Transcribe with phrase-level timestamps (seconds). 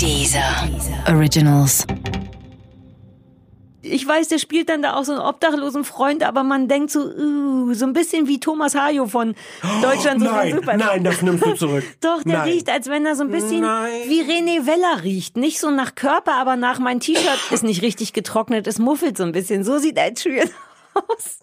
[0.00, 0.68] Dieser
[1.08, 1.86] Originals.
[3.82, 7.00] Ich weiß, der spielt dann da auch so einen obdachlosen Freund, aber man denkt so,
[7.00, 9.34] uh, so ein bisschen wie Thomas Hajo von
[9.80, 10.76] Deutschland sucht den Nein, Superstar.
[10.76, 11.84] nein, das nimmst du zurück.
[12.00, 12.48] Doch, der Nein.
[12.48, 13.92] riecht, als wenn er so ein bisschen Nein.
[14.08, 15.36] wie René Weller riecht.
[15.36, 19.22] Nicht so nach Körper, aber nach mein T-Shirt ist nicht richtig getrocknet, es muffelt so
[19.22, 19.62] ein bisschen.
[19.64, 20.50] So sieht Ed Sheeran
[20.94, 21.38] aus.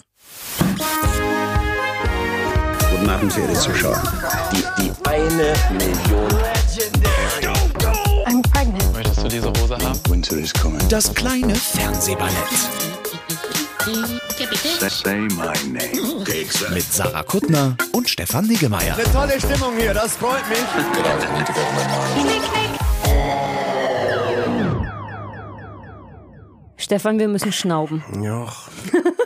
[2.92, 4.04] Guten Abend, verehrte Zuschauer.
[4.52, 6.30] Die, die eine Million.
[6.30, 7.13] Du
[9.34, 10.00] diese Hose haben?
[10.10, 10.80] Winter is coming.
[10.90, 12.34] Das kleine Fernsehballett
[14.90, 16.24] Say my name.
[16.74, 18.96] mit Sarah Kuttner und Stefan Niggemeier.
[19.12, 20.60] Tolle Stimmung hier, das freut mich.
[26.78, 28.04] Stefan, wir müssen schnauben.
[28.22, 28.48] Ja.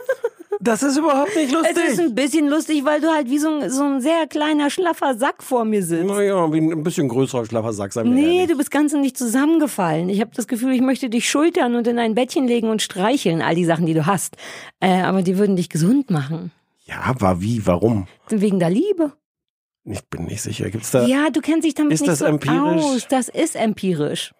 [0.60, 2.00] Das ist überhaupt nicht Es ist lustig.
[2.00, 5.42] ein bisschen lustig, weil du halt wie so ein, so ein sehr kleiner, schlaffer Sack
[5.42, 6.04] vor mir sitzt.
[6.06, 8.50] Naja, wie ein bisschen größerer schlaffer Sack sein Nee, ehrlich.
[8.50, 10.08] du bist ganz und nicht zusammengefallen.
[10.08, 13.40] Ich habe das Gefühl, ich möchte dich schultern und in ein Bettchen legen und streicheln,
[13.40, 14.36] all die Sachen, die du hast.
[14.80, 16.50] Äh, aber die würden dich gesund machen.
[16.86, 18.08] Ja, aber wie, warum?
[18.28, 19.12] Wegen der Liebe.
[19.84, 20.68] Ich bin nicht sicher.
[20.70, 21.06] Gibt's da.
[21.06, 22.82] Ja, du kennst dich damit Ist nicht das so empirisch?
[22.82, 23.06] aus.
[23.08, 24.32] Das ist empirisch.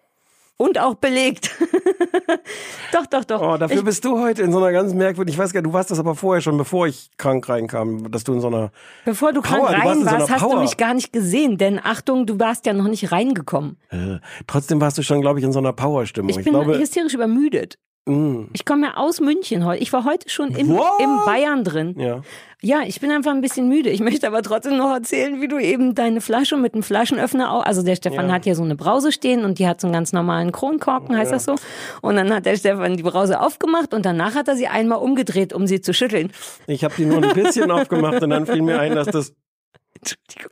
[0.61, 1.51] Und auch belegt.
[2.91, 3.41] doch, doch, doch.
[3.41, 5.69] Oh, dafür ich, bist du heute in so einer ganz merkwürdigen, ich weiß gar nicht,
[5.69, 8.71] du warst das aber vorher schon, bevor ich krank reinkam, dass du in so einer,
[9.05, 10.59] bevor du krank Power, du warst rein in so warst, hast du Power.
[10.59, 11.57] mich gar nicht gesehen.
[11.57, 13.77] Denn Achtung, du warst ja noch nicht reingekommen.
[13.89, 16.29] äh, trotzdem warst du schon, glaube ich, in so einer Powerstimmung.
[16.29, 17.79] Ich Ich, bin glaube, hysterisch übermüdet.
[18.05, 19.81] Mh, Ich komme ja aus München heute.
[19.81, 21.95] Ich war heute schon im, im Bayern drin.
[21.97, 22.21] ja.
[22.61, 23.89] Ja, ich bin einfach ein bisschen müde.
[23.89, 27.63] Ich möchte aber trotzdem noch erzählen, wie du eben deine Flasche mit einem Flaschenöffner auch.
[27.65, 28.33] Also der Stefan Ja.
[28.33, 31.31] hat hier so eine Brause stehen und die hat so einen ganz normalen Kronkorken, heißt
[31.31, 31.55] das so.
[32.01, 35.53] Und dann hat der Stefan die Brause aufgemacht und danach hat er sie einmal umgedreht,
[35.53, 36.33] um sie zu schütteln.
[36.67, 39.33] Ich habe die nur ein bisschen aufgemacht und dann fiel mir ein, dass das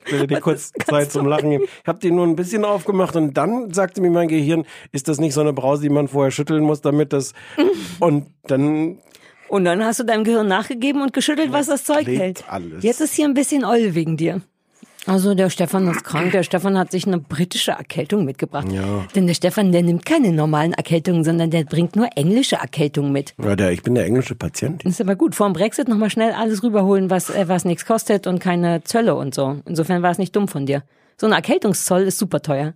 [0.05, 1.63] ich will dir kurz Zeit zum Lachen geben.
[1.65, 5.19] Ich habe die nur ein bisschen aufgemacht und dann sagte mir mein Gehirn, ist das
[5.19, 7.33] nicht so eine Brause, die man vorher schütteln muss, damit das
[7.99, 8.97] und dann
[9.49, 12.43] Und dann hast du deinem Gehirn nachgegeben und geschüttelt, was das Zeug hält.
[12.49, 12.83] alles.
[12.83, 14.41] Jetzt ist hier ein bisschen Oll wegen dir.
[15.07, 16.33] Also der Stefan ist krank.
[16.33, 18.69] Der Stefan hat sich eine britische Erkältung mitgebracht.
[18.71, 19.05] Ja.
[19.15, 23.33] Denn der Stefan, der nimmt keine normalen Erkältungen, sondern der bringt nur englische Erkältungen mit.
[23.41, 24.83] ja, der, ich bin der englische Patient.
[24.83, 25.33] Das ist aber gut.
[25.33, 29.15] Vor dem Brexit nochmal schnell alles rüberholen, was, äh, was nichts kostet und keine Zölle
[29.15, 29.61] und so.
[29.65, 30.83] Insofern war es nicht dumm von dir.
[31.15, 32.73] So ein Erkältungszoll ist super teuer.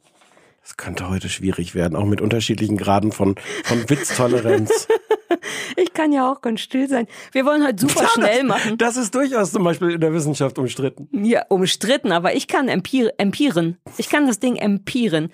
[0.64, 4.88] Das könnte heute schwierig werden, auch mit unterschiedlichen Graden von, von Witztoleranz.
[5.78, 7.08] Ich kann ja auch ganz still sein.
[7.31, 8.78] Wir wollen heute super schnell machen.
[8.78, 11.08] Das ist durchaus zum Beispiel in der Wissenschaft umstritten.
[11.12, 13.78] Ja, umstritten, aber ich kann empir empiren.
[13.97, 15.31] Ich kann das Ding empiren.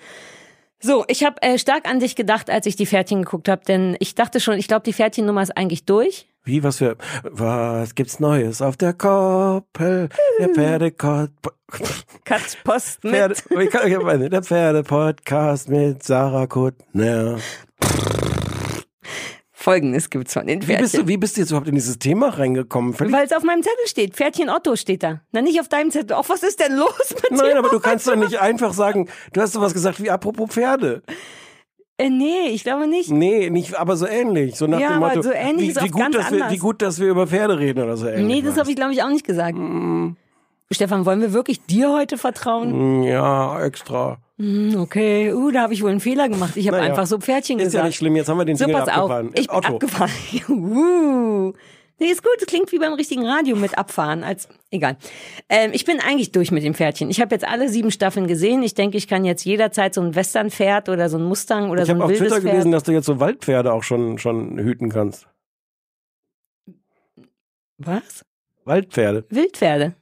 [0.80, 3.96] So, ich habe äh, stark an dich gedacht, als ich die Pferdchen geguckt habe, denn
[3.98, 6.28] ich dachte schon, ich glaube, die Pferdchennummer ist eigentlich durch.
[6.44, 10.08] Wie, was für, was gibt's Neues auf der Koppel?
[10.38, 11.30] Der Pferdekott,
[12.24, 13.12] Katz Post mit.
[13.14, 17.38] Pferde, ich kann- ich hab eine- der Pferdepodcast mit Sarah Kuttner.
[19.68, 21.08] Folgendes gibt's von den Wie bist, du, Pferdchen.
[21.08, 22.94] wie bist du jetzt überhaupt in dieses Thema reingekommen?
[22.98, 24.14] Weil es auf meinem Zettel steht.
[24.14, 25.20] Pferdchen Otto steht da.
[25.32, 26.16] Na, nicht auf deinem Zettel.
[26.18, 27.44] Ach, was ist denn los mit dir?
[27.44, 31.02] Nein, aber du kannst doch nicht einfach sagen, du hast sowas gesagt wie apropos Pferde.
[31.98, 33.10] Äh, nee, ich glaube nicht.
[33.10, 34.54] Nee, nicht, aber so ähnlich.
[34.56, 36.36] So nach Ja, dem aber Motto, so ähnlich wie, ist wie, auch gut, dass wir,
[36.38, 36.52] anders.
[36.52, 38.36] wie gut, dass wir über Pferde reden oder so ähnlich.
[38.36, 39.58] Nee, das habe ich, glaube ich, auch nicht gesagt.
[40.70, 43.00] Stefan, wollen wir wirklich dir heute vertrauen?
[43.00, 44.18] Mm, Ja, extra.
[44.38, 46.56] Hm, Okay, uh, da habe ich wohl einen Fehler gemacht.
[46.56, 46.90] Ich habe Naja.
[46.90, 47.82] einfach so Pferdchen Ist gesagt.
[47.84, 49.10] ja nicht schlimm, jetzt haben wir den So, Single pass auf.
[49.10, 49.30] abgefahren.
[49.34, 49.74] Ich bin Otto.
[49.74, 50.10] abgefahren.
[50.48, 51.52] uh.
[52.00, 52.34] Nee, ist gut.
[52.38, 54.22] Das klingt wie beim richtigen Radio mit abfahren.
[54.22, 54.96] Als egal.
[55.48, 57.10] Ähm, ich bin eigentlich durch mit dem Pferdchen.
[57.10, 58.62] Ich habe jetzt alle sieben Staffeln gesehen.
[58.62, 61.88] Ich denke, ich kann jetzt jederzeit so ein Westernpferd oder so ein Mustang oder Ich
[61.88, 62.52] so habe ein auf wildes Twitter Pferd.
[62.52, 65.26] gelesen, dass du jetzt so Waldpferde auch schon, schon hüten kannst.
[67.78, 68.24] Was?
[68.64, 69.24] Waldpferde.
[69.30, 69.94] Wildpferde.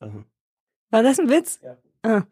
[0.00, 1.60] War das ein Witz?
[1.62, 1.76] Ja.
[2.02, 2.22] Ah.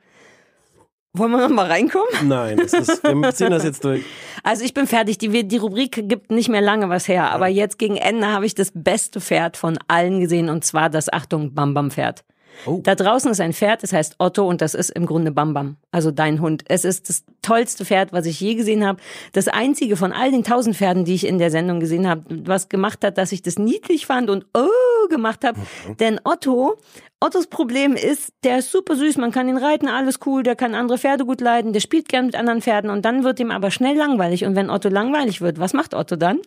[1.13, 2.29] Wollen wir noch mal reinkommen?
[2.29, 4.05] Nein, ist, wir ziehen das jetzt durch.
[4.43, 5.19] Also ich bin fertig.
[5.19, 7.33] Die, die Rubrik gibt nicht mehr lange was her.
[7.33, 10.51] Aber jetzt gegen Ende habe ich das beste Pferd von allen gesehen.
[10.51, 12.25] Und zwar das, Achtung, Bam Bam Pferd.
[12.65, 12.81] Oh.
[12.83, 15.77] Da draußen ist ein Pferd, das heißt Otto und das ist im Grunde Bam Bam,
[15.91, 16.65] also dein Hund.
[16.69, 19.01] Es ist das tollste Pferd, was ich je gesehen habe.
[19.33, 22.69] Das einzige von all den tausend Pferden, die ich in der Sendung gesehen habe, was
[22.69, 25.61] gemacht hat, dass ich das niedlich fand und oh gemacht habe.
[26.01, 26.79] Denn Otto,
[27.21, 30.75] Ottos Problem ist, der ist super süß, man kann ihn reiten, alles cool, der kann
[30.75, 33.71] andere Pferde gut leiden, der spielt gern mit anderen Pferden und dann wird ihm aber
[33.71, 34.45] schnell langweilig.
[34.45, 36.41] Und wenn Otto langweilig wird, was macht Otto dann?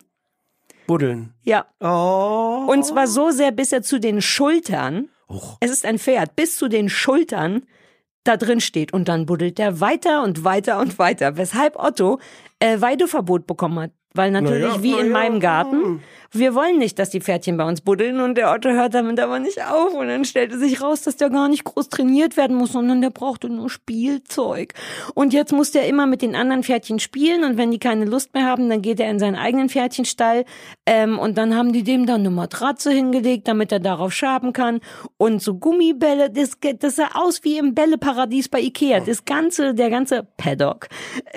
[0.87, 1.33] Buddeln.
[1.43, 2.65] Ja, Oh.
[2.67, 5.09] und zwar so sehr, bis er zu den Schultern,
[5.59, 7.63] es ist ein Pferd, bis zu den Schultern
[8.23, 8.93] da drin steht.
[8.93, 11.37] Und dann buddelt er weiter und weiter und weiter.
[11.37, 12.19] Weshalb Otto
[12.59, 13.91] äh, Weideverbot bekommen hat.
[14.13, 17.65] Weil natürlich, Naja, wie in naja, meinem Garten, Wir wollen nicht, dass die Pferdchen bei
[17.65, 18.19] uns buddeln.
[18.19, 19.93] Und der Otto hört damit aber nicht auf.
[19.93, 23.09] Und dann stellte sich raus, dass der gar nicht groß trainiert werden muss, sondern der
[23.09, 24.73] brauchte nur Spielzeug.
[25.15, 27.43] Und jetzt muss der immer mit den anderen Pferdchen spielen.
[27.43, 30.45] Und wenn die keine Lust mehr haben, dann geht er in seinen eigenen Pferdchenstall.
[30.85, 34.81] Ähm, und dann haben die dem dann eine Matratze hingelegt, damit er darauf schaben kann.
[35.17, 38.99] Und so Gummibälle, das, das sah aus wie im Bälleparadies bei Ikea.
[38.99, 40.89] Das ganze, der ganze Paddock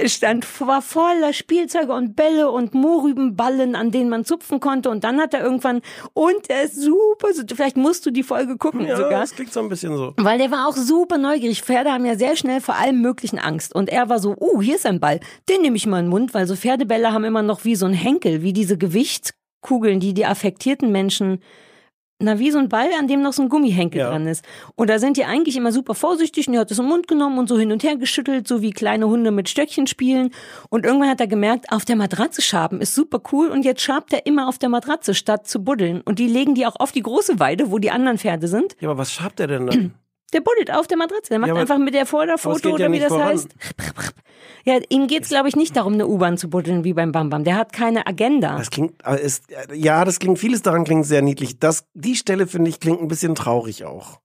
[0.04, 5.20] stand, war voller Spielzeuge und Bälle und Mohrrübenballen, an denen man zupfen konnte und dann
[5.20, 5.80] hat er irgendwann,
[6.14, 9.20] und er ist super, vielleicht musst du die Folge gucken Ja, sogar.
[9.20, 10.14] das klingt so ein bisschen so.
[10.16, 11.62] Weil der war auch super neugierig.
[11.62, 13.74] Pferde haben ja sehr schnell vor allem möglichen Angst.
[13.74, 15.20] Und er war so, uh, hier ist ein Ball.
[15.48, 17.86] Den nehme ich mal in den Mund, weil so Pferdebälle haben immer noch wie so
[17.86, 21.42] ein Henkel, wie diese Gewichtskugeln, die die affektierten Menschen,
[22.22, 24.10] na, wie so ein Ball, an dem noch so ein Gummihenkel Ja.
[24.10, 24.44] dran ist.
[24.76, 27.38] Und da sind die eigentlich immer super vorsichtig und er hat es im Mund genommen
[27.38, 30.30] und so hin und her geschüttelt, so wie kleine Hunde mit Stöckchen spielen.
[30.70, 34.12] Und irgendwann hat er gemerkt, auf der Matratze schaben ist super cool und jetzt schabt
[34.12, 36.00] er immer auf der Matratze statt zu buddeln.
[36.00, 38.76] Und die legen die auch auf die große Weide, wo die anderen Pferde sind.
[38.80, 39.94] Ja, aber was schabt er denn dann?
[40.32, 41.30] Der buddelt auf der Matratze.
[41.30, 43.28] Der macht Ja, einfach mit der es Vorderfoto geht ja oder wie das voran.
[43.28, 43.48] heißt.
[44.64, 47.44] Ja, ihm geht's glaube ich, nicht darum, eine U-Bahn zu buddeln wie beim Bam Bam.
[47.44, 48.56] Der hat keine Agenda.
[48.56, 49.44] Das klingt, aber ist,
[49.74, 51.58] ja, das klingt, vieles daran klingt sehr niedlich.
[51.58, 54.20] Das, die Stelle finde ich klingt ein bisschen traurig auch.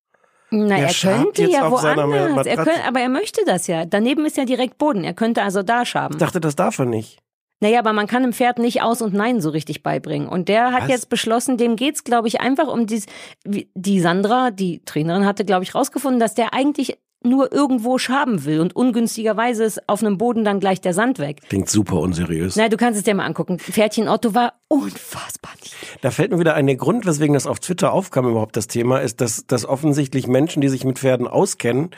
[0.49, 2.45] Na, er er könnte jetzt ja woanders.
[2.45, 3.85] Er könnte, aber er möchte das ja.
[3.85, 5.03] Daneben ist ja direkt Boden.
[5.03, 6.13] Er könnte also da schaben.
[6.13, 7.19] Ich dachte, das darf er nicht.
[7.59, 10.27] Naja, aber man kann dem Pferd nicht Aus und Nein so richtig beibringen.
[10.27, 10.89] Und der hat Was?
[10.89, 13.05] jetzt beschlossen, dem geht's, glaube ich, einfach um dies,
[13.45, 18.59] die Sandra, die Trainerin, hatte, glaube ich, rausgefunden, dass der eigentlich nur irgendwo schaben will
[18.59, 21.41] und ungünstigerweise ist auf einem Boden dann gleich der Sand weg.
[21.49, 22.55] Klingt super unseriös.
[22.55, 23.57] Na, du kannst es dir mal angucken.
[23.57, 25.97] Pferdchen Otto war unfassbar niedlich.
[26.01, 29.19] Da fällt mir wieder ein, Grund, weswegen das auf Twitter aufkam, überhaupt das Thema, ist,
[29.19, 31.89] dass, dass offensichtlich Menschen, die sich mit Pferden auskennen,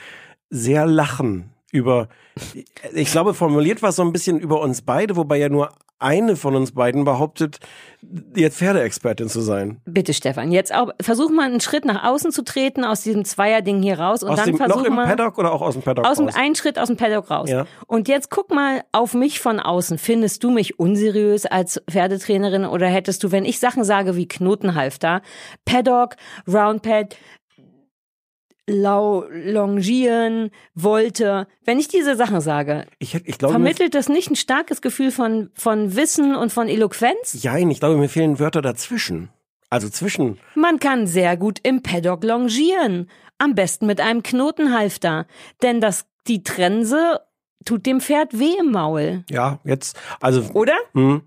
[0.49, 2.09] sehr lachen über,
[2.93, 6.37] ich glaube, formuliert war es so ein bisschen über uns beide, wobei ja nur eine
[6.37, 7.59] von uns beiden behauptet,
[8.33, 9.81] jetzt Pferdeexpertin zu sein.
[9.85, 13.81] Bitte, Stefan, jetzt auch, versuch mal einen Schritt nach außen zu treten aus diesem Zweierding
[13.81, 15.83] hier raus und Aus dann dem, versuch noch im mal Paddock oder auch aus dem
[15.83, 16.35] Paddock aus dem, raus?
[16.37, 17.49] einen Schritt aus dem Paddock raus.
[17.49, 17.65] Ja.
[17.85, 19.97] Und jetzt guck mal auf mich von außen.
[19.97, 25.21] Findest du mich unseriös als Pferdetrainerin oder hättest du, wenn ich Sachen sage wie Knotenhalfter,
[25.65, 26.15] Paddock,
[26.47, 27.17] Roundpad,
[28.69, 34.81] Longieren, Volte, wenn ich diese Sachen sage, Ich, ich glaube, vermittelt das nicht ein starkes
[34.81, 37.41] Gefühl von, von Wissen und von Eloquenz?
[37.41, 39.29] Jein, ich glaube, mir fehlen Wörter dazwischen.
[39.69, 40.39] Also zwischen.
[40.55, 43.09] Man kann sehr gut im Paddock longieren.
[43.37, 45.27] Am besten mit einem Knotenhalfter.
[45.61, 47.19] Denn das, die Trense
[47.65, 49.23] tut dem Pferd weh im Maul.
[49.29, 50.73] Ja, jetzt, also, Oder?
[50.93, 51.21] hm,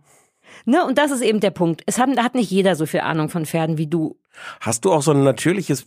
[0.64, 0.84] Ne?
[0.84, 1.82] Und das ist eben der Punkt.
[1.86, 4.18] Es hat, hat nicht jeder so viel Ahnung von Pferden wie du.
[4.60, 5.82] hast du auch so ein natürliches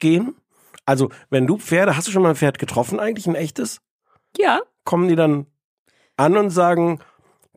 [0.00, 0.36] Pferdegehen?
[0.84, 3.80] Also, wenn du Pferde, hast du schon mal ein Pferd getroffen eigentlich, ein echtes?
[4.36, 4.60] Ja.
[4.84, 5.46] kommen die dann
[6.16, 7.00] an und sagen,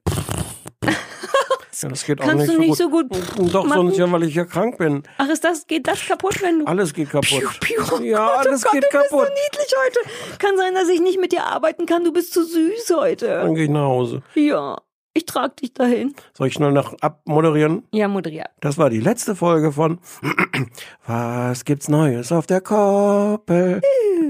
[0.83, 3.13] ja, das geht auch Kannst nicht du so nicht gut.
[3.13, 3.77] so gut Doch, machen?
[3.81, 5.03] sonst ja, weil ich ja krank bin.
[5.18, 6.65] Ach, ist das, geht das kaputt, wenn du.
[6.65, 7.27] Alles geht kaputt.
[7.30, 7.83] Piu, piu.
[7.94, 9.27] Oh ja, Gott, alles oh Gott, geht du bist kaputt.
[9.27, 10.00] so niedlich heute.
[10.39, 12.03] Kann sein, dass ich nicht mit dir arbeiten kann.
[12.03, 13.27] Du bist zu süß heute.
[13.27, 14.21] Dann gehe ich nach Hause.
[14.35, 14.77] Ja.
[15.19, 16.13] Ich trag dich dahin.
[16.33, 17.83] Soll ich schnell noch abmoderieren?
[17.92, 18.48] Ja, moderiert.
[18.62, 20.00] Das war die letzte Folge von
[21.07, 23.81] Was gibt's Neues auf der Koppel?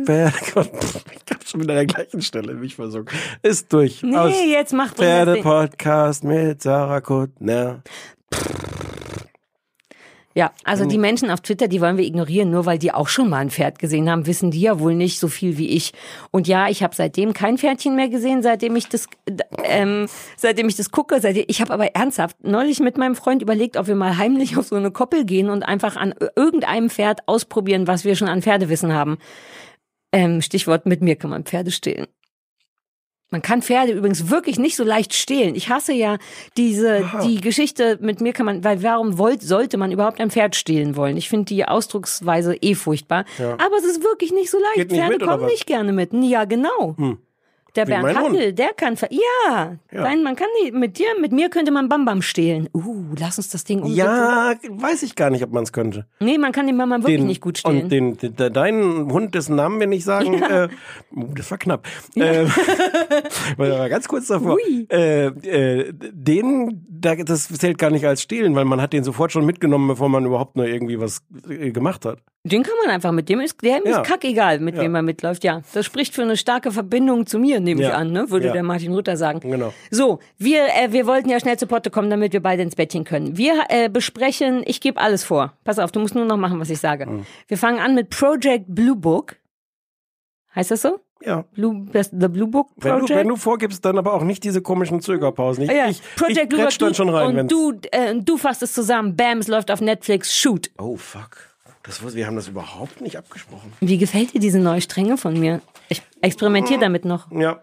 [0.05, 0.33] Pferde-
[1.29, 3.09] Ich hab schon wieder an der gleichen Stelle mich versucht.
[3.43, 4.03] Ist durch.
[4.03, 5.43] Aus Nee, jetzt mach bring das Ding.
[5.43, 7.83] Pferde-Podcast mit Sarah Kuttner.
[10.39, 13.27] Ja, also die Menschen auf Twitter, die wollen wir ignorieren, nur weil die auch schon
[13.27, 15.91] mal ein Pferd gesehen haben, wissen die ja wohl nicht so viel wie ich.
[16.31, 19.07] Und ja, ich habe seitdem kein Pferdchen mehr gesehen, seitdem ich das,
[19.65, 20.05] ähm,
[20.37, 21.19] seitdem ich das gucke.
[21.19, 24.67] Seitdem, ich habe aber ernsthaft neulich mit meinem Freund überlegt, ob wir mal heimlich auf
[24.67, 28.93] so eine Koppel gehen und einfach an irgendeinem Pferd ausprobieren, was wir schon an Pferdewissen
[28.93, 29.17] haben.
[30.13, 32.07] Ähm, Stichwort: Mit mir kann man Pferde stehlen.
[33.31, 35.53] Man kann Pferde übrigens wirklich nicht so leicht stehlen.
[35.53, 36.17] Ich hasse ja
[36.57, 40.55] diese die Geschichte mit mir kann man, weil warum wollt, sollte man überhaupt ein Pferd
[40.55, 41.15] stehlen wollen?
[41.15, 43.25] Ich finde die Ausdrucksweise eh furchtbar.
[43.37, 44.89] Aber es ist wirklich nicht so leicht.
[44.89, 46.11] Nicht Pferde mit, kommen nicht gerne mit.
[46.13, 46.95] Ja, genau.
[47.85, 48.17] Der Wie Bernd.
[48.17, 50.01] Hattel, der kann ver ja, Ja.
[50.03, 52.69] Nein, man kann nicht mit dir, mit mir könnte man Bam Bam stehlen.
[52.73, 53.97] Uh, lass uns das Ding umsetzen.
[54.07, 56.05] Ja, weiß ich gar nicht, ob man es könnte.
[56.19, 57.83] Nee, man kann den Mama wirklich nicht gut stehlen.
[57.83, 60.67] Und den, den, de- deinen Hund, dessen Namen wir nicht sagen, äh,
[61.15, 61.87] uh, das war knapp.
[62.15, 62.45] Äh,
[63.57, 64.55] war ganz kurz davor.
[64.55, 64.87] Ui.
[64.91, 69.31] Äh, äh, den, da, das zählt gar nicht als Stehlen, weil man hat den sofort
[69.31, 72.19] schon mitgenommen, bevor man überhaupt nur irgendwie was äh, gemacht hat.
[72.45, 73.99] Den kann man einfach mit dem ist der Ja.
[74.01, 74.81] ist kackegal, mit Ja.
[74.81, 75.43] wem man mitläuft.
[75.43, 77.95] Ja, das spricht für eine starke Verbindung zu mir, nehme ich Ja.
[77.95, 78.29] an, ne?
[78.29, 78.53] Würde Ja.
[78.53, 79.39] der Martin Rütter sagen.
[79.39, 79.73] Genau.
[79.91, 83.03] So, wir äh, wir wollten ja schnell zu Potte kommen, damit wir beide ins Bettchen
[83.03, 83.37] können.
[83.37, 85.53] Wir äh, besprechen, ich gebe alles vor.
[85.63, 87.05] Pass auf, du musst nur noch machen, was ich sage.
[87.05, 87.25] Mhm.
[87.47, 89.35] Wir fangen an mit Project Blue Book.
[90.55, 90.99] Heißt das so?
[91.21, 91.43] Ja.
[91.53, 93.09] Blue, The Blue Book Wenn Project.
[93.09, 95.65] du, wenn du vorgibst, dann aber auch nicht diese komischen Zögerpausen.
[95.65, 97.27] Ich, Ah ja, ich, Project ich Blue Book, dann schon rein.
[97.27, 99.15] und wenn's- du, äh, du fasst es zusammen.
[99.17, 100.33] Bam, es läuft auf Netflix.
[100.35, 100.71] Shoot.
[100.79, 101.48] Oh, fuck.
[101.83, 103.73] Das, wir haben das überhaupt nicht abgesprochen.
[103.79, 105.61] Wie gefällt dir diese neue Strenge von mir?
[105.87, 107.31] Ich experimentiere damit noch.
[107.31, 107.61] Ja.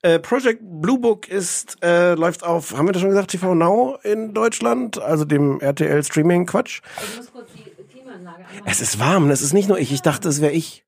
[0.00, 3.98] Äh, Project Blue Book ist, äh, läuft auf, haben wir das schon gesagt, TV Now
[4.02, 6.80] in Deutschland, also dem RTL Streaming Quatsch.
[6.96, 10.28] Ich muss kurz die Klimaanlage Es ist warm, es ist nicht nur ich, ich dachte,
[10.28, 10.84] es wäre ich.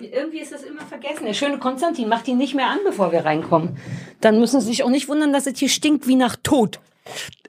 [0.00, 1.24] Irgendwie ist das immer vergessen.
[1.24, 3.76] Der schöne Konstantin macht ihn nicht mehr an, bevor wir reinkommen.
[4.20, 6.80] Dann müssen Sie sich auch nicht wundern, dass es hier stinkt wie nach Tod.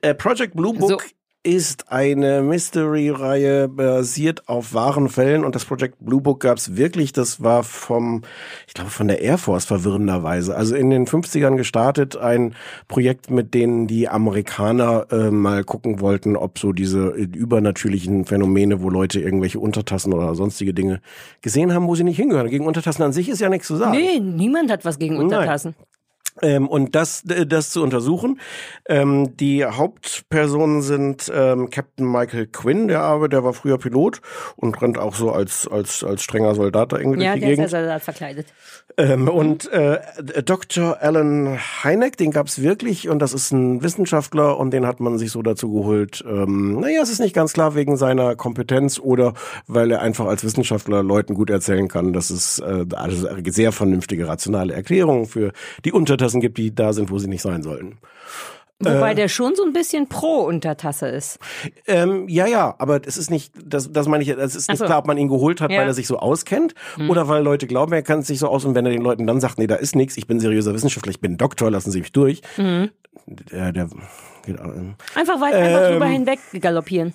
[0.02, 1.08] Äh, Project Blue Book So.
[1.44, 7.42] Ist eine Mystery-Reihe basiert auf wahren Fällen und das Project Blue Book gab's wirklich, das
[7.42, 8.22] war vom,
[8.68, 10.56] ich glaube von der Air Force verwirrenderweise.
[10.56, 12.54] Also in den 50ern gestartet, ein
[12.88, 18.92] Projekt, mit denen die Amerikaner äh, mal gucken wollten, ob so diese übernatürlichen Phänomene, wo
[18.92, 21.02] Leute irgendwelche Untertassen oder sonstige Dinge
[21.42, 22.50] gesehen haben, wo sie nicht hingehören.
[22.50, 23.98] Gegen Untertassen an sich ist ja nichts zu sagen.
[23.98, 25.74] Nee, niemand hat was gegen Untertassen.
[26.42, 28.40] Ähm, und das, das zu untersuchen.
[28.88, 34.22] Ähm, die Hauptpersonen sind ähm, Captain Michael Quinn, der aber, der war früher Pilot
[34.56, 37.52] und rennt auch so als als als strenger Soldat da irgendwie Ja, durch die der
[37.52, 37.70] ist ja Gegend.
[37.72, 38.48] Soldat verkleidet.
[38.98, 40.00] Ähm, und äh,
[40.44, 40.98] Dr.
[41.02, 45.32] Alan Hynek, den gab's wirklich und das ist ein Wissenschaftler und den hat man sich
[45.32, 46.24] so dazu geholt.
[46.28, 49.34] Ähm, naja, es ist nicht ganz klar wegen seiner Kompetenz oder
[49.68, 54.28] weil er einfach als Wissenschaftler Leuten gut erzählen kann, dass es äh, also sehr vernünftige,
[54.28, 55.52] rationale Erklärungen für
[55.86, 57.98] die Untertassen gibt, die da sind, wo sie nicht sein sollten.
[58.84, 58.96] Äh.
[58.96, 61.38] Wobei der schon so ein bisschen pro Untertasse ist.
[61.88, 64.86] Ähm, ja, ja, aber es ist nicht, das, das meine ich, es ist nicht so.
[64.86, 65.78] klar, ob man ihn geholt hat, Ja.
[65.78, 65.82] Hm.
[65.82, 66.74] weil er sich so auskennt
[67.08, 69.40] oder weil Leute glauben, er kann sich so aus und wenn er den Leuten dann
[69.40, 72.12] sagt, nee, da ist nichts, ich bin seriöser Wissenschaftler, ich bin Doktor, lassen Sie mich
[72.12, 72.42] durch.
[72.58, 72.90] Mhm.
[73.28, 73.88] Der, der
[74.46, 76.12] geht, ähm, Einfach weit, einfach drüber Ähm.
[76.14, 77.14] hinweg galoppieren.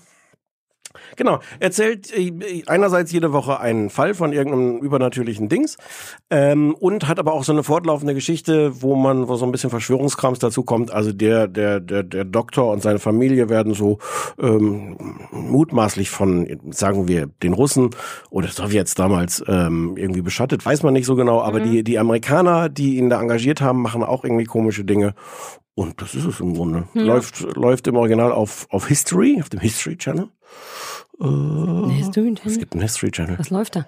[1.16, 5.76] Genau, erzählt äh, einerseits jede Woche einen Fall von irgendeinem übernatürlichen Dings
[6.30, 9.70] ähm, und hat aber auch so eine fortlaufende Geschichte, wo man, wo so ein bisschen
[9.70, 10.90] Verschwörungskrams dazu kommt.
[10.90, 13.98] Also der, der, der, der Doktor und seine Familie werden so
[14.40, 14.96] ähm,
[15.30, 17.90] mutmaßlich von, sagen wir, den Russen
[18.30, 22.68] oder Sowjets damals ähm, irgendwie beschattet, weiß man nicht so genau, aber die, die Amerikaner,
[22.68, 25.14] die ihn da engagiert haben, machen auch irgendwie komische Dinge.
[25.76, 26.88] Und das ist es im Grunde.
[26.95, 30.28] Läuft, läuft im Original auf, auf History, auf dem History Channel.
[31.18, 33.38] Nee, du, Es gibt einen History Channel.
[33.38, 33.87] was läuft da?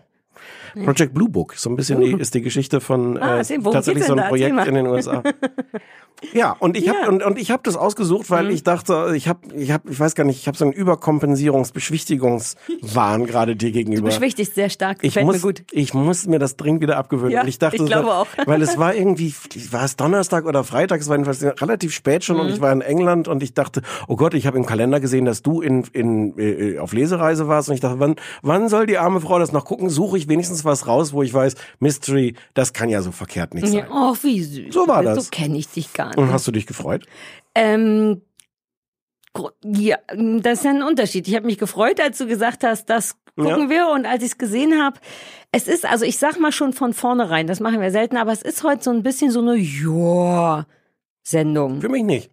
[0.84, 4.12] Project Blue Book, so ein bisschen die, ist die Geschichte von Ah, äh, tatsächlich so
[4.12, 4.28] ein da?
[4.28, 5.22] Projekt in den USA.
[6.32, 6.92] ja, und ich Ja.
[6.92, 6.96] Mhm.
[6.98, 9.98] habe und, und ich habe das ausgesucht, weil ich dachte, ich habe ich habe ich
[10.00, 14.06] weiß gar nicht, ich habe so einen Überkompensierungs Beschwichtigungswahn gerade dir gegenüber.
[14.08, 14.98] Beschwichtigt sehr stark.
[15.02, 15.62] ich muss, mir gut.
[15.70, 17.32] ich muss mir das dringend wieder abgewöhnen.
[17.32, 18.26] Ja, und ich dachte, ich glaube war, auch.
[18.46, 19.34] weil es war irgendwie,
[19.70, 22.42] war es Donnerstag oder Freitag, es war jedenfalls relativ spät schon Mhm.
[22.42, 25.24] und ich war in England und ich dachte, oh Gott, ich habe im Kalender gesehen,
[25.24, 28.98] dass du in, in, äh, auf Lesereise warst und ich dachte, wann, wann soll die
[28.98, 29.88] arme Frau das noch gucken?
[29.90, 33.66] Suche ich wenigstens was raus, wo ich weiß, Mystery, das kann ja so verkehrt nicht
[33.66, 33.78] sein.
[33.78, 34.72] Ja, oh, wie süß.
[34.74, 35.24] So war das.
[35.24, 36.18] So kenne ich dich gar nicht.
[36.18, 37.06] Und hast du dich gefreut?
[37.54, 38.22] Ähm,
[39.64, 41.28] ja, das ist ja ein Unterschied.
[41.28, 43.88] Ich habe mich gefreut, als du gesagt hast, das gucken wir.
[43.88, 44.98] Und als ich es gesehen habe,
[45.52, 48.42] es ist, also ich sag mal schon von vornherein, das machen wir selten, aber es
[48.42, 50.66] ist heute so ein bisschen so eine Joa-Sendung.
[51.80, 52.30] Für mich nicht.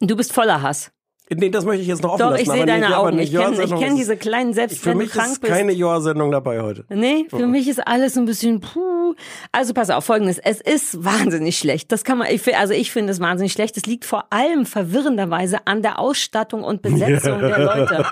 [0.00, 0.92] Du bist voller Hass.
[1.32, 2.42] Nee, das möchte ich jetzt noch offen Doch, lassen.
[2.42, 3.18] ich sehe deine Augen.
[3.20, 6.84] Ich kenne kenn diese kleinen, selbst Für mich ist keine Ja-Sendung dabei heute.
[6.88, 9.14] Nee, für mich ist alles ein bisschen puh.
[9.52, 10.38] Also pass auf, folgendes.
[10.38, 11.92] Es ist wahnsinnig schlecht.
[11.92, 13.76] Das kann man, ich, also ich finde es wahnsinnig schlecht.
[13.76, 18.06] Es liegt vor allem verwirrenderweise an der Ausstattung und Besetzung der Leute.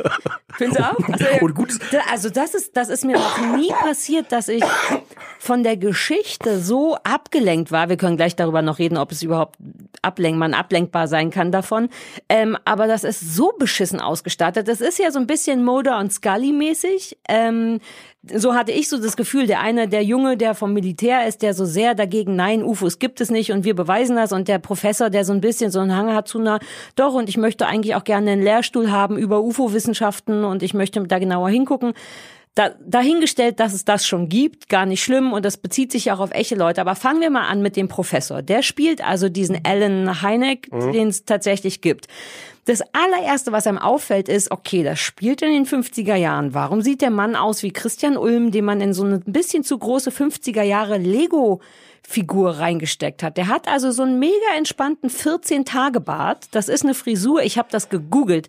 [0.53, 1.09] Findest du auch?
[1.09, 1.71] Also, Und gut.
[2.11, 4.63] Also das ist, das ist mir noch nie passiert, dass ich
[5.39, 7.89] von der Geschichte so abgelenkt war.
[7.89, 9.57] Wir können gleich darüber noch reden, ob es überhaupt
[10.03, 11.89] ablenk, man ablenkbar sein kann davon.
[12.29, 14.69] Ähm, aber das ist so beschissen ausgestattet.
[14.69, 17.19] Das ist ja so ein bisschen Mulder und Scully mäßig.
[17.29, 17.81] Ähm,
[18.23, 21.55] so hatte ich so das Gefühl, der eine, der Junge, der vom Militär ist, der
[21.55, 25.11] so sehr dagegen, nein, UFOs gibt es nicht und wir beweisen das und der Professor,
[25.11, 26.59] der so ein bisschen so einen Hang hat zu einer,
[26.95, 31.01] doch und ich möchte eigentlich auch gerne einen Lehrstuhl haben über UFO-Wissenschaften und ich möchte
[31.07, 31.95] da genauer hingucken.
[32.55, 36.15] Da, dahingestellt, dass es das schon gibt, gar nicht schlimm und das bezieht sich ja
[36.15, 36.81] auch auf echte Leute.
[36.81, 38.43] Aber fangen wir mal an mit dem Professor.
[38.43, 42.09] Der spielt also diesen Alan Hynek, den es tatsächlich gibt.
[42.69, 46.53] Das allererste, was einem auffällt, ist, okay, das spielt in den 50er Jahren.
[46.53, 49.79] Warum sieht der Mann aus wie Christian Ulm, den man in so eine bisschen zu
[49.79, 51.63] große 50er Jahre Lego
[52.07, 53.37] Figur reingesteckt hat.
[53.37, 56.49] Der hat also so einen mega entspannten 14-Tage-Bart.
[56.53, 57.43] Das ist eine Frisur.
[57.43, 58.49] Ich habe das gegoogelt.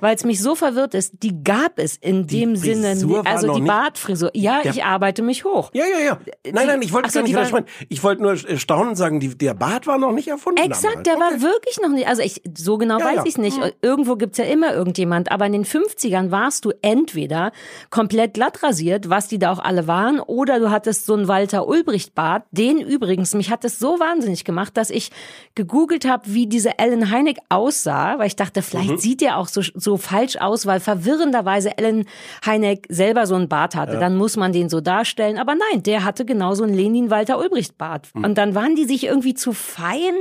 [0.00, 1.14] weil es mich so verwirrt ist.
[1.24, 4.30] Die gab es in dem Sinne, Frisur war also noch die nicht- Bartfrisur.
[4.34, 5.70] Ja, ich arbeite mich hoch.
[5.72, 6.18] Ja, ja, ja.
[6.52, 7.64] Nein, nein, ich wollte so, gar nicht die war-.
[7.88, 10.62] Ich wollte nur staunend sagen, die, der Bart war noch nicht erfunden.
[10.62, 11.08] Exakt, damals.
[11.08, 13.22] der war wirklich noch nicht, also ich, so genau Ja, weiß ja.
[13.24, 13.58] ich es nicht.
[13.82, 17.50] Irgendwo gibt's ja immer irgendjemand, aber in den 50ern warst du entweder
[17.90, 21.66] komplett glatt rasiert, was die da auch alle waren, oder du hattest so einen Walter
[21.66, 25.10] Ulbricht Bart, den übrigens, mich hat es so wahnsinnig gemacht, dass ich
[25.54, 28.98] gegoogelt habe, wie diese Ellen Heineck aussah, weil ich dachte, vielleicht Mhm.
[28.98, 32.04] sieht der auch so, so falsch aus, weil verwirrenderweise Ellen
[32.44, 33.98] Heineck selber so einen Bart hatte.
[33.98, 37.78] Dann muss man den so darstellen, aber nein, der hatte genauso einen Lenin Walter Ulbricht
[37.78, 38.08] Bart.
[38.14, 40.14] Und dann waren die sich irgendwie zu fein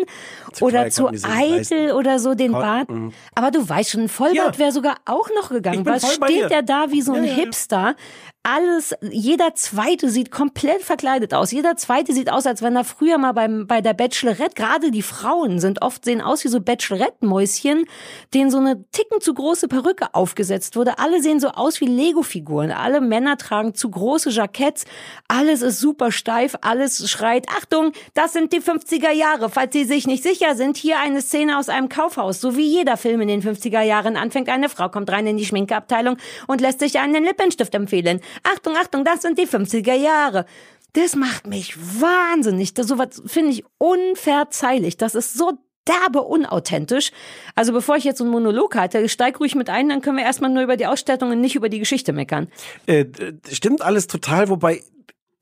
[0.61, 2.87] oder zu sich nicht eitel oder so den Bart.
[3.35, 4.59] Aber du weißt schon, ein Vollbart Ja.
[4.59, 7.43] wäre sogar auch noch gegangen, weil steht der da wie so ein Ja, ja, ja.
[7.43, 7.95] Hipster.
[8.49, 11.51] Alles, jeder Zweite sieht komplett verkleidet aus.
[11.51, 15.01] Jeder Zweite sieht aus, als wenn er früher mal beim, bei der Bachelorette, gerade die
[15.01, 17.83] Frauen sind oft, sehen aus wie so Bachelorette-Mäuschen,
[18.33, 20.97] denen so eine ticken zu große Perücke aufgesetzt wurde.
[20.97, 22.71] Alle sehen so aus wie Lego-Figuren.
[22.71, 24.85] Alle Männer tragen zu große Jacketts.
[25.27, 26.55] Alles ist super steif.
[26.61, 29.49] Alles schreit, Achtung, das sind die 50er Jahre.
[29.49, 32.39] Falls Sie sich nicht sicher sind, hier eine Szene aus einem Kaufhaus.
[32.39, 34.47] So wie jeder Film in den 50er Jahren anfängt.
[34.47, 36.15] Eine Frau kommt rein in die Schminkeabteilung
[36.47, 38.21] und lässt sich einen Lippenstift empfehlen.
[38.43, 40.45] Achtung, Achtung, das sind die 50er Jahre.
[40.93, 42.73] Das macht mich wahnsinnig.
[42.73, 44.97] Das sowas finde ich unverzeihlich.
[44.97, 45.53] Das ist so
[45.87, 47.11] derbe unauthentisch.
[47.55, 50.23] Also bevor ich jetzt so einen Monolog halte, steig ruhig mit ein, dann können wir
[50.23, 52.47] erstmal nur über die Ausstattung und nicht über die Geschichte meckern.
[52.85, 53.05] Äh,
[53.51, 54.81] stimmt alles total, wobei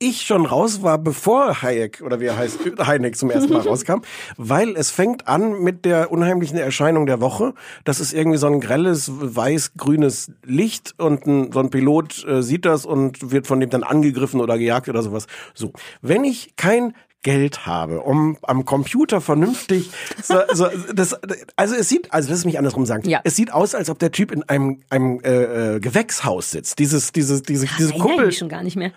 [0.07, 4.01] ich schon raus war, bevor Hayek oder wie er heißt, Heineck zum ersten Mal rauskam,
[4.37, 7.53] weil es fängt an mit der unheimlichen Erscheinung der Woche.
[7.83, 12.65] Das ist irgendwie so ein grelles, weiß-grünes Licht und ein, so ein Pilot äh, sieht
[12.65, 15.27] das und wird von dem dann angegriffen oder gejagt oder sowas.
[15.53, 15.71] So,
[16.01, 16.93] wenn ich kein
[17.25, 19.89] Geld habe, um am Computer vernünftig
[20.21, 21.17] so, so, das
[21.55, 23.09] also es sieht also lass es mich andersrum sagen.
[23.09, 23.21] Ja.
[23.23, 26.77] Es sieht aus, als ob der Typ in einem einem äh, äh, Gewächshaus sitzt.
[26.77, 28.91] Dieses dieses diese diese Erinnere Kuppel mich schon gar nicht mehr.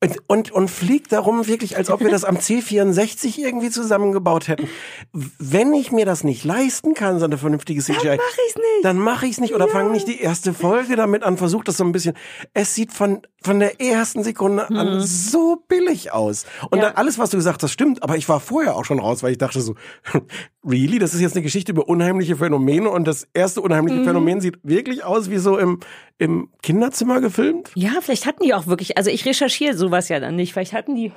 [0.00, 4.68] und, und, und fliegt darum wirklich, als ob wir das am C64 irgendwie zusammengebaut hätten.
[5.12, 8.84] Wenn ich mir das nicht leisten kann, so eine vernünftige CGI, dann mach ich's nicht.
[8.84, 11.84] Dann mache ich's nicht oder fange nicht die erste Folge damit an, versuche das so
[11.84, 12.14] ein bisschen.
[12.52, 16.46] Es sieht von von der ersten Sekunde an so billig aus.
[16.70, 16.78] Und.
[16.78, 16.86] Ja.
[16.86, 18.02] dann alles, was du gesagt hast, stimmt.
[18.02, 19.74] Aber ich war vorher auch schon raus, weil ich dachte so,
[20.64, 24.04] really, das ist jetzt eine Geschichte über unheimliche Phänomene und das erste unheimliche Mhm.
[24.04, 25.80] Phänomen sieht wirklich aus wie so im
[26.18, 27.72] im Kinderzimmer gefilmt.
[27.74, 30.94] Ja, vielleicht hatten die auch wirklich, also ich recherchiere sowas ja dann nicht, vielleicht hatten
[30.94, 31.10] die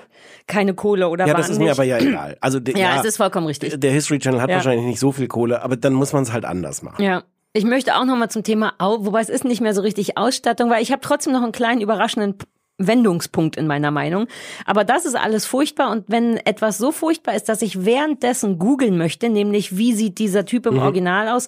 [0.47, 1.73] keine Kohle oder Ja, waren das ist mir nicht.
[1.73, 2.37] aber ja egal.
[2.41, 3.79] Also der- Ja, es ist vollkommen richtig.
[3.79, 4.55] Der History Channel hat Ja.
[4.55, 7.03] wahrscheinlich nicht so viel Kohle, aber dann muss man es halt anders machen.
[7.03, 7.23] Ja.
[7.53, 10.69] Ich möchte auch noch mal zum Thema, wobei es ist nicht mehr so richtig Ausstattung,
[10.69, 12.37] weil ich habe trotzdem noch einen kleinen überraschenden
[12.77, 14.27] Wendungspunkt in meiner Meinung.
[14.65, 18.97] Aber das ist alles furchtbar und wenn etwas so furchtbar ist, dass ich währenddessen googeln
[18.97, 21.47] möchte, nämlich wie sieht dieser Typ im Original aus,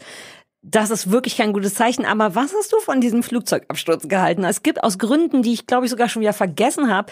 [0.61, 2.05] das ist wirklich kein gutes Zeichen.
[2.05, 4.43] Aber was hast du von diesem Flugzeugabsturz gehalten?
[4.43, 7.11] Es gibt aus Gründen, die ich glaube ich sogar schon wieder vergessen habe,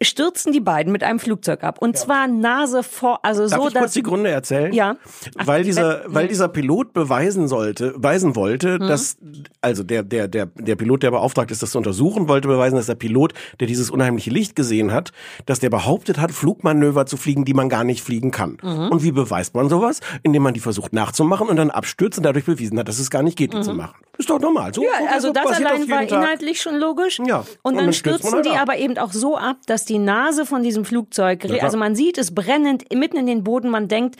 [0.00, 1.78] stürzen die beiden mit einem Flugzeug ab.
[1.80, 4.72] Und zwar Nase vor, also Darf so, ich kurz die Gründe erzählen?
[4.72, 4.96] Ja.
[5.36, 8.88] Ach, weil dieser, weil dieser Pilot beweisen sollte, beweisen wollte, Hm.
[8.88, 9.18] dass,
[9.60, 12.86] also der, der, der, der Pilot, der beauftragt ist, das zu untersuchen, wollte beweisen, dass
[12.86, 15.12] der Pilot, der dieses unheimliche Licht gesehen hat,
[15.46, 18.56] dass der behauptet hat, Flugmanöver zu fliegen, die man gar nicht fliegen kann.
[18.62, 18.88] Mhm.
[18.90, 20.00] Und wie beweist man sowas?
[20.22, 23.22] Indem man die versucht nachzumachen und dann abstürzt und dadurch bewiesen hat, dass es gar
[23.22, 23.94] nicht geht, die zu machen.
[24.18, 24.74] Ist doch normal.
[24.74, 24.86] So, Mhm.
[24.88, 26.10] Ja, so- also so das allein war Tag.
[26.10, 27.20] inhaltlich schon logisch.
[27.24, 27.38] Ja.
[27.38, 28.62] Und, Und dann dann stürzen halt die ab.
[28.62, 31.62] aber eben auch so ab, dass die Nase von diesem Flugzeug, klar.
[31.62, 34.16] also man sieht es brennend mitten in den Boden, man denkt,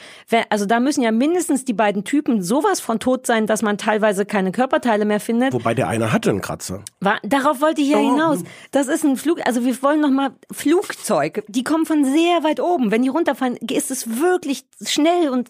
[0.51, 4.25] also da müssen ja mindestens die beiden Typen sowas von tot sein, dass man teilweise
[4.25, 5.53] keine Körperteile mehr findet.
[5.53, 6.83] Wobei der eine hatte einen Kratzer.
[7.01, 8.11] War, darauf wollte ich ja Oh.
[8.13, 8.39] hinaus.
[8.71, 11.43] Das ist ein Flug, also wir wollen noch mal Flugzeug.
[11.49, 12.91] Die kommen von sehr weit oben.
[12.91, 15.49] Wenn die runterfallen, ist es wirklich schnell und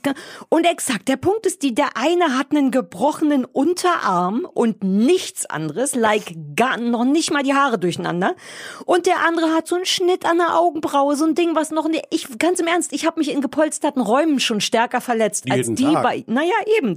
[0.48, 1.08] und exakt.
[1.08, 6.78] Der Punkt ist, die der eine hat einen gebrochenen Unterarm und nichts anderes, like gar
[6.78, 8.34] noch nicht mal die Haare durcheinander.
[8.86, 11.88] Und der andere hat so einen Schnitt an der Augenbraue, so ein Ding, was noch
[11.88, 15.68] ne, ich ganz im Ernst, ich habe mich in gepolsterten Räumen schon stärker verletzt als
[15.68, 16.02] Jeden die Tag.
[16.02, 16.24] bei.
[16.26, 16.96] Naja, eben.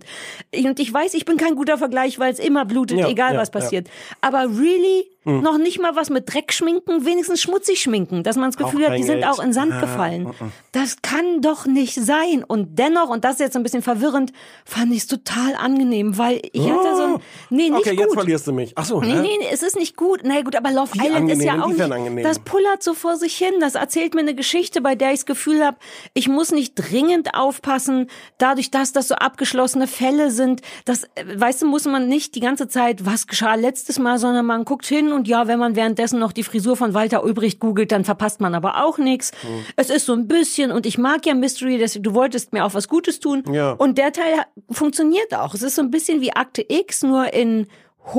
[0.66, 3.40] Und ich weiß, ich bin kein guter Vergleich, weil es immer blutet, Ja, egal ja,
[3.40, 3.60] was ja.
[3.60, 3.88] passiert.
[4.22, 8.58] Aber really noch nicht mal was mit Dreck schminken, wenigstens schmutzig schminken, dass man das
[8.58, 10.34] Gefühl hat, die sind auch in Sand Ah, gefallen.
[10.72, 12.44] Das kann doch nicht sein.
[12.44, 14.34] Und dennoch, und das ist jetzt ein bisschen verwirrend,
[14.66, 17.16] fand ich es total angenehm, weil ich hatte so ein,
[17.50, 17.78] nee, nicht Oh.
[17.78, 18.00] okay, gut.
[18.00, 18.74] jetzt verlierst du mich.
[18.76, 20.22] Ach so, Nee, nee, nee, es ist nicht gut.
[20.24, 21.64] Na gut, aber Love Wie Island ist ja angenehm?
[21.64, 21.92] auch nicht.
[21.92, 22.24] angenehm?
[22.24, 23.54] Das pullert so vor sich hin.
[23.60, 25.78] Das erzählt mir eine Geschichte, bei der ich das Gefühl habe,
[26.14, 28.08] ich muss nicht dringend aufpassen,
[28.40, 30.62] dadurch, dass das so abgeschlossene Fälle sind.
[30.86, 34.46] Das, äh, weißt du, muss man nicht die ganze Zeit, was geschah letztes Mal, sondern
[34.46, 37.91] man guckt hin Und ja, wenn man währenddessen noch die Frisur von Walter Ulbricht googelt,
[37.91, 39.32] dann verpasst man aber auch nichts.
[39.76, 42.74] Es ist so ein bisschen und ich mag ja Mystery, dass du wolltest mir auch
[42.74, 43.71] was Gutes tun Ja.
[43.74, 44.34] und der Teil
[44.69, 45.54] funktioniert auch.
[45.54, 47.67] Es ist so ein bisschen wie Akte X, nur in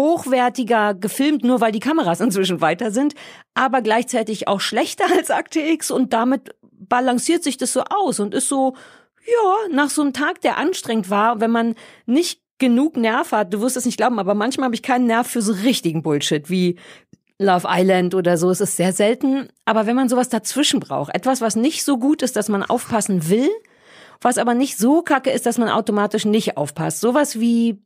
[0.06, 3.14] hochwertiger gefilmt, nur weil die Kameras inzwischen weiter sind,
[3.54, 8.34] aber gleichzeitig auch schlechter als Akte X und damit balanciert sich das so aus und
[8.34, 8.74] ist so,
[9.24, 11.74] ja, nach so einem Tag, der anstrengend war, wenn man
[12.06, 15.26] nicht genug Nerv hat, du wirst es nicht glauben, aber manchmal habe ich keinen Nerv
[15.26, 16.78] für so richtigen Bullshit wie
[17.38, 18.50] Love Island oder so.
[18.50, 22.22] Es ist sehr selten, aber wenn man sowas dazwischen braucht, etwas, was nicht so gut
[22.22, 23.50] ist, dass man aufpassen will,
[24.20, 27.00] was aber nicht so kacke ist, dass man automatisch nicht aufpasst.
[27.00, 27.82] Sowas wie,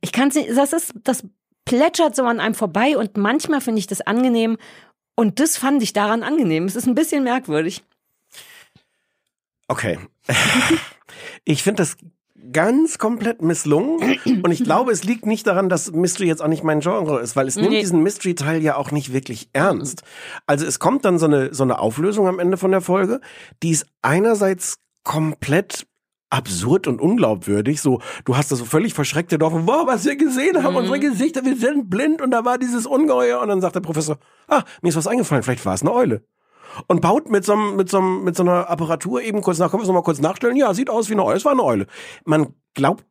[0.00, 1.22] ich kann es nicht, das ist, das
[1.64, 4.58] plätschert so an einem vorbei und manchmal finde ich das angenehm
[5.14, 6.64] und das fand ich daran angenehm.
[6.64, 7.84] Es ist ein bisschen merkwürdig.
[9.68, 10.00] Okay.
[11.48, 11.96] Ich finde das
[12.52, 16.64] ganz komplett misslungen und ich glaube, es liegt nicht daran, dass Mystery jetzt auch nicht
[16.64, 17.80] mein Genre ist, weil es nimmt Nee.
[17.80, 20.02] diesen Mystery-Teil ja auch nicht wirklich ernst.
[20.46, 23.20] Also es kommt dann so eine, so eine Auflösung am Ende von der Folge,
[23.62, 25.86] die ist einerseits komplett
[26.28, 27.80] absurd und unglaubwürdig.
[27.80, 31.44] So, du hast da so völlig verschreckte Dorf, wow, was wir gesehen haben, unsere Gesichter,
[31.44, 34.88] wir sind blind und da war dieses Ungeheuer und dann sagt der Professor, ah, mir
[34.88, 36.24] ist was eingefallen, vielleicht war es eine Eule.
[36.86, 39.70] Und baut mit so, einem- mit, so, einem- mit so einer Apparatur eben kurz nach,
[39.70, 40.56] können wir es nochmal kurz nachstellen?
[40.56, 41.86] Ja, sieht aus wie eine Eule, es war eine Eule.
[42.24, 43.04] Man glaubt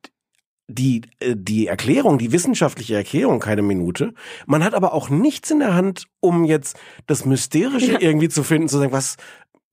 [0.68, 4.14] die, äh, die Erklärung, die wissenschaftliche Erklärung keine Minute.
[4.48, 6.76] Man hat aber auch nichts in der Hand, um jetzt
[7.06, 8.02] das Mysterische Ja.
[8.02, 9.18] irgendwie zu finden, zu sagen, was,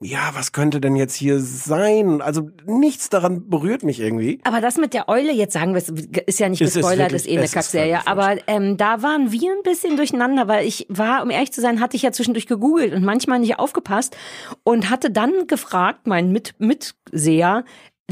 [0.02, 2.20] ja, was könnte denn jetzt hier sein?
[2.20, 4.40] Also nichts daran berührt mich irgendwie.
[4.44, 7.12] Aber das mit der Eule, jetzt sagen wir es, ist ja nicht Es ist gespoilert,
[7.12, 8.06] wirklich- ist eh eine Kackserie.
[8.06, 11.80] Aber ähm, da waren wir ein bisschen durcheinander, weil ich war, um ehrlich zu sein,
[11.80, 14.16] hatte ich ja zwischendurch gegoogelt und manchmal nicht aufgepasst
[14.64, 17.64] und hatte dann gefragt, mein Mit Mitseher,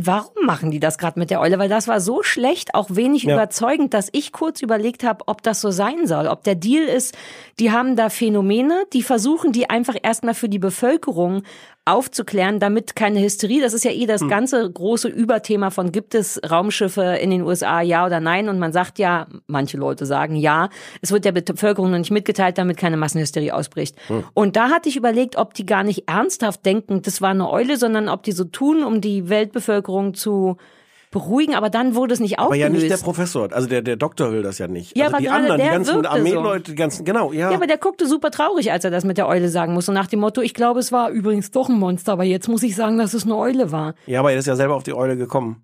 [0.03, 1.59] Warum machen die das gerade mit der Eule?
[1.59, 3.35] Weil das war so schlecht, auch wenig Ja.
[3.35, 6.26] überzeugend, dass ich kurz überlegt habe, ob das so sein soll.
[6.29, 7.18] Ob der Deal ist,
[7.59, 11.42] die haben da Phänomene, die versuchen, die einfach erstmal für die Bevölkerung
[11.85, 16.40] aufzuklären, damit keine Hysterie, das ist ja eh das ganze große Überthema von gibt es
[16.49, 18.49] Raumschiffe in den USA, ja oder nein?
[18.49, 20.69] Und man sagt ja, manche Leute sagen ja,
[21.01, 23.97] es wird der Bevölkerung noch nicht mitgeteilt, damit keine Massenhysterie ausbricht.
[24.35, 27.77] Und da hatte ich überlegt, ob die gar nicht ernsthaft denken, das war eine Eule,
[27.77, 30.57] sondern ob die so tun, um die Weltbevölkerung zu
[31.11, 32.88] beruhigen, aber dann wurde es nicht Aber ja aufgelöst.
[32.88, 34.96] nicht der Professor, also der, der Doktor will das ja nicht.
[34.96, 36.16] Ja, also aber die anderen, die der ganzen wirkte so.
[36.16, 37.51] Armeeleute, die ganzen, genau, ja.
[37.51, 39.88] Ja, aber der guckte super traurig, als er das mit der Eule sagen muss.
[39.88, 42.62] Und nach dem Motto, ich glaube, es war übrigens doch ein Monster, aber jetzt muss
[42.62, 43.94] ich sagen, dass es eine Eule war.
[44.07, 45.62] ja, aber er ist ja selber auf die Eule gekommen.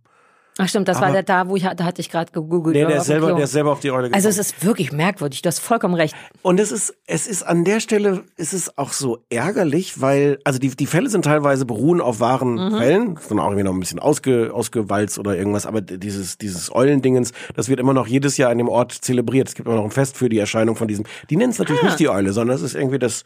[0.58, 2.74] Ach stimmt, das war Aber- der da, wo ich, da hatte ich gerade gegoogelt.
[2.76, 4.14] Nee, der ist selber, der ist selber auf die Eule gekommen.
[4.14, 6.14] Also es ist wirklich merkwürdig, du hast vollkommen recht.
[6.40, 10.58] Und es ist, es ist an der Stelle, ist es auch so ärgerlich, weil, also
[10.58, 12.78] die, die Fälle sind teilweise beruhen auf wahren Mhm.
[12.78, 17.32] Fällen, sind auch irgendwie noch ein bisschen ausge, ausgewalzt oder irgendwas, aber dieses, dieses Eulendingens,
[17.54, 19.48] das wird immer noch jedes Jahr an dem Ort zelebriert.
[19.48, 21.82] Es gibt immer noch ein Fest für die Erscheinung von diesem, die nennen es natürlich
[21.82, 21.86] Ah.
[21.86, 23.24] nicht die Eule, sondern es ist irgendwie das,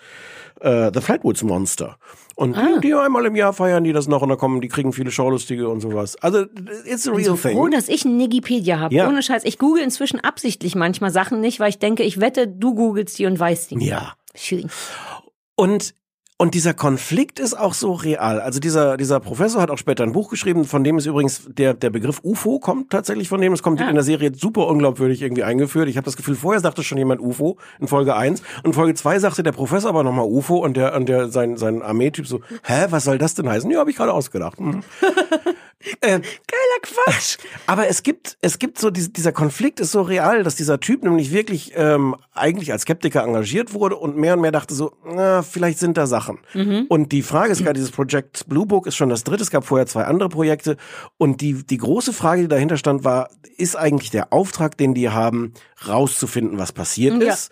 [0.61, 1.97] äh, The Flatwoods Monster.
[2.41, 2.79] Und Ah.
[2.81, 5.11] die, die einmal im Jahr feiern die das noch und da kommen, die kriegen viele
[5.11, 6.17] Schaulustige und sowas.
[6.23, 6.47] Also,
[6.87, 7.53] it's a real so thing.
[7.53, 8.95] froh, dass ich einen Nigipedia habe.
[8.95, 9.09] Ja.
[9.09, 9.45] Ohne Scheiß.
[9.45, 13.27] Ich google inzwischen absichtlich manchmal Sachen nicht, weil ich denke, ich wette, du googelst die
[13.27, 13.85] und weißt die.
[13.85, 14.15] Ja.
[14.35, 14.71] Schön.
[15.55, 15.93] Und
[16.41, 18.41] und dieser Konflikt ist auch so real.
[18.41, 21.75] Also dieser dieser Professor hat auch später ein Buch geschrieben, von dem ist übrigens der
[21.75, 23.53] der Begriff UFO kommt tatsächlich von dem.
[23.53, 23.89] Es kommt Ah.
[23.91, 25.89] in der Serie super unglaubwürdig irgendwie eingeführt.
[25.91, 28.95] Ich habe das Gefühl, vorher sagte schon jemand UFO in Folge 1 und in Folge
[28.95, 32.41] 2 sagte der Professor aber nochmal UFO und der und der sein sein Armeetyp so,
[32.65, 33.71] hä, was soll das denn heißen?
[33.71, 34.59] Ja, habe ich gerade ausgedacht.
[34.59, 34.83] Hm.
[36.01, 37.39] äh, Geiler Quatsch.
[37.67, 41.03] aber es gibt, es gibt so, diese, dieser Konflikt ist so real, dass dieser Typ
[41.03, 45.43] nämlich wirklich ähm, eigentlich als Skeptiker engagiert wurde und mehr und mehr dachte so, na,
[45.43, 46.39] vielleicht sind da Sachen.
[46.89, 49.65] Und die Frage ist gerade, dieses Project Blue Book ist schon das dritte, es gab
[49.65, 50.77] vorher zwei andere Projekte
[51.17, 55.09] und die, die große Frage, die dahinter stand, war, ist eigentlich der Auftrag, den die
[55.11, 55.55] haben,
[55.87, 57.33] rauszufinden, was passiert Ja.
[57.33, 57.51] ist?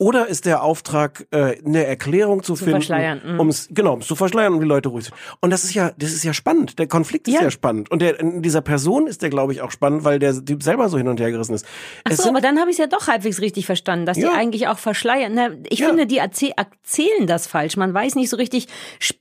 [0.00, 3.38] Oder ist der Auftrag, äh, eine Erklärung zu, finden, verschleiern, mhm.
[3.38, 5.14] ums genau, ums zu verschleiern und die Leute ruhig sind.
[5.42, 6.78] Und das ist ja, das ist ja spannend.
[6.78, 7.42] Der Konflikt ist Ja.
[7.42, 7.90] ja, spannend.
[7.90, 10.88] Und der, in dieser Person ist der, glaube ich, auch spannend, weil der Typ selber
[10.88, 11.66] so hin und her gerissen ist.
[12.04, 14.30] Ach Es so, aber dann habe ich es ja doch halbwegs richtig verstanden, dass Ja.
[14.30, 15.32] die eigentlich auch verschleiern.
[15.34, 15.88] Na, ich Ja.
[15.88, 17.76] finde, die erzäh erzählen das falsch.
[17.76, 18.68] Man weiß nicht so richtig,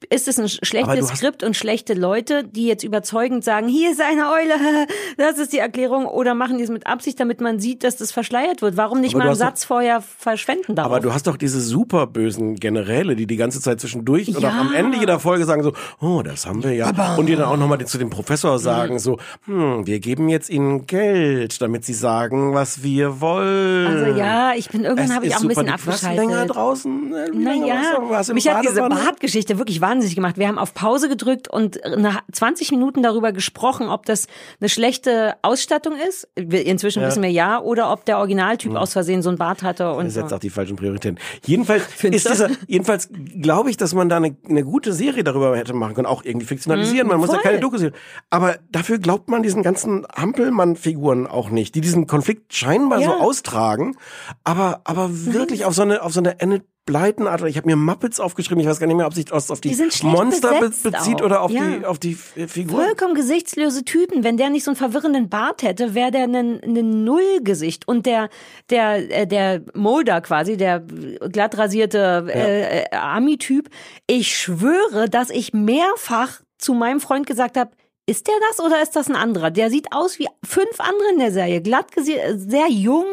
[0.10, 4.32] ist es ein schlechtes Skript und schlechte Leute, die jetzt überzeugend sagen, hier ist eine
[4.32, 4.54] Eule,
[5.18, 8.14] das ist die Erklärung, oder machen die es mit Absicht, damit man sieht, dass das
[8.14, 8.78] verschleiert wird.
[8.78, 10.92] Warum nicht Aber mal einen Satz vorher verschwenden darauf?
[10.92, 14.50] aber du hast doch diese super bösen Generäle, die die ganze Zeit zwischendurch Ja.
[14.50, 17.16] auch am Ende jeder Folge sagen so, oh, das haben wir ja.
[17.18, 20.86] Und die dann auch nochmal zu dem Professor sagen so, hm, wir geben jetzt ihnen
[20.88, 23.88] Geld, damit sie sagen, was wir wollen.
[23.88, 26.56] also ja, ich bin irgendwann habe ich auch ein bisschen warst länger abgeschaltet.
[26.56, 27.14] draußen.
[27.14, 28.82] Äh, Naja, mich hat diese?
[28.82, 30.38] Bartgeschichte wirklich wahnsinnig gemacht.
[30.38, 34.28] Wir haben auf Pause gedrückt und nach 20 Minuten darüber gesprochen, ob das
[34.60, 36.28] eine schlechte Ausstattung ist.
[36.36, 40.06] Inzwischen wissen wir ja, oder ob der Originaltyp aus Versehen so ein Bart hatte und
[40.06, 41.20] Das ist jetzt auch die falschen Prioritäten.
[41.46, 43.10] Jedenfalls Findest ist dieser, jedenfalls
[43.42, 46.46] glaube ich, dass man da eine, eine gute Serie darüber hätte machen können, auch irgendwie
[46.46, 47.08] fiktionalisieren.
[47.08, 47.44] man muss ja voll.
[47.44, 47.94] keine Doku sehen.
[48.30, 53.18] Aber dafür glaubt man diesen ganzen Hampelmann-Figuren auch nicht, die diesen Konflikt scheinbar so Ja.
[53.20, 53.96] austragen,
[54.44, 56.64] aber, aber wirklich auf so eine, auf so eine Enid
[56.96, 57.42] Art.
[57.44, 58.62] Ich habe mir Muppets aufgeschrieben.
[58.62, 61.26] Ich weiß gar nicht mehr, ob sich das auf die, Die Monster be bezieht auch.
[61.26, 61.62] oder auf Ja.
[61.64, 62.86] die, auf die Figuren.
[62.86, 64.24] Vollkommen gesichtslose Typen.
[64.24, 67.88] Wenn der nicht so einen verwirrenden Bart hätte, wäre der ein, ein Nullgesicht.
[67.88, 68.30] Und der,
[68.70, 73.70] der, äh, der Mulder quasi, der glatt rasierte äh, äh, Ami-Typ,
[74.08, 77.72] ich schwöre, dass ich mehrfach zu meinem Freund gesagt habe,
[78.10, 79.52] ist der das oder ist das ein anderer?
[79.52, 81.62] Der sieht aus wie fünf andere in der Serie.
[81.62, 83.06] Glatt gesiert, sehr jung.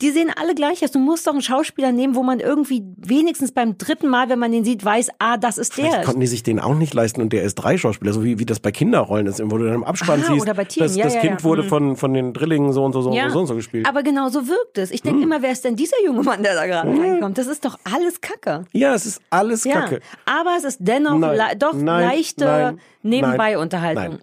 [0.00, 0.90] Die sehen alle gleich aus.
[0.90, 4.52] Du musst doch einen Schauspieler nehmen, wo man irgendwie wenigstens beim dritten Mal, wenn man
[4.52, 6.02] den sieht, weiß, ah, das ist Vielleicht der.
[6.04, 8.44] konnten die sich den auch nicht leisten und der ist drei Schauspieler, so wie, wie
[8.46, 10.96] das bei Kinderrollen ist, wo du dann im Abspann Ah, siehst, oder bei Tieren, das,
[10.96, 11.44] ja, das ja, Kind ja.
[11.44, 11.68] wurde Mhm.
[11.68, 13.86] von, von den Drillingen so und so, so, und so und so gespielt.
[13.88, 14.90] Aber genau so wirkt es.
[14.90, 15.24] Ich denke Hm.
[15.24, 17.38] immer, wer ist denn dieser junge Mann, der da gerade reinkommt?
[17.38, 18.64] Das ist doch alles Kacke.
[18.72, 20.00] ja, es ist alles Ja, Kacke.
[20.26, 24.18] aber es ist dennoch Nein, le doch nein, leichte Nebenbei-Unterhaltung.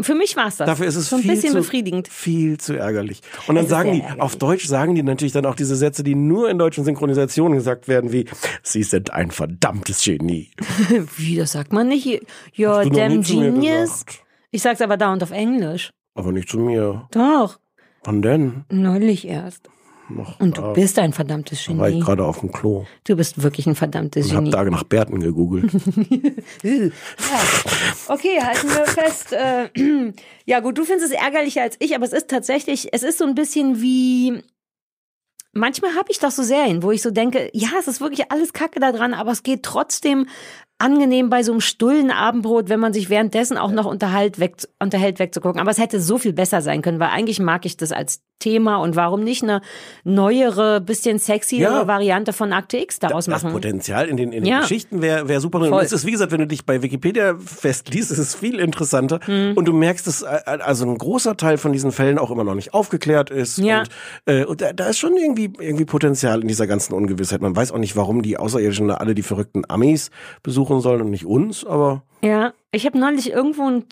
[0.00, 0.66] Für mich war es das.
[0.66, 2.08] Dafür ist es so ein viel bisschen zu, befriedigend.
[2.08, 3.20] viel zu ärgerlich.
[3.46, 4.22] Und dann sagen die, ärgerlich.
[4.22, 7.88] auf Deutsch sagen die natürlich dann auch diese Sätze, die nur in deutschen Synchronisationen gesagt
[7.88, 8.26] werden, wie,
[8.62, 10.50] sie sind ein verdammtes Genie.
[11.16, 12.06] Wie, das sagt man nicht?
[12.54, 14.04] You're damn genius.
[14.50, 15.90] Ich sag's aber dauernd auf Englisch.
[16.14, 17.08] Aber nicht zu mir.
[17.12, 17.58] Doch,
[18.04, 18.64] Wann denn?
[18.70, 19.68] neulich erst.
[20.08, 22.04] Noch, Und du bist ein verdammtes war ich Genie.
[22.04, 24.50] gerade auf dem Klo Du bist wirklich ein verdammtes und hab Genie.
[24.52, 25.70] da nach Bärten gegoogelt.
[26.62, 26.90] Ja.
[28.08, 29.32] Okay, halten wir fest.
[29.32, 29.68] Äh,
[30.46, 33.24] ja gut, du findest es ärgerlicher als ich, aber es ist tatsächlich, es ist so
[33.24, 34.42] ein bisschen wie.
[35.52, 38.52] Manchmal habe ich doch so Serien, wo ich so denke, ja, es ist wirklich alles
[38.52, 40.26] Kacke da dran, aber es geht trotzdem
[40.78, 45.18] angenehm bei so einem stullen Abendbrot, wenn man sich währenddessen auch noch unterhalt weg, unterhält,
[45.18, 45.58] wegzugucken.
[45.58, 48.76] Aber es hätte so viel besser sein können, weil eigentlich mag ich das als Thema
[48.76, 49.60] und warum nicht eine
[50.04, 51.86] neuere, bisschen sexiere Ja.
[51.86, 53.52] Variante von Akte X daraus Das machen?
[53.52, 54.60] Potenzial in den, in den Ja.
[54.60, 55.60] Geschichten wäre wär super.
[55.60, 55.82] Und Voll.
[55.82, 59.20] es ist, wie gesagt, wenn du dich bei Wikipedia festliest, ist es viel interessanter.
[59.26, 59.52] Mhm.
[59.56, 62.54] Und du merkst, dass äh, also ein großer Teil von diesen Fällen auch immer noch
[62.54, 63.58] nicht aufgeklärt ist.
[63.58, 63.80] Ja.
[63.80, 63.88] Und,
[64.26, 67.40] äh, und da, da ist schon irgendwie, irgendwie Potenzial in dieser ganzen Ungewissheit.
[67.40, 70.10] Man weiß auch nicht, warum die Außerirdischen alle die verrückten Amis
[70.42, 73.84] besuchen sollen und nicht uns, aber Ja, ich habe neulich irgendwo ein,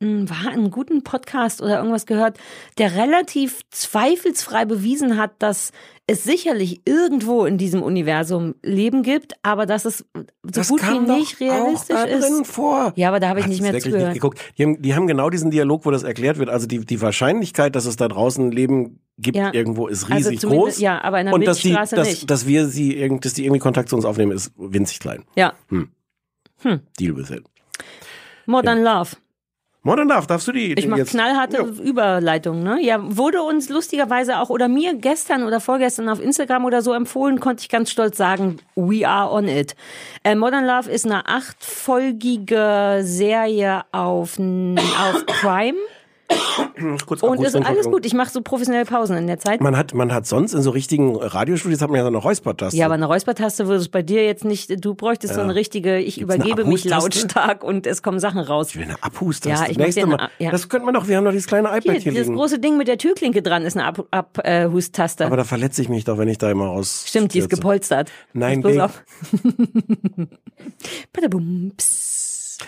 [0.00, 2.38] war einen guten Podcast oder irgendwas gehört,
[2.78, 5.72] der relativ zweifelsfrei bewiesen hat, dass
[6.06, 10.06] es sicherlich irgendwo in diesem Universum Leben gibt, aber dass es
[10.50, 12.46] so gut wie nicht realistisch auch da drin ist.
[12.50, 12.94] vor.
[12.96, 14.08] Ja, aber da habe ich Hast nicht mehr zugehört.
[14.14, 14.40] Nicht geguckt.
[14.56, 16.48] Die haben, die haben genau diesen Dialog, wo das erklärt wird.
[16.48, 19.52] Also die, die Wahrscheinlichkeit, dass es da draußen Leben gibt Ja.
[19.52, 20.80] irgendwo, ist Also riesig zumindest- groß.
[20.80, 22.30] ja, aber in der Und dass, die, dass, nicht.
[22.30, 25.24] dass wir sie, irgend, dass die irgendwie Kontakt zu uns aufnehmen, ist winzig klein.
[25.36, 25.52] Ja,
[26.98, 27.44] Deal with it.
[28.46, 29.10] Modern Love.
[29.82, 31.64] Modern Love, darfst du die Ich mache knallharte Ja.
[31.64, 32.78] Überleitungen, ne?
[32.82, 37.40] Ja, wurde uns lustigerweise auch oder mir gestern oder vorgestern auf Instagram oder so empfohlen,
[37.40, 39.74] konnte ich ganz stolz sagen, we are on it.
[40.22, 45.78] Äh, Modern Love ist eine achtfolgige Serie auf, auf Prime
[47.06, 48.06] Kurz und ist alles gut.
[48.06, 49.60] Ich mache so professionelle Pausen in der Zeit.
[49.60, 52.76] Man hat, man hat sonst in so richtigen Radiostudios hat man ja so eine Räuspertaste.
[52.78, 55.98] Ja, aber eine Räuspertaste würde es bei dir jetzt nicht, du bräuchtest so eine richtige,
[55.98, 58.68] ich Gibt's eine übergebe mich lautstark und es kommen Sachen raus.
[58.70, 59.64] Ich will eine Abhustaste.
[59.64, 60.20] Ja, ich Nächste eine Mal.
[60.26, 60.50] A- ja.
[60.50, 62.36] Das könnte man doch, wir haben doch dieses kleine iPad Hier, hier, dieses liegen.
[62.36, 65.24] große Ding mit der Türklinke dran ist eine Abhustaste.
[65.24, 67.04] Ab, äh, aber da verletze ich mich doch, wenn ich da immer raus.
[67.06, 68.10] Stimmt, die ist gepolstert.
[68.32, 68.80] Nein, Pass Ding.
[68.80, 69.02] auf.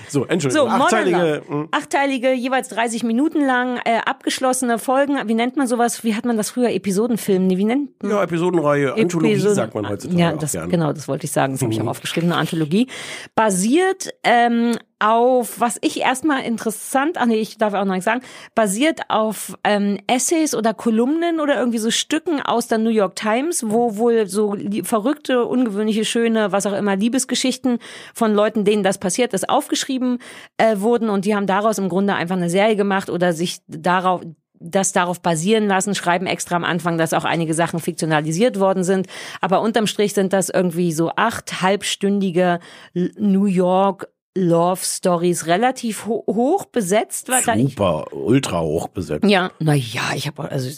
[0.08, 0.68] So, So, Entschuldigung.
[0.70, 1.42] Modern achteilige, Love.
[1.48, 1.68] hm.
[1.70, 5.16] Achteilige, jeweils 30 Minuten lang, äh, abgeschlossene Folgen.
[5.26, 6.02] Wie nennt man sowas?
[6.04, 6.70] Wie hat man das früher?
[6.70, 7.46] Episodenfilm?
[7.46, 10.68] Nee, wie nennt man Ja, Episodenreihe, Anthologie Episoden- sagt man heutzutage Ja, das, gerne.
[10.68, 11.52] genau, das wollte ich sagen.
[11.54, 12.86] Das habe ich auch aufgeschrieben, eine Anthologie.
[13.34, 18.22] Basiert ähm, auf, was ich erstmal interessant, ach nee, ich darf auch noch nicht sagen,
[18.54, 23.64] basiert auf ähm, Essays oder Kolumnen oder irgendwie so Stücken aus der New York Times,
[23.68, 27.78] wo wohl so verrückte, ungewöhnliche, schöne, was auch immer, Liebesgeschichten
[28.14, 30.18] von Leuten, denen das passiert ist, aufgeschrieben
[30.56, 34.22] äh, wurden und die haben daraus im Grunde einfach eine Serie gemacht oder sich darauf
[34.64, 39.08] das darauf basieren lassen, schreiben extra am Anfang, dass auch einige Sachen fiktionalisiert worden sind.
[39.40, 42.60] Aber unterm Strich sind das irgendwie so acht halbstündige
[42.94, 47.28] New York Love Stories, relativ ho hoch besetzt.
[47.28, 49.24] Weil da ich, Super, ultra hoch besetzt.
[49.28, 50.70] ja, na ja, ich habe also,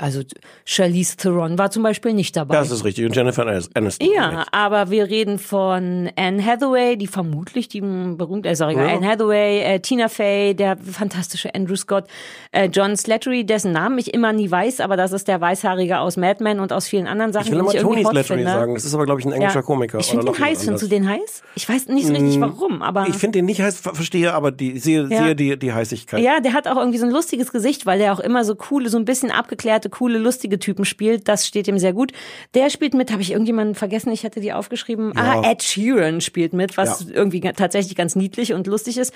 [0.00, 0.22] also
[0.64, 2.54] Charlize Theron war zum Beispiel nicht dabei.
[2.56, 3.04] Das ist richtig.
[3.04, 4.08] Und Jennifer Aniston.
[4.14, 8.86] Ja, aber wir reden von Anne Hathaway, die vermutlich die berühmte, äh, sorry, Ja.
[8.86, 12.04] Anne Hathaway, äh, Tina Fey, der fantastische Andrew Scott,
[12.52, 16.16] äh, John Slattery, dessen Namen ich immer nie weiß, aber das ist der Weißhaarige aus
[16.16, 18.74] Mad Men und aus vielen anderen Sachen, Ich will immer Tony Slattery sagen.
[18.74, 19.62] Das ist aber, glaube ich, ein englischer Ja.
[19.62, 19.98] Komiker.
[19.98, 20.64] Ich finde noch heiß.
[20.64, 21.42] Findest du den heiß?
[21.56, 23.06] Ich weiß nicht so richtig warum, aber.
[23.08, 25.24] Ich finde den nicht heiß, ver- verstehe aber die, sehe, Ja.
[25.24, 26.20] sehe die, die Heißigkeit.
[26.22, 28.88] Ja, der hat auch irgendwie so ein lustiges Gesicht, weil der auch immer so coole,
[28.88, 31.28] so ein bisschen abgeklärte, coole, lustige Typen spielt.
[31.28, 32.12] Das steht ihm sehr gut.
[32.54, 35.12] Der spielt mit, habe ich irgendjemanden vergessen, ich hatte die aufgeschrieben.
[35.14, 35.40] Ja.
[35.42, 37.14] Ah, Ed Sheeran spielt mit, was Ja.
[37.14, 39.12] irgendwie tatsächlich ganz niedlich und lustig ist.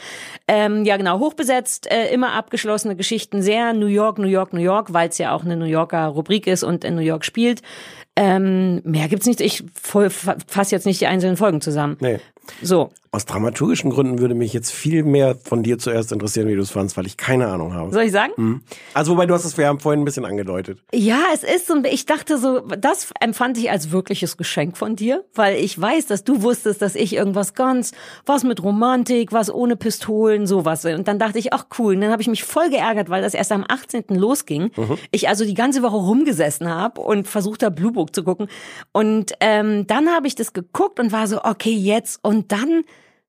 [0.48, 4.92] Ähm, ja, genau, hochbesetzt, äh, immer abgeschlossene Geschichten, sehr New York, New York, New York,
[4.92, 7.62] weil es ja auch eine New Yorker Rubrik ist und in New York spielt.
[8.16, 9.40] Ähm, mehr gibt's nicht.
[9.40, 11.96] Ich fasse jetzt nicht die einzelnen Folgen zusammen.
[12.00, 12.18] Nee.
[12.62, 16.62] So, Aus dramaturgischen Gründen würde mich jetzt viel mehr von dir zuerst interessieren, wie du
[16.62, 17.92] es fandst, weil ich keine Ahnung habe.
[17.92, 18.32] soll ich sagen?
[18.36, 18.60] Hm.
[18.94, 20.78] Also, wobei du hast es wir haben vorhin ein bisschen angedeutet.
[20.94, 25.24] Ja, es ist so, ich dachte so, das empfand ich als wirkliches Geschenk von dir,
[25.34, 27.92] weil ich weiß, dass du wusstest, dass ich irgendwas ganz,
[28.26, 30.84] was mit Romantik, was ohne Pistolen, sowas.
[30.84, 31.94] Und dann dachte ich, ach cool.
[31.94, 34.04] Und dann habe ich mich voll geärgert, weil das erst am 18.
[34.10, 34.70] losging.
[35.10, 38.46] Ich also die ganze Woche rumgesessen habe und versucht habe, Blue Book zu gucken.
[38.92, 42.20] Und ähm, dann habe ich das geguckt und war so, okay, jetzt.
[42.30, 42.84] Und dann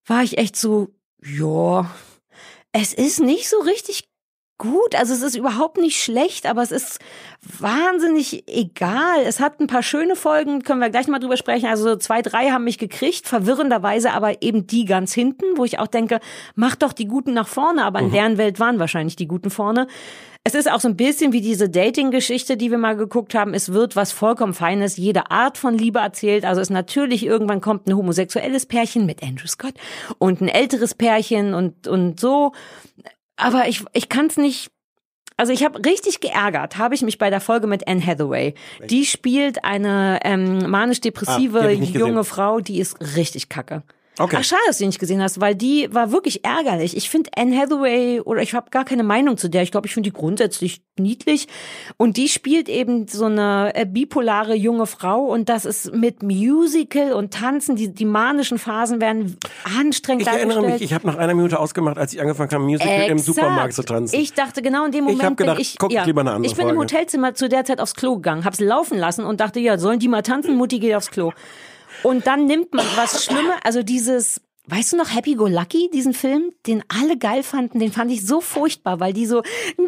[0.06, 0.90] war ich echt so,
[1.24, 1.90] ja,
[2.72, 4.11] es ist nicht so richtig
[4.62, 4.96] gut.
[4.96, 7.00] Also es ist überhaupt nicht schlecht, aber es ist
[7.60, 9.22] wahnsinnig egal.
[9.26, 11.66] Es hat ein paar schöne Folgen, können wir gleich mal drüber sprechen.
[11.66, 15.80] Also so zwei, drei haben mich gekriegt, verwirrenderweise aber eben die ganz hinten, wo ich
[15.80, 16.20] auch denke,
[16.54, 17.84] mach doch die Guten nach vorne.
[17.84, 19.88] Aber in deren Welt waren wahrscheinlich die Guten vorne.
[20.44, 23.56] Es ist auch so ein bisschen wie diese Dating-Geschichte, die wir mal geguckt haben.
[23.56, 26.46] Es wird was vollkommen Feines, jede Art von Liebe erzählt.
[26.46, 29.74] Also es natürlich irgendwann kommt ein homosexuelles Pärchen mit Andrew Scott
[30.20, 32.54] und ein älteres Pärchen und, und so.
[33.42, 34.72] Aber ich, ich kann es nicht.
[35.38, 38.54] Also ich habe richtig geärgert, habe ich mich bei der Folge mit Anne Hathaway.
[38.90, 42.08] Die spielt eine ähm, Ah, manisch-depressive ich nicht gesehen.
[42.08, 43.82] junge Frau, die ist richtig kacke.
[44.24, 44.38] Okay.
[44.40, 46.96] Ach, schade, dass du die nicht gesehen hast, weil die war wirklich ärgerlich.
[46.96, 49.64] Ich finde Anne Hathaway, oder ich habe gar keine Meinung zu der.
[49.64, 51.48] Ich glaube, ich finde die grundsätzlich niedlich.
[51.98, 55.26] Und die spielt eben so eine äh, bipolare junge Frau.
[55.26, 57.76] Und das ist mit Musical und Tanzen.
[57.76, 59.38] Die, die manischen Phasen werden
[59.80, 62.94] anstrengend Ich erinnere mich, ich habe nach einer Minute ausgemacht, als ich angefangen habe, Musical
[62.94, 63.22] im Exakt.
[63.22, 64.20] Supermarkt zu tanzen.
[64.20, 66.52] Ich dachte genau in dem Ich Moment hab gedacht, ich, guck ja, lieber eine andere
[66.52, 66.94] ich bin im Folge.
[66.94, 70.08] Hotelzimmer zu der Zeit aufs Klo gegangen, hab's laufen lassen und dachte, ja, sollen die
[70.08, 70.56] mal tanzen?
[70.56, 71.32] Mutti geht aufs Klo.
[72.04, 76.14] Und dann nimmt man was Schlimmes, also dieses Weißt du noch Happy Go Lucky, diesen
[76.14, 79.42] Film, den alle geil fanden, den fand ich so furchtbar, weil die so,
[79.78, 79.88] nee,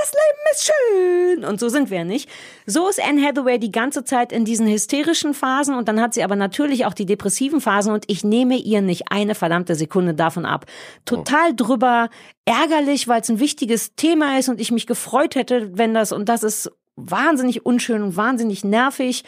[0.00, 2.28] das Leben ist schön und so sind wir nicht.
[2.64, 6.24] So ist Anne Hathaway die ganze Zeit in diesen hysterischen Phasen und dann hat sie
[6.24, 10.46] aber natürlich auch die depressiven Phasen und ich nehme ihr nicht eine verdammte Sekunde davon
[10.46, 10.64] ab.
[11.04, 12.08] Total drüber,
[12.46, 16.30] ärgerlich, weil es ein wichtiges Thema ist und ich mich gefreut hätte, wenn das und
[16.30, 19.24] das ist wahnsinnig unschön und wahnsinnig nervig.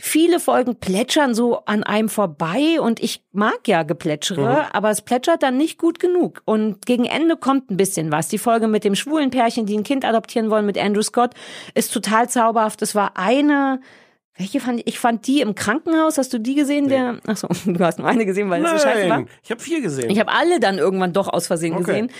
[0.00, 5.44] Viele Folgen plätschern so an einem vorbei und ich mag ja Geplätschere, aber es plätschert
[5.44, 6.42] dann nicht gut genug.
[6.44, 8.26] Und gegen Ende kommt ein bisschen was.
[8.26, 11.34] Die Folge mit dem schwulen Pärchen, die ein Kind adoptieren wollen mit Andrew Scott,
[11.74, 12.82] ist total zauberhaft.
[12.82, 13.80] Es war eine,
[14.36, 14.86] welche fand ich?
[14.88, 16.18] Ich fand die im Krankenhaus.
[16.18, 16.88] Hast du die gesehen?
[16.88, 19.24] Der, ach so, du hast nur eine gesehen, weil es so scheiße war.
[19.44, 20.10] Ich habe vier gesehen.
[20.10, 21.84] Ich habe alle dann irgendwann doch aus Versehen Okay.
[21.84, 22.10] gesehen.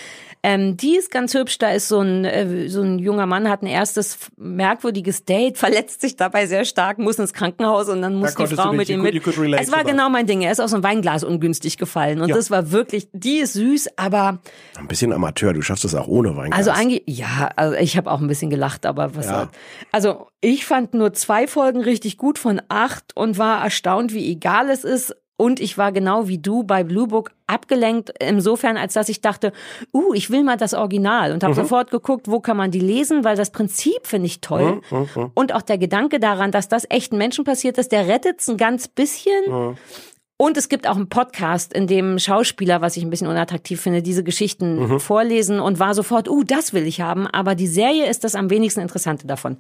[0.47, 1.57] Ähm, die ist ganz hübsch.
[1.57, 6.03] Da ist so ein, äh, so ein junger Mann, hat ein erstes merkwürdiges Date, verletzt
[6.03, 9.01] sich dabei sehr stark, muss ins Krankenhaus und dann muss die konntest Frau mit ihm
[9.03, 9.23] could- mit.
[9.25, 10.43] could Es war genau mein Ding.
[10.43, 12.37] Er ist aus so einem Weinglas ungünstig gefallen und Ja.
[12.37, 14.41] das war wirklich, die ist süß, aber
[14.79, 16.59] Ein bisschen Amateur, du schaffst das auch ohne Weinglas.
[16.59, 19.49] also eigentlich, ja, also ich habe auch ein bisschen gelacht, aber was Ja.
[19.93, 24.69] Also ich fand nur zwei Folgen richtig gut von acht und war erstaunt, wie egal
[24.69, 25.17] es ist.
[25.45, 29.53] Und ich war genau wie du bei Blue Book abgelenkt, insofern, als dass ich dachte,
[29.93, 33.25] uh, ich will mal das Original und habe sofort geguckt, wo kann man die lesen,
[33.25, 34.81] weil das Prinzip finde ich toll.
[35.35, 38.57] Und auch der Gedanke daran, dass das echten Menschen passiert ist, der rettet es ein
[38.57, 39.77] ganz bisschen.
[40.39, 44.01] Und es gibt auch einen Podcast, in dem Schauspieler, was ich ein bisschen unattraktiv finde,
[44.01, 47.27] diese Geschichten vorlesen und war sofort, uh, das will ich haben.
[47.27, 49.59] Aber die Serie ist das am wenigsten Interessante davon.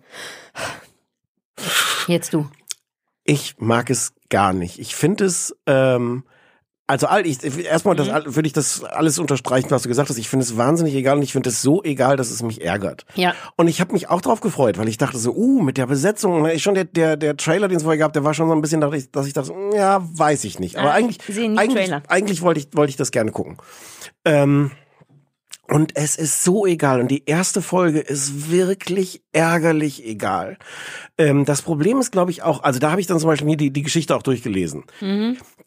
[2.08, 2.46] Jetzt du.
[3.24, 4.78] Ich mag es gar nicht.
[4.78, 6.24] Ich finde es, ähm,
[6.86, 7.98] also all ich erstmal Mhm.
[7.98, 10.18] das all- würde ich das alles unterstreichen, was du gesagt hast.
[10.18, 13.06] Ich finde es wahnsinnig egal und ich finde es so egal, dass es mich ärgert.
[13.14, 13.32] Ja.
[13.56, 16.44] Und ich habe mich auch drauf gefreut, weil ich dachte so, uh, mit der Besetzung,
[16.46, 18.60] ich schon der der der Trailer, den es vorher gab, der war schon so ein
[18.60, 20.76] bisschen, dachte ich, dass ich dachte, ja, weiß ich nicht.
[20.76, 21.18] Aber Ah, eigentlich
[21.58, 23.56] eigentlich, eigentlich wollte ich wollte ich das gerne gucken.
[24.26, 24.70] Ähm,
[25.68, 27.00] und es ist so egal.
[27.00, 30.58] Und die erste Folge ist wirklich ärgerlich egal.
[31.16, 33.56] Ähm, das Problem ist, glaube ich, auch, also da habe ich dann zum Beispiel mir
[33.56, 34.84] die, die Geschichte auch durchgelesen.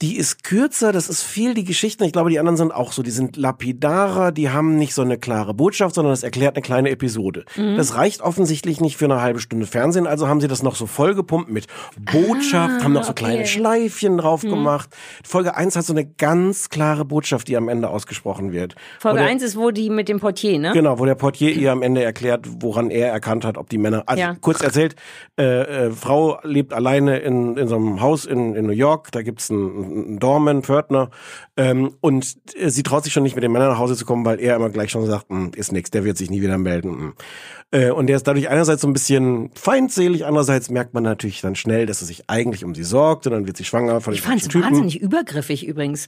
[0.02, 2.04] Die ist kürzer, das ist viel die Geschichten.
[2.04, 3.02] Ich glaube, die anderen sind auch so.
[3.02, 6.90] Die sind lapidarer, die haben nicht so eine klare Botschaft, sondern das erklärt eine kleine
[6.92, 7.46] Episode.
[7.56, 10.86] Das reicht offensichtlich nicht für eine halbe Stunde Fernsehen, also haben sie das noch so
[10.86, 11.68] vollgepumpt mit
[12.00, 13.24] Botschaft, haben noch so okay.
[13.24, 14.90] kleine Schleifchen drauf gemacht.
[15.24, 18.76] Folge 1 hat so eine ganz klare Botschaft, die am Ende ausgesprochen wird.
[19.00, 20.72] Folge 1 ist, wo die mit dem Portier, ne?
[20.74, 24.04] Genau, wo der Portier ihr am Ende erklärt, woran er erkannt hat, ob die Männer.
[24.06, 24.36] Also Ja.
[24.40, 24.96] kurz erzählt,
[25.40, 29.22] äh, äh, Frau lebt alleine in, in so einem Haus in, in New York, da
[29.22, 31.10] gibt's einen, einen Doorman, Pförtner,
[31.56, 34.26] ähm, und äh, sie traut sich schon nicht mit den Männern nach Hause zu kommen,
[34.26, 36.92] weil er immer gleich schon sagt, "Hm, ist nix, der wird sich nie wieder melden.
[36.92, 37.14] hm."
[37.72, 41.56] Äh, und der ist dadurch einerseits so ein bisschen feindselig, andererseits merkt man natürlich dann
[41.56, 44.22] schnell, dass er sich eigentlich um sie sorgt und dann wird sie schwanger von Ich
[44.22, 44.66] fand's falschen Typen.
[44.68, 46.08] wahnsinnig übergriffig übrigens.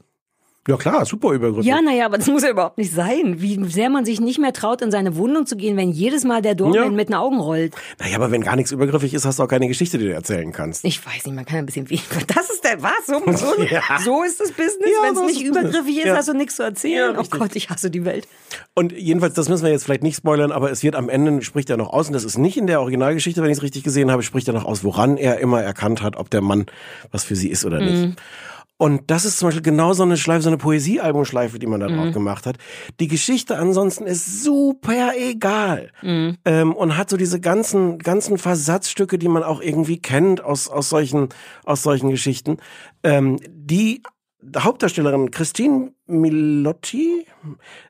[0.67, 1.65] Ja klar, super übergriffig.
[1.65, 3.41] Ja, naja, aber das muss ja überhaupt nicht sein.
[3.41, 6.41] Wie sehr man sich nicht mehr traut, in seine Wohnung zu gehen, wenn jedes Mal
[6.41, 6.89] der Doorman Ja.
[6.89, 7.73] mit den Augen rollt.
[7.97, 10.51] Naja, aber wenn gar nichts übergriffig ist, hast du auch keine Geschichte, die du erzählen
[10.51, 10.83] kannst.
[10.85, 11.99] Ich weiß nicht, man kann ein bisschen wie.
[12.27, 13.07] Das ist der was?
[13.07, 13.13] So,
[13.55, 13.81] so, Ja.
[14.03, 14.89] so ist das Business.
[15.01, 16.15] Ja, wenn es nicht übergriffig ist, Ja.
[16.17, 17.15] hast du nichts zu erzählen.
[17.17, 17.23] Oh.
[17.31, 18.27] Gott, ich hasse die Welt.
[18.75, 21.69] Und jedenfalls, das müssen wir jetzt vielleicht nicht spoilern, aber es wird am Ende, spricht
[21.69, 24.11] er noch aus, und das ist nicht in der Originalgeschichte, wenn ich es richtig gesehen
[24.11, 26.65] habe, spricht er noch aus, woran er immer erkannt hat, ob der Mann
[27.11, 28.17] was für sie ist oder nicht.
[28.81, 31.87] Und das ist zum Beispiel genau so eine Schleife, so eine Poesiealbumschleife, die man da
[31.87, 32.55] drauf gemacht hat.
[33.01, 35.91] Die Geschichte ansonsten ist super egal.
[36.45, 40.87] Ähm, und hat so diese ganzen, ganzen Versatzstücke, die man auch irgendwie kennt aus, aus
[40.87, 41.27] solchen,
[41.65, 42.55] aus solchen Geschichten.
[43.03, 44.01] Ähm, die
[44.57, 47.25] Hauptdarstellerin Christine Milotti,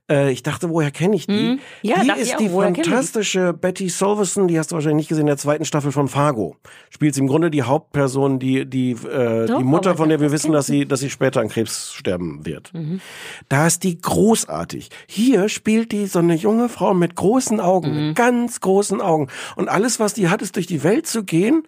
[0.09, 1.33] äh, ich dachte, woher kenne ich die?
[1.53, 1.59] Mhm.
[1.81, 5.27] Ja, die ist auch, die fantastische Betty Solverson, die hast du wahrscheinlich nicht gesehen, in
[5.27, 6.55] der zweiten Staffel von Fargo.
[6.89, 10.31] Spielt sie im Grunde die Hauptperson, die, die, äh, Doch, die Mutter, von der wir
[10.31, 12.73] wissen, dass sie, dass sie später an Krebs sterben wird.
[12.73, 13.01] Mhm.
[13.49, 14.89] Da ist die großartig.
[15.07, 18.07] Hier spielt die so eine junge Frau mit großen Augen, Mhm.
[18.07, 19.27] mit ganz großen Augen.
[19.55, 21.63] Und alles, was die hat, ist durch die Welt zu gehen.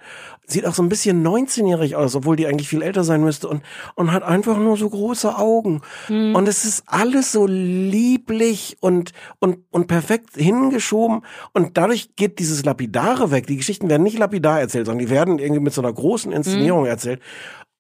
[0.48, 3.62] Sieht auch so ein bisschen 19-jährig aus, obwohl die eigentlich viel älter sein müsste und,
[3.96, 5.82] und hat einfach nur so große Augen.
[6.10, 6.36] Mhm.
[6.42, 11.22] Und es ist alles so lieblich und, und, und perfekt hingeschoben.
[11.54, 13.46] Und dadurch geht dieses Lapidare weg.
[13.46, 16.88] Die Geschichten werden nicht lapidar erzählt, sondern die werden irgendwie mit so einer großen Inszenierung
[16.88, 17.22] erzählt.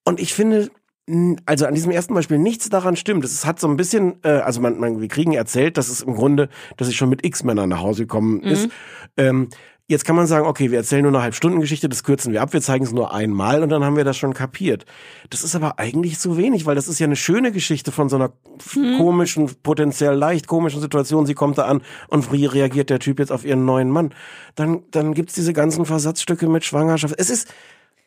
[0.03, 0.70] Und ich finde,
[1.47, 3.26] also an diesem ersten Beispiel nichts daran stimmt.
[3.26, 6.14] Es hat so ein bisschen, äh, also man, man, wir kriegen erzählt, dass es im
[6.14, 6.47] Grunde,
[6.78, 8.70] dass sie schon mit X-Männern nach Hause gekommen ist.
[9.18, 9.49] Ähm,
[9.91, 12.61] jetzt kann man sagen, okay, wir erzählen nur eine Halbstundengeschichte, das kürzen wir ab, wir
[12.61, 14.85] zeigen es nur einmal und dann haben wir das schon kapiert.
[15.29, 18.15] Das ist aber eigentlich zu wenig, weil das ist ja eine schöne Geschichte von so
[18.15, 21.25] einer f- komischen, potenziell leicht komischen Situation.
[21.27, 24.13] Sie kommt da an und wie reagiert der Typ jetzt auf ihren neuen Mann?
[24.55, 27.13] Dann, dann gibt's diese ganzen Versatzstücke mit Schwangerschaft.
[27.17, 27.53] Es ist,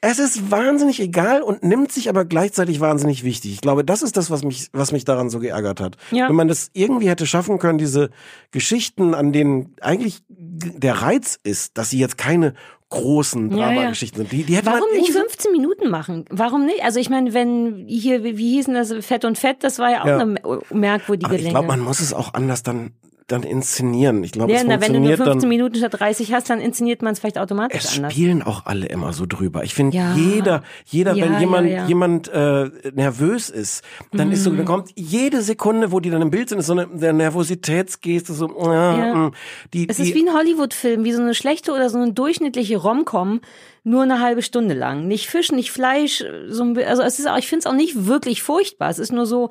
[0.06, 3.52] es ist wahnsinnig egal und nimmt sich aber gleichzeitig wahnsinnig wichtig.
[3.54, 5.96] Ich glaube, das ist das, was mich, was mich daran so geärgert hat.
[6.10, 6.28] Ja.
[6.28, 8.10] Wenn man das irgendwie hätte schaffen können, diese
[8.50, 12.54] Geschichten, an denen eigentlich der Reiz ist, dass sie jetzt keine
[12.90, 13.74] großen Ja, ja.
[13.74, 14.32] Drama-Geschichten sind.
[14.32, 16.26] Die, die hätte Warum nicht irgendwie- 15 Minuten machen?
[16.30, 16.82] Warum nicht?
[16.84, 20.06] Also ich meine, wenn hier, wie hießen das, Fett und Fett, das war ja auch
[20.06, 20.18] Ja.
[20.18, 20.36] eine
[20.70, 21.54] merkwürdige Aber ich Länge.
[21.54, 22.92] glaube, man muss es auch anders dann,
[23.26, 24.22] dann inszenieren.
[24.22, 25.48] Ich glaube, ja, es na, wenn du nur funktioniert 15 dann.
[25.48, 28.12] Minuten statt 30 hast, dann inszeniert man es vielleicht automatisch Es anders.
[28.12, 29.64] spielen auch alle immer so drüber.
[29.64, 30.14] Ich finde, Ja.
[30.14, 31.86] jeder, jeder, Ja, wenn jemand, ja.
[31.86, 34.56] jemand äh, nervös ist, dann ist so, Mhm.
[34.58, 38.32] dann kommt jede Sekunde, wo die dann im Bild sind, ist so eine der Nervositätsgeste,
[38.34, 39.14] so, ja, Ja.
[39.14, 39.32] mm,
[39.72, 42.76] die, Es die, ist wie ein Hollywood-Film, wie so eine schlechte oder so eine durchschnittliche
[42.76, 43.40] Rom-Com,
[43.84, 45.06] nur eine halbe Stunde lang.
[45.06, 48.06] Nicht Fisch, nicht Fleisch, so ein, also es ist auch, ich finde es auch nicht
[48.06, 48.88] wirklich furchtbar.
[48.88, 49.50] Es ist nur so,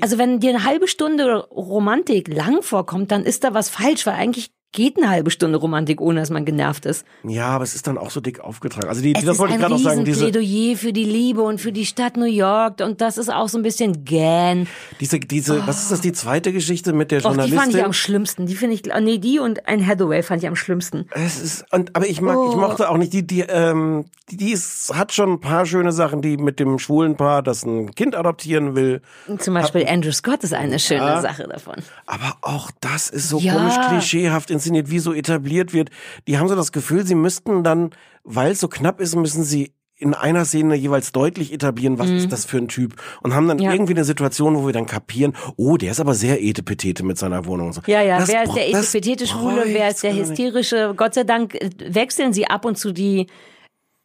[0.00, 4.14] also wenn dir eine halbe Stunde Romantik lang vorkommt, dann ist da was falsch, weil
[4.14, 7.04] eigentlich geht eine halbe Stunde Romantik, ohne dass man genervt ist.
[7.24, 8.88] ja, aber es ist dann auch so dick aufgetragen.
[8.88, 11.60] Also die, die das wollte ich gerade auch sagen, diese, Riesenplädoyer für die Liebe und
[11.60, 14.66] für die Stadt New York und das ist auch so ein bisschen gähn.
[15.00, 17.58] diese, diese, was ist das, die zweite Geschichte mit der Och, die Journalistin?
[17.60, 18.46] fand ich am schlimmsten.
[18.46, 21.06] Die finde ich, ah, nee, die und ein Hathaway fand ich am schlimmsten.
[21.12, 22.60] Es ist, und, aber ich mag, ich Oh.
[22.60, 26.20] mochte auch nicht die, die, ähm, die, die ist, hat schon ein paar schöne Sachen,
[26.22, 29.00] die mit dem schwulen Paar, das ein Kind adoptieren will.
[29.38, 31.76] Zum Beispiel Andrew Scott ist eine schöne Sache davon.
[32.06, 33.54] Aber auch das ist so Ja.
[33.54, 35.90] komisch klischeehaft inszeniert, wie so etabliert wird.
[36.26, 37.90] Die haben so das Gefühl, sie müssten dann,
[38.24, 42.30] weil es so knapp ist, müssen sie in einer Szene jeweils deutlich etablieren, was ist
[42.30, 42.94] das für ein Typ.
[43.20, 43.62] Und haben dann Mhm.
[43.64, 43.72] Ja.
[43.72, 47.46] irgendwie eine Situation, wo wir dann kapieren, oh, der ist aber sehr etepetete mit seiner
[47.46, 47.72] Wohnung.
[47.72, 47.80] So.
[47.88, 50.94] Ja, ja, Das wer ist der das etipetete Schwule, wer ist der hysterische?
[50.96, 53.26] Gott sei Dank äh, wechseln sie ab und zu die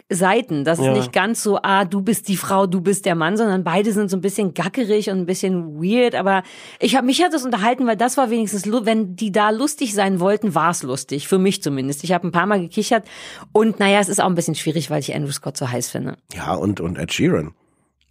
[0.09, 0.63] Seiten.
[0.63, 0.93] Das ist Ja.
[0.93, 4.09] nicht ganz so, ah, du bist die Frau, du bist der Mann, sondern beide sind
[4.09, 6.15] so ein bisschen gackerig und ein bisschen weird.
[6.15, 6.43] Aber
[6.79, 10.19] ich habe mich hat das unterhalten, weil das war wenigstens, wenn die da lustig sein
[10.19, 11.27] wollten, war es lustig.
[11.27, 12.03] Für mich zumindest.
[12.03, 13.05] Ich habe ein paar Mal gekichert.
[13.51, 16.17] Und naja, es ist auch ein bisschen schwierig, weil ich Andrew Scott so heiß finde.
[16.33, 17.53] Ja, und, und Ed Sheeran.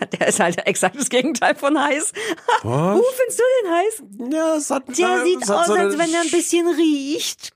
[0.00, 2.12] Ja, der ist halt exakt das Gegenteil von heiß.
[2.62, 2.98] Was?
[2.98, 4.32] Uh, findest du den heiß?
[4.32, 6.66] Ja, es hat, Der na, sieht es hat aus, so als wenn er ein bisschen
[6.68, 7.52] riecht.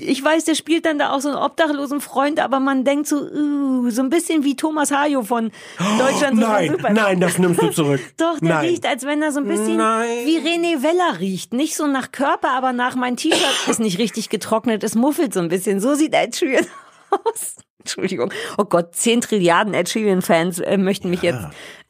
[0.00, 3.16] Ich weiß, der spielt dann da auch so einen obdachlosen Freund, aber man denkt so,
[3.16, 5.50] uh, so ein bisschen wie Thomas Hajo von
[5.98, 6.10] Deutschland.
[6.18, 6.92] sucht den Nein, Superstar.
[6.92, 8.00] nein, das nimmst du zurück.
[8.16, 8.66] Doch, der nein.
[8.66, 10.08] riecht, als wenn er so ein bisschen Nein.
[10.24, 11.52] wie René Weller riecht.
[11.52, 14.84] Nicht so nach Körper, aber nach mein T-Shirt ist nicht richtig getrocknet.
[14.84, 15.80] Es muffelt so ein bisschen.
[15.80, 16.66] So sieht Ed Sheeran
[17.10, 17.56] aus.
[17.80, 18.30] Entschuldigung.
[18.58, 21.40] Oh Gott, 10 Trilliarden Ed Sheeran-Fans äh, möchten mich jetzt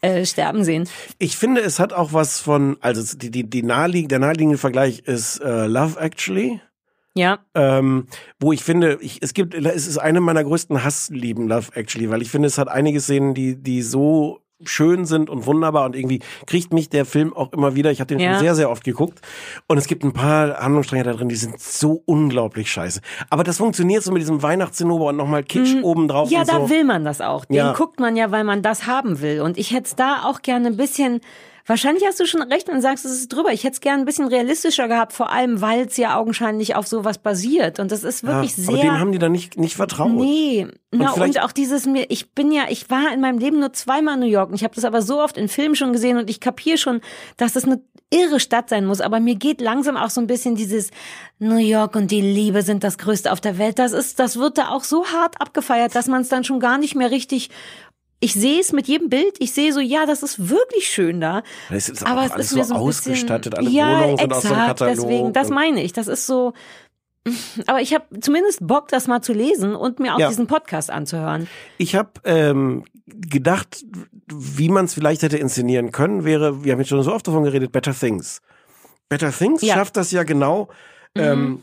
[0.00, 0.88] äh, sterben sehen.
[1.18, 5.00] Ich finde, es hat auch was von, also die, die, die naheliegende, der naheliegende Vergleich
[5.00, 6.61] ist äh, Love Actually.
[7.18, 7.38] Ja.
[7.54, 8.06] Ähm,
[8.40, 12.22] wo ich finde, ich, es gibt, es ist eine meiner größten Hasslieben, Love Actually, weil
[12.22, 16.18] ich finde, es hat einige Szenen, die, die so schön sind und wunderbar und irgendwie
[16.46, 17.92] kriegt mich der Film auch immer wieder.
[17.92, 18.30] Ich habe den Ja.
[18.30, 19.20] Film sehr, sehr oft geguckt
[19.68, 23.00] und es gibt ein paar Handlungsstränge da drin, die sind so unglaublich scheiße.
[23.30, 26.34] Aber das funktioniert so mit diesem Weihnachtszinnober und nochmal Kitsch obendrauf Mhm.
[26.34, 26.70] Ja, und da so.
[26.70, 27.44] will man das auch.
[27.44, 27.72] Den Ja.
[27.72, 29.42] guckt man ja, weil man das haben will.
[29.42, 31.20] Und ich hätte es da auch gerne ein bisschen.
[31.68, 33.52] Wahrscheinlich hast du schon recht und sagst, es ist drüber.
[33.52, 36.86] Ich hätte es gerne ein bisschen realistischer gehabt, vor allem, weil es ja augenscheinlich auf
[36.86, 37.78] sowas basiert.
[37.78, 38.74] Und das ist wirklich ja, sehr.
[38.74, 40.10] aber dem haben die dann nicht, nicht vertraut.
[40.12, 43.74] Nee, na, und, auch dieses mir, ich bin ja, ich war in meinem Leben nur
[43.74, 46.16] zweimal in New York und ich habe das aber so oft in Filmen schon gesehen
[46.16, 47.02] und ich kapiere schon,
[47.36, 50.54] dass es eine irre Stadt sein muss, aber mir geht langsam auch so ein bisschen
[50.54, 50.90] dieses
[51.38, 53.78] New York und die Liebe sind das Größte auf der Welt.
[53.78, 56.78] Das ist, das wird da auch so hart abgefeiert, dass man es dann schon gar
[56.78, 57.50] nicht mehr richtig
[58.20, 61.42] ich sehe es mit jedem Bild, ich sehe so, ja, das ist wirklich schön da.
[61.70, 64.18] Es ist aber es alles ist mir so so ein bisschen, ausgestattet, alle ja, Wohnungen
[64.18, 64.94] sind exakt, aus so einem Katalog.
[64.96, 66.52] deswegen, das meine ich, das ist so,
[67.66, 70.28] aber ich habe zumindest Bock, das mal zu lesen und mir auch Ja.
[70.28, 71.46] diesen Podcast anzuhören.
[71.76, 73.84] Ich habe ähm, gedacht,
[74.26, 77.44] wie man es vielleicht hätte inszenieren können, wäre, wir haben jetzt schon so oft davon
[77.44, 78.40] geredet, Better Things.
[79.08, 79.74] Better Things Ja.
[79.74, 79.78] Mhm.
[79.78, 80.68] schafft das ja genau,
[81.14, 81.62] ähm,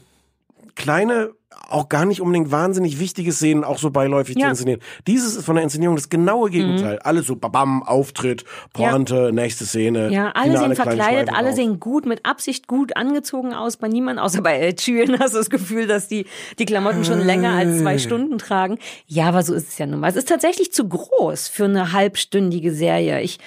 [0.75, 1.31] kleine,
[1.69, 4.47] auch gar nicht unbedingt wahnsinnig wichtige Szenen auch so beiläufig zu Ja.
[4.47, 4.51] Mhm.
[4.51, 4.81] inszenieren.
[5.07, 6.99] Dieses ist von der Inszenierung das genaue Gegenteil.
[6.99, 10.09] Alles so babam, Auftritt, Pointe, nächste Szene.
[10.11, 11.55] Ja, alle Finale, sehen verkleidet, alle drauf.
[11.55, 13.77] sehen gut, mit Absicht gut angezogen aus.
[13.77, 16.25] Bei niemand, außer bei Ed Sheeran, hast du das Gefühl, dass die
[16.59, 18.77] die Klamotten schon länger als zwei Stunden tragen.
[19.07, 20.09] Ja, aber so ist es ja nun mal.
[20.09, 23.21] Es ist tatsächlich zu groß für eine halbstündige Serie.
[23.21, 23.39] Ich,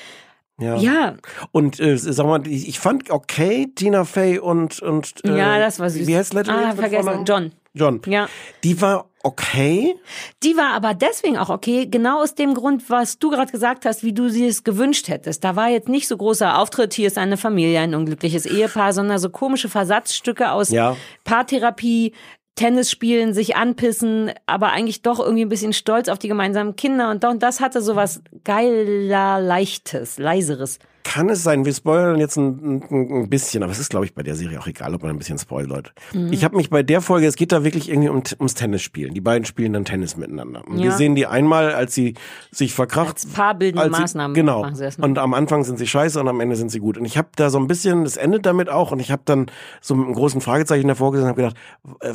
[0.61, 0.77] Ja.
[0.77, 1.15] ja,
[1.53, 5.79] Und äh, sag mal, ich, ich fand okay, Tina Fey und und äh, ja, das
[5.79, 6.07] war süß.
[6.09, 6.57] Wie heißt Lettery?
[6.65, 7.25] Ah, vergessen.
[7.25, 7.53] John.
[7.79, 8.03] John.
[8.07, 8.29] Ja.
[8.65, 9.97] Die war okay.
[10.43, 14.03] Die war aber deswegen auch okay, genau aus dem Grund, was du gerade gesagt hast,
[14.03, 15.45] wie du sie es gewünscht hättest.
[15.45, 19.19] Da war jetzt nicht so großer Auftritt, hier ist eine Familie, ein unglückliches Ehepaar, sondern
[19.19, 20.97] so komische Versatzstücke aus Ja.
[21.25, 22.13] Paartherapie,
[22.55, 27.11] Tennis spielen, sich anpissen, aber eigentlich doch irgendwie ein bisschen stolz auf die gemeinsamen Kinder
[27.11, 30.81] und doch, und das hatte so was geiler, leichtes, leiseres.
[31.11, 34.15] Kann es sein, wir spoilern jetzt ein, ein, ein bisschen, aber es ist, glaube ich,
[34.15, 35.93] bei der Serie auch egal, ob man ein bisschen spoilert.
[36.13, 36.33] Mhm.
[36.33, 39.15] Ich habe mich bei der Folge, es geht da wirklich irgendwie um, ums Tennisspielen.
[39.15, 40.67] Die beiden spielen dann Tennis miteinander.
[40.67, 40.97] Und Wir Ja.
[40.97, 42.15] sehen die einmal, als sie
[42.51, 43.15] sich verkracht.
[43.17, 44.63] Als paarbildende als sie- Maßnahmen Genau.
[44.63, 45.03] machen?
[45.03, 46.99] Und am Anfang sind sie scheiße und am Ende sind sie gut.
[46.99, 49.47] Und ich habe da so ein bisschen, das endet damit auch, und ich habe dann
[49.81, 51.57] so mit einem großen Fragezeichen davor gesessen und habe gedacht,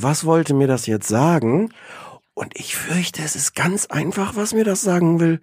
[0.03, 1.69] was wollte mir das jetzt sagen?
[2.35, 5.39] Und ich fürchte, es ist ganz einfach, was mir das sagen will.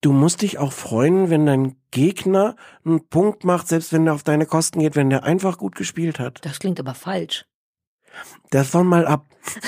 [0.00, 4.22] Du musst dich auch freuen, wenn dein Gegner einen Punkt macht, selbst wenn der auf
[4.22, 6.44] deine Kosten geht, wenn der einfach gut gespielt hat.
[6.44, 7.46] Das klingt aber falsch.
[8.50, 9.24] Davon mal ab.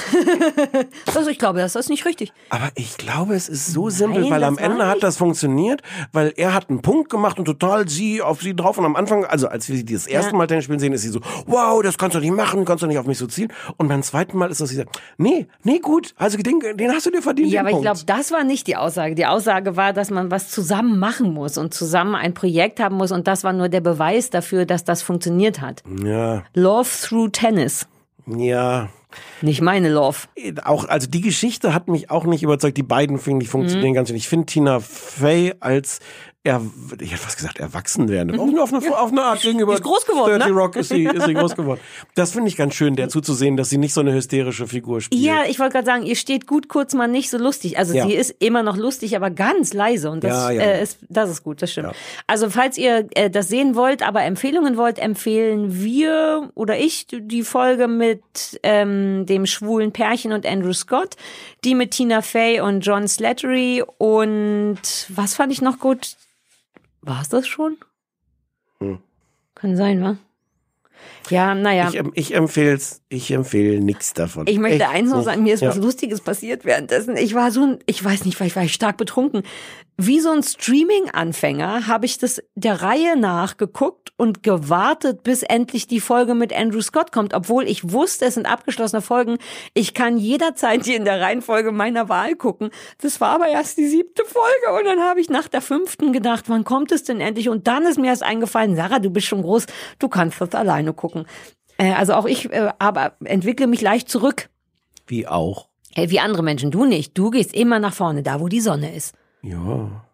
[1.15, 2.33] Also ich glaube, das ist nicht richtig.
[2.51, 5.83] Aber ich glaube, es ist so Nein, simpel, weil das am Ende hat das funktioniert,
[6.13, 9.25] weil er hat einen Punkt gemacht und total sie auf sie drauf und am Anfang,
[9.25, 10.37] also als wir sie das erste Ja.
[10.37, 12.87] Mal Tennis spielen sehen, ist sie so, wow, das kannst du nicht machen, kannst du
[12.87, 13.53] nicht auf mich so zielen.
[13.77, 17.07] Und beim zweiten Mal ist das sie sagt, nee, nee, gut, also den, den hast
[17.07, 17.51] du dir verdient.
[17.51, 17.85] Ja, aber ich Punkt.
[17.87, 19.15] glaube, das war nicht die Aussage.
[19.15, 23.11] Die Aussage war, dass man was zusammen machen muss und zusammen ein Projekt haben muss.
[23.13, 25.83] Und das war nur der Beweis dafür, dass das funktioniert hat.
[26.05, 27.87] Ja, Love through Tennis.
[28.27, 28.89] Ja.
[29.41, 30.19] Nicht meine Love.
[30.65, 32.77] auch, also die Geschichte hat mich auch nicht überzeugt.
[32.77, 33.53] Die beiden finde ich Mhm.
[33.53, 34.17] funktionieren ganz schön.
[34.17, 36.01] Ich finde Tina Fey als
[36.47, 36.63] er,
[37.01, 38.39] ich hätte fast gesagt, erwachsen werden.
[38.39, 39.73] Auf, auf, eine, auf eine Art gegenüber.
[39.73, 39.77] Mhm.
[39.77, 40.61] ist groß geworden, 30 ne?
[40.61, 41.81] Rock ist sie, ist sie groß geworden.
[42.15, 45.21] Das finde ich ganz schön, der zuzusehen, dass sie nicht so eine hysterische Figur spielt.
[45.21, 47.79] Ja, ich wollte gerade sagen, ihr steht gut kurz mal nicht so lustig.
[47.79, 48.07] Also Ja.
[48.07, 50.63] sie ist immer noch lustig, aber ganz leise und das, Ja, ja.
[50.63, 51.93] Äh, ist, das ist gut, das stimmt.
[52.27, 57.43] Also falls ihr äh, das sehen wollt, aber Empfehlungen wollt, empfehlen wir oder ich die
[57.43, 58.23] Folge mit
[58.63, 61.17] ähm, dem schwulen Pärchen und Andrew Scott,
[61.65, 64.79] die mit Tina Fey und John Slattery und
[65.09, 66.17] was fand ich noch gut?
[67.07, 67.77] War es das schon?
[68.81, 68.99] Hm.
[69.55, 70.17] Kann sein, wa?
[71.31, 71.91] Ja, naja.
[71.93, 74.47] Ich, ich empfehle ich empfehle nichts davon.
[74.47, 75.69] Ich möchte Echt eins noch sagen, mir ist ja.
[75.69, 77.17] was Lustiges passiert währenddessen.
[77.17, 79.43] Ich war so ein, ich weiß nicht, vielleicht war ich stark betrunken.
[79.99, 85.87] Wie so ein Streaming-Anfänger habe ich das der Reihe nach geguckt und gewartet, bis endlich
[85.87, 89.39] die Folge mit Andrew Scott kommt, obwohl ich wusste, es sind abgeschlossene Folgen.
[89.73, 92.69] Ich kann jederzeit die in der Reihenfolge meiner Wahl gucken.
[93.01, 96.45] Das war aber erst die siebte Folge und dann habe ich nach der fünften gedacht,
[96.49, 97.49] wann kommt es denn endlich?
[97.49, 99.65] Und dann ist mir erst eingefallen, Sarah, du bist schon groß,
[99.99, 101.16] du kannst das alleine gucken.
[101.79, 104.49] Äh, Also auch ich, äh, aber entwickle mich leicht zurück.
[105.07, 105.69] Wie auch.
[105.95, 107.17] Hey, wie andere Menschen, du nicht.
[107.17, 109.15] Du gehst immer nach vorne, da wo die Sonne ist.
[109.43, 110.05] Ja.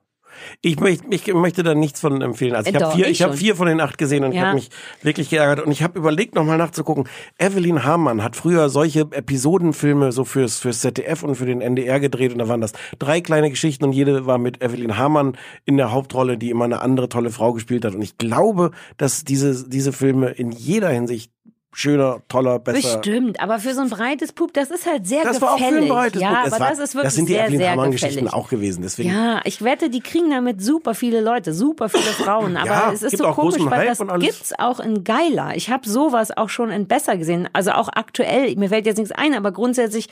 [0.61, 2.55] Ich möchte, ich möchte da nichts von empfehlen.
[2.55, 3.34] Also ich habe vier, ich ich schon.
[3.34, 4.47] vier von den acht gesehen und ich Ja.
[4.47, 4.70] habe mich
[5.03, 5.64] wirklich geärgert.
[5.64, 7.09] Und ich habe überlegt, nochmal nachzugucken.
[7.38, 12.32] Evelyn Hamann hat früher solche Episodenfilme so fürs, fürs ZDF und für den NDR gedreht.
[12.32, 15.93] Und da waren das drei kleine Geschichten und jede war mit Evelyn Hamann in der
[15.93, 17.95] Hauptrolle, die immer eine andere tolle Frau gespielt hat.
[17.95, 21.32] Und ich glaube, dass diese, diese Filme in jeder Hinsicht
[21.73, 22.99] schöner, toller, besser.
[22.99, 25.43] Bestimmt, aber für so ein breites Pub, das ist halt sehr Das gefällig.
[25.43, 26.39] war auch für ein breites ja, Buch.
[26.47, 28.83] Es aber war, das ist wirklich das sind die sehr, Evelyn sehr Hamann-Geschichten auch gewesen.
[28.83, 32.57] Deswegen Ja, ich wette, die kriegen damit super viele Leute, super viele Frauen.
[32.59, 35.53] Aber Ja, es ist so komisch, weil das gibt's auch in geiler.
[35.57, 37.49] Ich habe sowas auch schon in besser gesehen.
[37.55, 38.55] Also auch aktuell.
[38.57, 40.09] Mir fällt jetzt nichts ein, aber grundsätzlich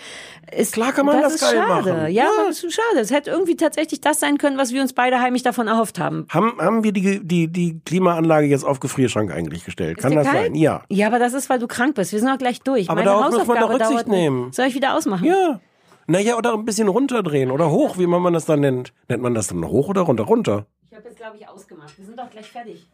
[0.57, 1.93] ist Klar kann man das ist geil schade.
[1.93, 2.03] machen.
[2.13, 2.29] Ja, Ja.
[2.49, 3.01] das ist schade.
[3.01, 6.27] Es hätte irgendwie tatsächlich das sein können, was wir uns beide heimlich davon erhofft haben.
[6.31, 9.99] Haben, haben wir die, die, die Klimaanlage jetzt auf Gefrierschrank eigentlich gestellt?
[9.99, 10.45] Kann Ist dir das kalt?
[10.47, 10.55] sein?
[10.55, 10.83] Ja.
[10.89, 12.13] Ja, aber das ist, weil du krank bist.
[12.13, 12.89] Wir sind auch gleich durch.
[12.89, 14.53] Aber Meine darauf muss man doch Rücksicht dauert- nehmen.
[14.53, 15.25] Soll ich wieder ausmachen?
[15.27, 15.61] Ja.
[16.07, 18.93] Naja, oder ein bisschen runterdrehen oder hoch, wie man das dann nennt.
[19.09, 20.25] Nennt man das dann hoch oder runter?
[20.25, 20.67] Runter.
[20.91, 21.97] Ich habe jetzt, glaube ich, ausgemacht.
[21.99, 22.89] Wir sind doch gleich fertig.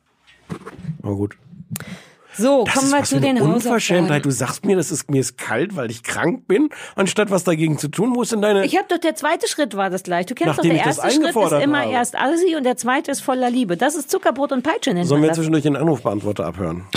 [1.03, 1.37] Na gut.
[2.37, 3.55] So, Das kommen ist wir zu den Hausaufgaben.
[3.55, 4.24] Unverschämtheit.
[4.24, 7.78] Du sagst mir, das ist, mir ist kalt, weil ich krank bin, anstatt was dagegen
[7.78, 8.14] zu tun.
[8.14, 8.64] Wo ist denn deine...
[8.64, 10.26] Ich habe doch der zweite Schritt war das gleich.
[10.26, 11.93] Du kennst Nachdem doch, der erste Schritt ist immer habe.
[11.93, 13.76] erst Assi und der zweite ist voller Liebe.
[13.76, 15.37] Das ist Zuckerbrot und Peitsche nennt Sollen man wir das.
[15.37, 16.87] zwischendurch den Anrufbeantworter abhören?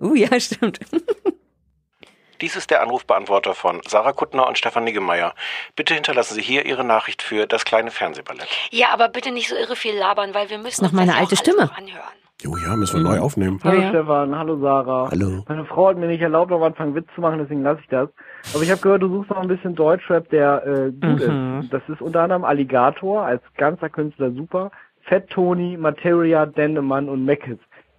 [0.00, 0.80] Uh, ja, stimmt.
[2.40, 5.32] Dies ist der Anrufbeantworter von Sarah Kuttner und Stefan Niggemeier.
[5.76, 8.48] Bitte hinterlassen Sie hier Ihre Nachricht für das kleine Fernsehballett.
[8.72, 11.70] Ja, aber bitte nicht so irre viel labern, weil wir müssen Noch meine alte Stimme.
[11.76, 12.02] anhören.
[12.42, 13.60] Jo, ja, müssen wir neu aufnehmen.
[13.62, 13.88] Hallo Ja.
[13.90, 15.08] Stefan, hallo Sarah.
[15.12, 15.44] Hallo.
[15.48, 18.08] Meine Frau hat mir nicht erlaubt, am Anfang Witz zu machen, deswegen lasse ich das.
[18.52, 21.72] Aber ich habe gehört, du suchst noch ein bisschen Deutschrap, der äh, gut ist.
[21.72, 24.72] Das ist unter anderem Alligator als ganzer Künstler super,
[25.02, 27.58] Fett Tony, Materia, Dendemann und Meckes.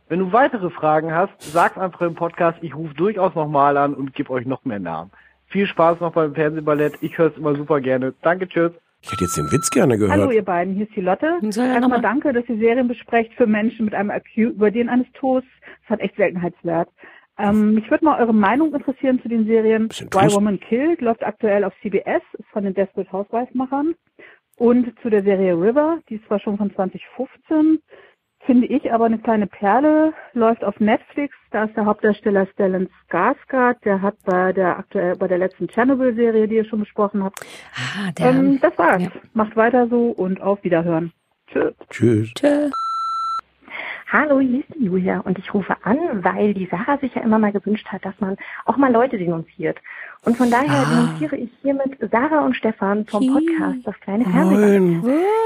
[0.09, 2.57] Wenn du weitere Fragen hast, sag's einfach im Podcast.
[2.61, 5.11] Ich rufe durchaus nochmal an und gebe euch noch mehr Namen.
[5.47, 6.95] Viel Spaß noch beim Fernsehballett.
[7.01, 8.13] Ich höre es immer super gerne.
[8.21, 8.71] Danke, tschüss.
[9.03, 10.13] Ich hätte jetzt den Witz gerne gehört.
[10.17, 11.37] Hallo ihr beiden, hier ist die Lotte.
[11.41, 15.07] Noch Erstmal mal- danke, dass ihr Serien besprecht für Menschen mit einem akuten Überdehnen eines
[15.13, 15.43] Todes.
[15.81, 16.89] Das hat echt Seltenheitswert.
[17.37, 19.89] Ähm, mich würde mal eure Meinung interessieren zu den Serien.
[19.89, 20.33] Why.
[20.33, 23.95] Woman Killed läuft aktuell auf CBS, ist von den Desperate Housewives-Machern.
[24.57, 27.79] Und zu der Serie River, die ist zwar schon von 2015,
[28.45, 31.35] finde ich aber eine kleine Perle, läuft auf Netflix.
[31.51, 36.47] Da ist der Hauptdarsteller Stellan Skarsgård, der hat bei der aktuell bei der letzten Chernobyl-Serie,
[36.47, 37.39] die ihr schon besprochen habt,
[37.75, 38.29] Ah, der.
[38.31, 39.03] ähm, das war's.
[39.03, 39.09] ja.
[39.33, 41.11] Macht weiter so und auf Wiederhören.
[41.47, 41.73] Tschüss.
[41.89, 42.33] Tschüss.
[42.35, 42.69] Tschö.
[44.11, 47.39] Hallo, hier ist die Julia und ich rufe an, weil die Sarah sich ja immer
[47.39, 49.79] mal gewünscht hat, dass man auch mal Leute denunziert.
[50.23, 50.85] Und von daher Ah.
[50.91, 53.25] denunziere ich hiermit Sarah und Stefan vom.
[53.27, 55.03] Podcast Das kleine Fernsehen.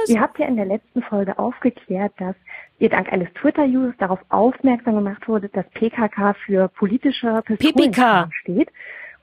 [0.07, 2.35] Ihr habt ja in der letzten Folge aufgeklärt, dass
[2.79, 7.41] ihr dank eines Twitter-Users darauf aufmerksam gemacht wurde, dass PKK für politische.
[7.45, 8.69] Pistolen steht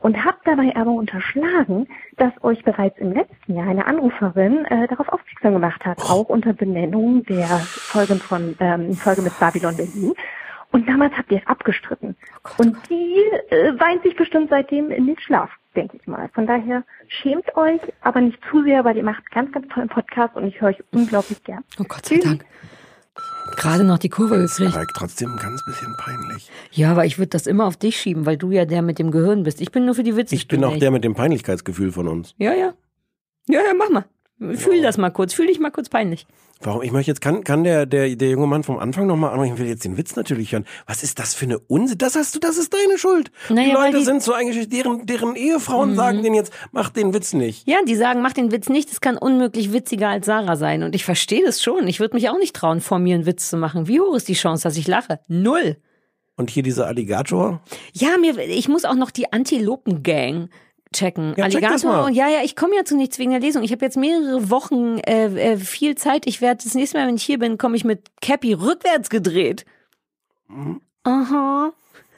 [0.05, 1.88] und habt dabei aber unterschlagen,
[2.18, 6.52] dass euch bereits im letzten Jahr eine Anruferin äh, darauf aufmerksam gemacht hat, auch unter
[6.52, 10.12] Benennung der Folgen von ähm, Folge mit Babylon Berlin.
[10.72, 12.16] Und damals habt ihr es abgestritten.
[12.59, 13.16] Und die
[13.48, 16.28] äh, weint sich bestimmt seitdem in den Schlaf, denke ich mal.
[16.34, 20.36] Von daher schämt euch, aber nicht zu sehr, weil ihr macht ganz, ganz tollen Podcast
[20.36, 21.64] und ich höre euch unglaublich gern.
[21.80, 22.44] Oh Gott sei Dank.
[23.57, 24.74] Gerade noch die Kurve gekriegt.
[24.74, 26.50] Aber trotzdem ein ganz bisschen peinlich.
[26.72, 29.11] Ja, aber ich würde das immer auf dich schieben, weil du ja der mit dem
[29.11, 29.61] Gehirn bist.
[29.61, 30.34] Ich bin nur für die Witze.
[30.34, 32.34] Ich bin auch der mit dem Peinlichkeitsgefühl von uns.
[32.38, 32.74] Ja, ja.
[33.48, 34.05] Ja, ja, mach mal.
[34.39, 35.32] Fühl das mal kurz.
[35.32, 36.26] Fühl dich mal kurz peinlich.
[36.61, 36.82] Warum?
[36.82, 39.55] Ich möchte jetzt, kann, kann der, der, der junge Mann vom Anfang nochmal anrufen?
[39.55, 40.64] Ich will jetzt den Witz natürlich hören.
[40.87, 41.99] Was ist das für eine Unsinn?
[41.99, 43.30] Das hast du, das ist deine Schuld.
[43.49, 47.12] Naja, die Leute die- sind so eingeschüchtert, deren, deren Ehefrauen sagen denen jetzt, mach den
[47.12, 47.68] Witz nicht.
[47.68, 50.82] Ja, die sagen, mach den Witz nicht, es kann unmöglich witziger als Sarah sein.
[50.85, 51.87] Und ich verstehe das schon.
[51.89, 53.89] Ich würde mich auch nicht trauen, vor mir einen Witz zu machen.
[53.89, 55.20] Wie hoch ist die Chance, dass ich lache?
[55.28, 55.76] Null.
[56.37, 57.62] Und hier dieser Alligator?
[57.93, 60.49] Ja, mir, ich muss auch noch die Antilopen-Gang
[60.95, 61.34] checken.
[61.36, 62.12] Ja, check das mal.
[62.12, 63.62] ja, ja, ich komme ja zu nichts wegen der Lesung.
[63.62, 66.26] Ich habe jetzt mehrere Wochen äh, äh, viel Zeit.
[66.26, 69.64] Ich werde das nächste Mal, wenn ich hier bin, komme ich mit Cappy rückwärts gedreht.
[70.49, 70.80] Mhm.
[71.05, 71.72] Aha.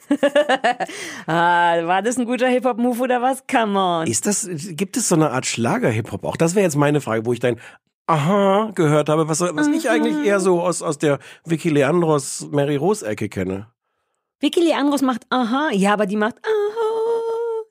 [1.27, 3.43] ah, war das ein guter Hip-Hop-Move oder was?
[3.47, 4.07] Come on.
[4.07, 6.37] Ist das, gibt es so eine Art Schlager-Hip-Hop auch?
[6.37, 7.59] Das wäre jetzt meine Frage, wo ich dein
[8.07, 12.77] Aha gehört habe, was, was ich eigentlich eher so aus, aus der Vicky Leandros Mary
[12.77, 13.67] Rose Ecke kenne.
[14.39, 15.71] Vicky Leandros macht Aha.
[15.73, 16.77] Ja, aber die macht Aha.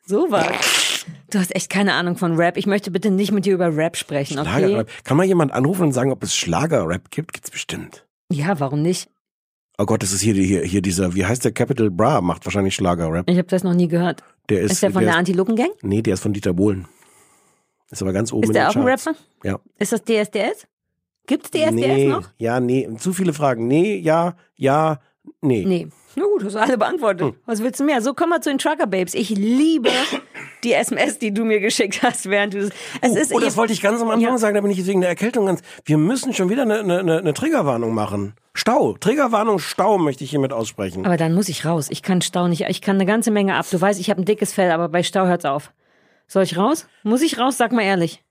[0.04, 0.85] So was.
[1.30, 2.56] Du hast echt keine Ahnung von Rap.
[2.56, 4.48] Ich möchte bitte nicht mit dir über Rap sprechen, okay?
[4.48, 4.88] Schlagerrap.
[5.04, 7.32] Kann mal jemand anrufen und sagen, ob es Schlagerrap gibt?
[7.32, 8.06] Gibt's bestimmt.
[8.30, 9.08] Ja, warum nicht?
[9.78, 12.74] Oh Gott, das ist hier, hier, hier dieser, wie heißt der Capital Bra, macht wahrscheinlich
[12.74, 13.28] Schlagerrap.
[13.28, 14.22] Ich habe das noch nie gehört.
[14.48, 15.70] Der ist, Ist der von der Antilopen-Gang?
[15.82, 16.86] Nee, der ist von Dieter Bohlen.
[17.90, 19.06] Ist aber ganz oben Ist in der den auch ein Charts.
[19.06, 19.18] Rapper?
[19.44, 19.60] Ja.
[19.78, 20.66] Ist das DSDS?
[21.26, 22.30] Gibt's DSDS nee, noch?
[22.38, 22.88] Ja, nee.
[22.98, 23.66] Zu viele Fragen.
[23.66, 25.00] Nee, ja, ja,
[25.42, 25.64] nee.
[25.66, 25.88] Nee.
[26.18, 27.34] Na gut, hast du alle beantwortet.
[27.44, 28.00] Was willst du mehr?
[28.00, 29.12] So, kommen wir zu den Trucker Babes.
[29.12, 29.90] Ich liebe
[30.64, 32.70] die SMS, die du mir geschickt hast, während du es
[33.02, 34.38] Oh, ist oh, das wollte ich ganz am Anfang Ja.
[34.38, 35.60] sagen, da bin ich wegen der Erkältung ganz.
[35.84, 38.34] Wir müssen schon wieder eine, eine, eine, eine Triggerwarnung machen.
[38.54, 38.94] Stau.
[38.98, 41.04] Triggerwarnung, Stau möchte ich hiermit aussprechen.
[41.04, 41.88] Aber dann muss ich raus.
[41.90, 42.62] Ich kann Stau nicht.
[42.62, 43.66] Ich kann eine ganze Menge ab.
[43.70, 45.70] Du weißt, ich habe ein dickes Fell, aber bei Stau hört's auf.
[46.28, 46.86] Soll ich raus?
[47.02, 47.58] Muss ich raus?
[47.58, 48.24] Sag mal ehrlich.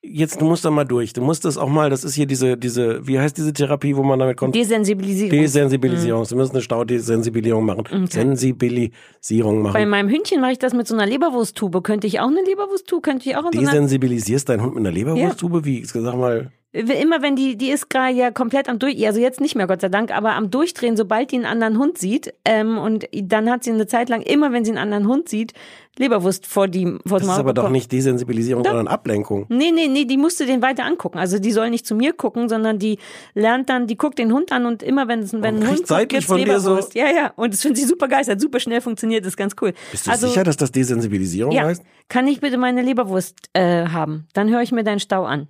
[0.00, 1.12] Jetzt, du musst da mal durch.
[1.12, 4.04] Du musst das auch mal, das ist hier diese, diese, wie heißt diese Therapie, wo
[4.04, 4.54] man damit kommt?
[4.54, 5.30] Desensibilisierung.
[5.30, 6.24] Desensibilisierung.
[6.24, 8.06] Du musst eine Staudesensibilisierung machen.
[8.06, 9.88] Sensibilisierung Bei machen.
[9.88, 11.82] meinem Hündchen mache ich das mit so einer Leberwursttube.
[11.82, 13.02] Könnte ich auch eine Leberwursttube?
[13.02, 15.64] Könnte ich auch in so einer Desensibilisierst deinen Hund mit einer Leberwursttube?
[15.64, 15.84] Wie?
[15.84, 16.52] Sag mal.
[16.78, 19.80] Immer wenn die, die ist gerade ja komplett am Durch, also jetzt nicht mehr, Gott
[19.80, 23.64] sei Dank, aber am Durchdrehen, sobald die einen anderen Hund sieht, ähm, und dann hat
[23.64, 25.54] sie eine Zeit lang, immer wenn sie einen anderen Hund sieht,
[25.98, 28.70] Leberwurst vor die, vor Das ist aber doch nicht Desensibilisierung, Doch.
[28.70, 29.46] sondern Ablenkung.
[29.48, 31.18] Nee, nee, nee, die musste den weiter angucken.
[31.18, 32.98] Also die soll nicht zu mir gucken, sondern die
[33.34, 36.26] lernt dann, die guckt den Hund an und immer wenn es wenn ein Hund seitlich
[36.26, 36.94] gibt's dir so- Leberwurst.
[36.94, 37.32] Ja, ja.
[37.34, 39.72] Und das finde ich super geil, hat super schnell funktioniert, das ist ganz cool.
[39.90, 41.64] Bist du also, sicher, dass das Desensibilisierung Ja.
[41.64, 41.82] heißt?
[42.08, 44.28] Kann ich bitte meine Leberwurst äh, haben?
[44.34, 45.48] Dann höre ich mir deinen Stau an.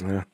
[0.00, 0.24] Ja.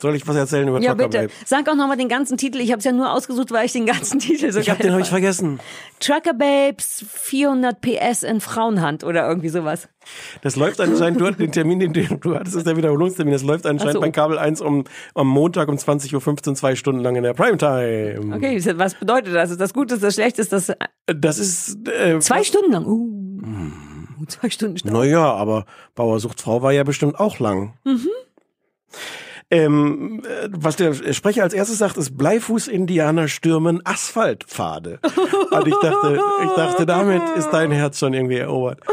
[0.00, 1.18] Soll ich was erzählen über Ja, Trucker bitte.
[1.24, 1.32] Babe?
[1.44, 2.58] Sag auch nochmal den ganzen Titel.
[2.60, 4.88] Ich habe es ja nur ausgesucht, weil ich den ganzen Titel so Ich hab geil
[4.88, 5.60] den hab ich vergessen.
[6.00, 9.88] Trucker Babes 400 PS in Frauenhand oder irgendwie sowas.
[10.40, 13.34] Das läuft anscheinend dort, den Termin, den du du hattest, ist der Wiederholungstermin.
[13.34, 14.00] Das läuft anscheinend so.
[14.00, 18.34] bei Kabel 1 um, am Montag um 20.15 Uhr, zwei Stunden lang in der Primetime.
[18.36, 19.50] Okay, was bedeutet das?
[19.50, 20.72] Ist das gut, ist das schlecht, ist das
[21.06, 22.86] Das ist, äh, zwei Stunden lang?
[22.86, 23.19] Uh,
[24.28, 24.90] zwei Stunden Stau.
[24.90, 27.74] Naja, aber Bauersuchtfrau war ja bestimmt auch lang.
[27.84, 28.08] Mhm.
[29.52, 35.00] Ähm, äh, was der Sprecher als erstes sagt, ist Bleifuß-Indianer stürmen Asphaltpfade.
[35.50, 38.80] Und ich dachte, ich dachte, damit ist dein Herz schon irgendwie erobert.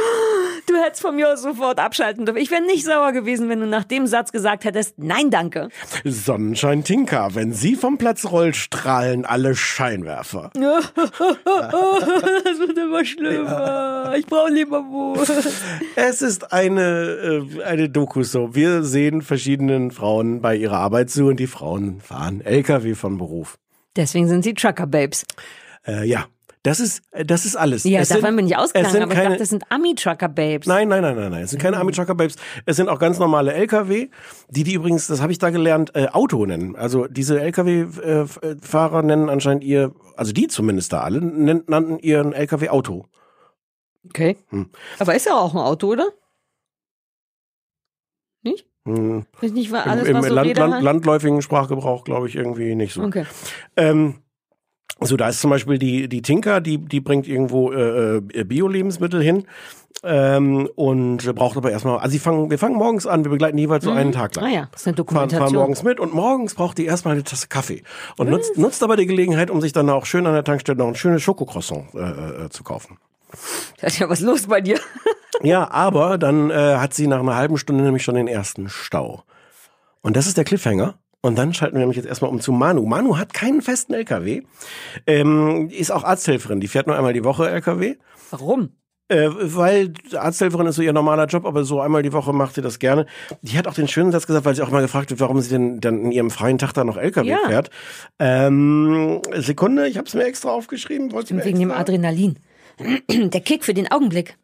[0.67, 2.39] Du hättest von mir sofort abschalten dürfen.
[2.39, 5.69] Ich wäre nicht sauer gewesen, wenn du nach dem Satz gesagt hättest, nein, danke.
[6.03, 10.51] Sonnenschein Tinka, wenn sie vom Platz rollt, strahlen alle Scheinwerfer.
[10.53, 10.93] das
[12.59, 14.13] wird immer schlimmer.
[14.17, 15.31] Ich brauche Leberwurst.
[15.95, 18.53] Es ist eine, äh, eine Doku so.
[18.53, 23.57] Wir sehen verschiedenen Frauen bei ihrer Arbeit zu und die Frauen fahren LKW von Beruf.
[23.95, 25.25] Deswegen sind sie Trucker Babes.
[25.87, 26.25] Äh, ja,
[26.67, 27.83] das ist, äh, das ist alles.
[27.85, 30.67] Ja, Es davon sind- bin ich ausgegangen, aber ich keine- dachte, das sind Ami-Trucker Babes.
[30.67, 31.43] Nein, nein, nein, nein, nein.
[31.43, 32.35] Es sind keine Army Trucker Babes.
[32.65, 34.09] Es sind auch ganz normale LKW,
[34.49, 36.75] die die übrigens, das habe ich da gelernt, äh, Auto nennen.
[36.75, 43.05] Also diese LKW-Fahrer nennen anscheinend ihr, also die zumindest da alle, nannten ihren LKW Auto.
[44.09, 44.37] Okay.
[44.49, 44.69] Hm.
[44.99, 46.07] Aber ist ja auch ein Auto, oder?
[48.43, 48.65] Nicht?
[48.85, 49.25] Hm.
[49.41, 52.75] Ist nicht wa- Im, alles, im was so Land, Land, landläufigen Sprachgebrauch glaube ich irgendwie
[52.75, 53.03] nicht so.
[53.03, 53.25] Okay.
[53.75, 54.15] Ähm,
[54.99, 59.21] so, da ist zum Beispiel die, die Tinker, die, die bringt irgendwo äh, äh, Bio-Lebensmittel
[59.21, 59.45] hin
[60.03, 63.83] ähm, und braucht aber erstmal, also sie fangen, wir fangen morgens an, wir begleiten jeweils
[63.83, 64.45] so einen Tag lang.
[64.45, 65.47] Ah ja, das ist eine Fahren, Dokumentation.
[65.47, 67.83] fahren morgens mit und morgens braucht die erstmal eine Tasse Kaffee
[68.17, 70.87] und nutzt, nutzt aber die Gelegenheit, um sich dann auch schön an der Tankstelle noch
[70.87, 72.97] ein schönes Schokocroissant äh, äh, zu kaufen.
[73.79, 74.79] Da ist ja was los bei dir.
[75.43, 79.23] Ja, aber dann äh, hat sie nach einer halben Stunde nämlich schon den ersten Stau.
[80.01, 80.95] Und das ist der Cliffhanger.
[81.27, 82.85] Und dann schalten wir nämlich jetzt erstmal um zu Manu.
[82.85, 84.41] Manu hat keinen festen LKW,
[85.05, 86.59] ähm, ist auch Arzthelferin.
[86.59, 87.95] Die fährt nur einmal die Woche LKW.
[88.31, 88.69] Warum?
[89.09, 92.61] Äh, weil Arzthelferin ist so ihr normaler Job, aber so einmal die Woche macht sie
[92.61, 93.05] das gerne.
[93.41, 95.49] Die hat auch den schönen Satz gesagt, weil sie auch mal gefragt wird, warum sie
[95.49, 97.39] denn dann in ihrem freien Tag da noch LKW Ja.
[97.47, 97.69] fährt.
[98.19, 101.11] Ähm, Sekunde, ich habe es mir extra aufgeschrieben.
[101.13, 101.81] Wollt's mir Wegen dem extra?
[101.83, 102.37] Adrenalin.
[103.09, 104.37] Der Kick für den Augenblick.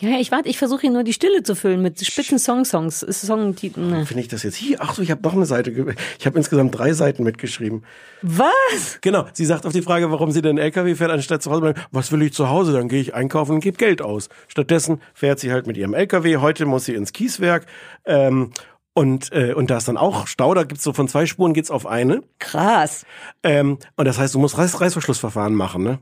[0.00, 3.00] Ja, ja, ich warte, ich versuche hier nur die Stille zu füllen mit spitzen Song-Songs,
[3.00, 3.90] Songtiteln.
[3.90, 4.06] Ne.
[4.06, 4.76] Finde ich das jetzt hier?
[4.80, 5.72] Ach so, ich habe noch eine Seite.
[6.18, 7.82] Ich habe insgesamt drei Seiten mitgeschrieben.
[8.22, 8.98] Was?
[9.00, 9.26] Genau.
[9.32, 11.80] Sie sagt auf die Frage, warum sie denn LKW fährt, anstatt zu Hause bleiben.
[11.90, 12.72] Was will ich zu Hause?
[12.72, 14.28] Dann gehe ich einkaufen und gebe Geld aus.
[14.46, 16.36] Stattdessen fährt sie halt mit ihrem LKW.
[16.36, 17.66] Heute muss sie ins Kieswerk.
[18.04, 18.52] Ähm,
[18.94, 20.54] und, äh, und da ist dann auch Stau.
[20.54, 22.22] Da gibt's so von zwei Spuren geht's auf eine.
[22.38, 23.04] Krass.
[23.42, 25.98] Ähm, und das heißt, du musst Reiß Reißverschlussverfahren machen, ne?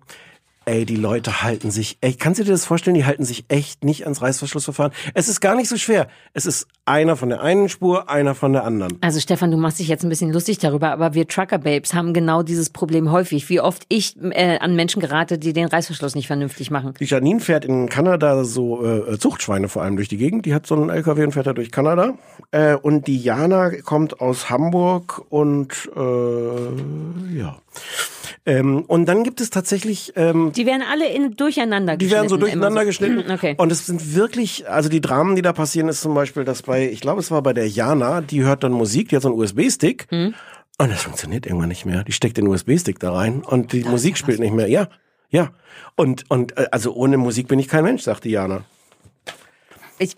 [0.69, 2.97] Ey, die Leute halten sich echt, kannst du dir das vorstellen?
[2.97, 4.93] Die halten sich echt nicht ans Reißverschlussverfahren.
[5.15, 6.09] Es ist gar nicht so schwer.
[6.35, 8.99] Es ist einer von der einen Spur, einer von der anderen.
[9.01, 12.13] Also Stefan, du machst dich jetzt ein bisschen lustig darüber, aber wir Trucker Babes haben
[12.13, 13.49] genau dieses Problem häufig.
[13.49, 16.95] Wie oft ich äh, an Menschen gerate, die den Reißverschluss nicht vernünftig machen.
[16.99, 20.47] Die Janine fährt in Kanada so äh, Zuchtschweine vor allem durch die Gegend.
[20.47, 22.15] Die hat so einen LKW und fährt da durch Kanada.
[22.51, 27.57] Äh, und die Jana kommt aus Hamburg und äh, ja.
[28.47, 32.15] Ähm, und dann gibt es tatsächlich ähm, Die werden alle in, durcheinander Die geschnitten.
[32.15, 33.31] werden so durcheinander immer geschnitten.
[33.31, 33.55] Okay.
[33.59, 36.89] Und es sind wirklich, also die Dramen, die da passieren, ist zum Beispiel, dass bei,
[36.89, 39.39] ich glaube, es war bei der Jana, die hört dann Musik, die hat so einen
[39.39, 40.07] USB-Stick.
[40.11, 40.35] Hm.
[40.79, 42.05] Und das funktioniert irgendwann nicht mehr.
[42.05, 44.69] Die steckt den USB-Stick da rein und die Musik spielt nicht mehr.
[44.69, 44.89] Ja,
[45.29, 45.51] ja.
[45.97, 48.65] Und, und äh, also ohne Musik bin ich kein Mensch, sagt die Jana.
[49.99, 50.15] Ich,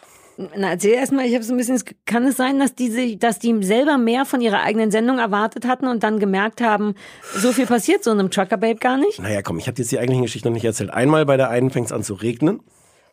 [0.56, 3.40] Na, erzähl erstmal, ich habe so ein bisschen, kann es sein, dass die, sich- dass
[3.40, 6.94] die selber mehr von ihrer eigenen Sendung erwartet hatten und dann gemerkt haben,
[7.34, 9.20] so viel passiert so einem Trucker Babe gar nicht?
[9.20, 10.90] Naja, komm, ich habe jetzt die eigentliche Geschichte noch nicht erzählt.
[10.90, 12.60] Einmal bei der einen fängt es an zu regnen.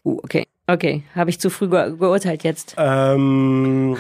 [0.04, 2.76] Uh, okay, okay, habe ich zu früh ge geurteilt jetzt.
[2.78, 3.98] Ähm,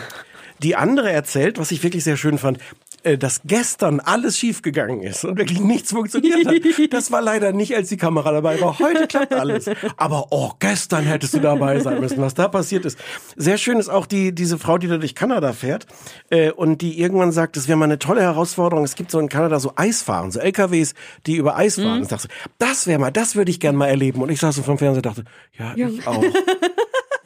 [0.62, 2.60] die andere erzählt, was ich wirklich sehr schön fand,
[3.06, 6.56] äh, dass gestern alles schiefgegangen ist und wirklich nichts funktioniert hat.
[6.92, 8.80] Das war leider nicht, als die Kamera dabei war.
[8.80, 9.70] Heute klappt alles.
[9.98, 12.98] Aber oh, gestern hättest du dabei sein müssen, was da passiert ist.
[13.36, 15.86] Sehr schön ist auch die diese Frau, die da durch Kanada fährt
[16.30, 18.84] äh, und die irgendwann sagt, das wäre mal eine tolle Herausforderung.
[18.84, 20.96] Es gibt so in Kanada so Eisfahren, so LKWs,
[21.28, 22.02] die über Eis fahren.
[22.02, 22.28] Und sagst,
[22.58, 24.22] das wäre mal, das würde ich gern mal erleben.
[24.22, 25.26] Und ich saß so vom Fernseher und dachte,
[25.58, 26.24] ja, ich auch.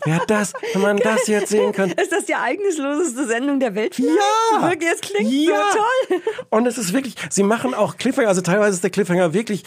[0.06, 1.92] Wer hat das, wenn man das jetzt sehen kann?
[1.92, 3.96] Ist das die ereignisloseste Sendung der Welt?
[3.96, 4.18] vielleicht?
[4.54, 4.70] Ja!
[4.70, 5.72] Wirklich, es klingt Ja!
[5.72, 6.22] so toll.
[6.50, 9.64] Und es ist wirklich, sie machen auch Cliffhanger, also teilweise ist der Cliffhanger wirklich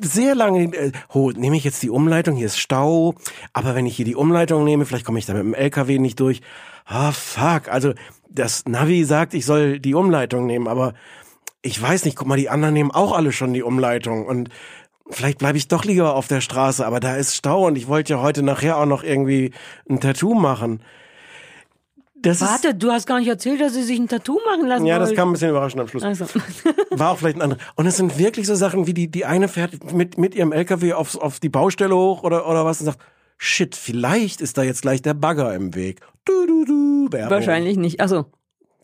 [0.00, 3.14] sehr lange, oh, nehme ich jetzt die Umleitung, hier ist Stau,
[3.52, 6.20] aber wenn ich hier die Umleitung nehme, vielleicht komme ich da mit dem LKW nicht
[6.20, 6.40] durch.
[6.84, 7.92] Ah, fuck, also
[8.28, 10.94] das Navi sagt, ich soll die Umleitung nehmen, aber
[11.60, 14.48] ich weiß nicht, guck mal, die anderen nehmen auch alle schon die Umleitung und
[15.12, 18.14] vielleicht bleibe ich doch lieber auf der Straße, aber da ist Stau und ich wollte
[18.14, 19.52] ja heute nachher auch noch irgendwie
[19.88, 20.82] ein Tattoo machen.
[22.22, 24.86] Das ist, Warte, du hast gar nicht erzählt, dass sie sich ein Tattoo machen lassen
[24.86, 25.20] ja, das wollte.
[25.20, 26.04] kam ein bisschen überraschend am Schluss.
[26.04, 26.26] Also.
[26.90, 27.60] War auch vielleicht ein anderer.
[27.74, 30.92] Und es sind wirklich so Sachen, wie die, die eine fährt mit, mit ihrem LKW
[30.92, 33.00] aufs, auf die Baustelle hoch oder, oder was und sagt,
[33.38, 36.00] shit, vielleicht ist da jetzt gleich der Bagger im Weg.
[36.24, 37.30] Du, du, du, Werbung.
[37.30, 38.00] Wahrscheinlich nicht.
[38.00, 38.26] Du,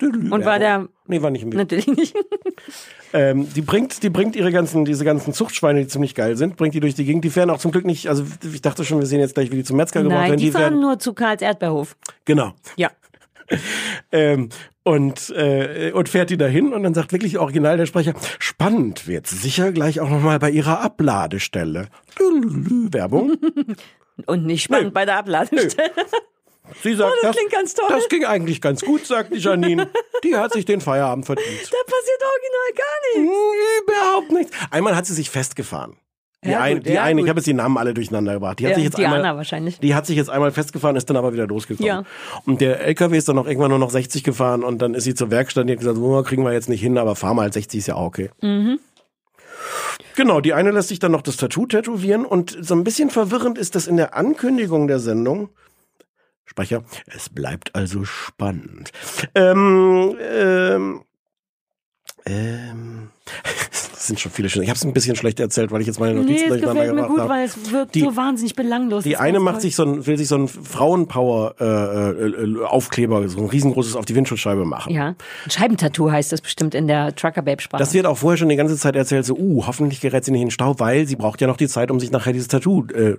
[0.03, 0.89] Und war Werbung.
[1.07, 1.59] Nee, war nicht im Weg.
[1.59, 2.15] natürlich nicht.
[3.15, 6.75] Ähm, die bringt, die bringt ihre ganzen, diese ganzen Zuchtschweine, die ziemlich geil sind, bringt
[6.75, 7.25] die durch die Gegend.
[7.25, 8.23] Die fahren auch zum Glück nicht, also
[8.53, 10.41] ich dachte schon, wir sehen jetzt gleich, wie die zum Metzger gebracht Nein, werden.
[10.41, 11.97] die fahren werden, nur zu Karls Erdbeerhof.
[12.27, 12.53] genau.
[12.77, 12.91] Ja.
[14.13, 14.51] Ähm,
[14.83, 19.43] und, äh, und fährt die dahin und dann sagt wirklich original der Sprecher, spannend wird's
[19.43, 21.89] sicher gleich auch nochmal bei ihrer Abladestelle.
[22.19, 23.37] Werbung.
[24.27, 24.93] Und nicht spannend Nö.
[24.93, 25.93] bei der Abladestelle.
[26.83, 27.87] Sie sagt, Oh, das klingt ganz toll.
[27.89, 29.89] Das ging eigentlich ganz gut, sagt die Janine.
[30.25, 31.49] Die hat sich den Feierabend verdient.
[31.49, 33.39] Da passiert original gar nichts.
[33.39, 34.53] Hm, Überhaupt nichts.
[34.71, 35.97] Einmal hat sie sich festgefahren.
[36.45, 37.31] Die, Ja, ein, gut, die ja, eine, ich gut.
[37.31, 38.61] habe jetzt die Namen alle durcheinander gebracht.
[38.61, 39.81] Die hat Ja, sich jetzt Diana einmal, wahrscheinlich.
[39.81, 41.87] Die hat sich jetzt einmal festgefahren, ist dann aber wieder losgekommen.
[41.87, 42.05] Ja.
[42.47, 45.15] Und der LKW ist dann auch irgendwann nur noch 60 gefahren und dann ist sie
[45.15, 47.53] zur Werkstatt und die hat gesagt, so kriegen wir jetzt nicht hin, aber fahr mal
[47.53, 48.31] 60 ist ja auch okay.
[48.41, 48.79] Mhm.
[50.15, 53.57] Genau, die eine lässt sich dann noch das Tattoo tätowieren und so ein bisschen verwirrend
[53.59, 55.49] ist das in der Ankündigung der Sendung.
[56.49, 56.83] Sprecher,
[57.15, 58.91] es bleibt also spannend.
[59.35, 61.03] Ähm, ähm,
[62.27, 63.11] ähm,
[63.71, 64.65] das sind schon viele schöne.
[64.65, 66.81] Ich habe es ein bisschen schlecht erzählt, weil ich jetzt meine Nee, Notizen es durcheinander
[66.85, 67.29] gefällt mir gut, habe.
[67.31, 69.05] weil es wirkt Die- so wahnsinnig belanglos.
[69.05, 69.61] Die eine macht toll.
[69.63, 74.05] sich so ein, will sich so ein Frauenpower äh, äh, Aufkleber, so ein riesengroßes auf
[74.07, 74.93] die Windschutzscheibe machen.
[74.93, 75.09] Ja,
[75.45, 77.81] ein Scheibentattoo heißt das bestimmt in der Trucker-Babe-Sprache.
[77.83, 80.41] Das wird auch vorher schon die ganze Zeit erzählt, so, uh, hoffentlich gerät sie nicht
[80.43, 82.87] in den Stau, weil sie braucht ja noch die Zeit, um sich nachher dieses Tattoo,
[82.95, 83.17] äh,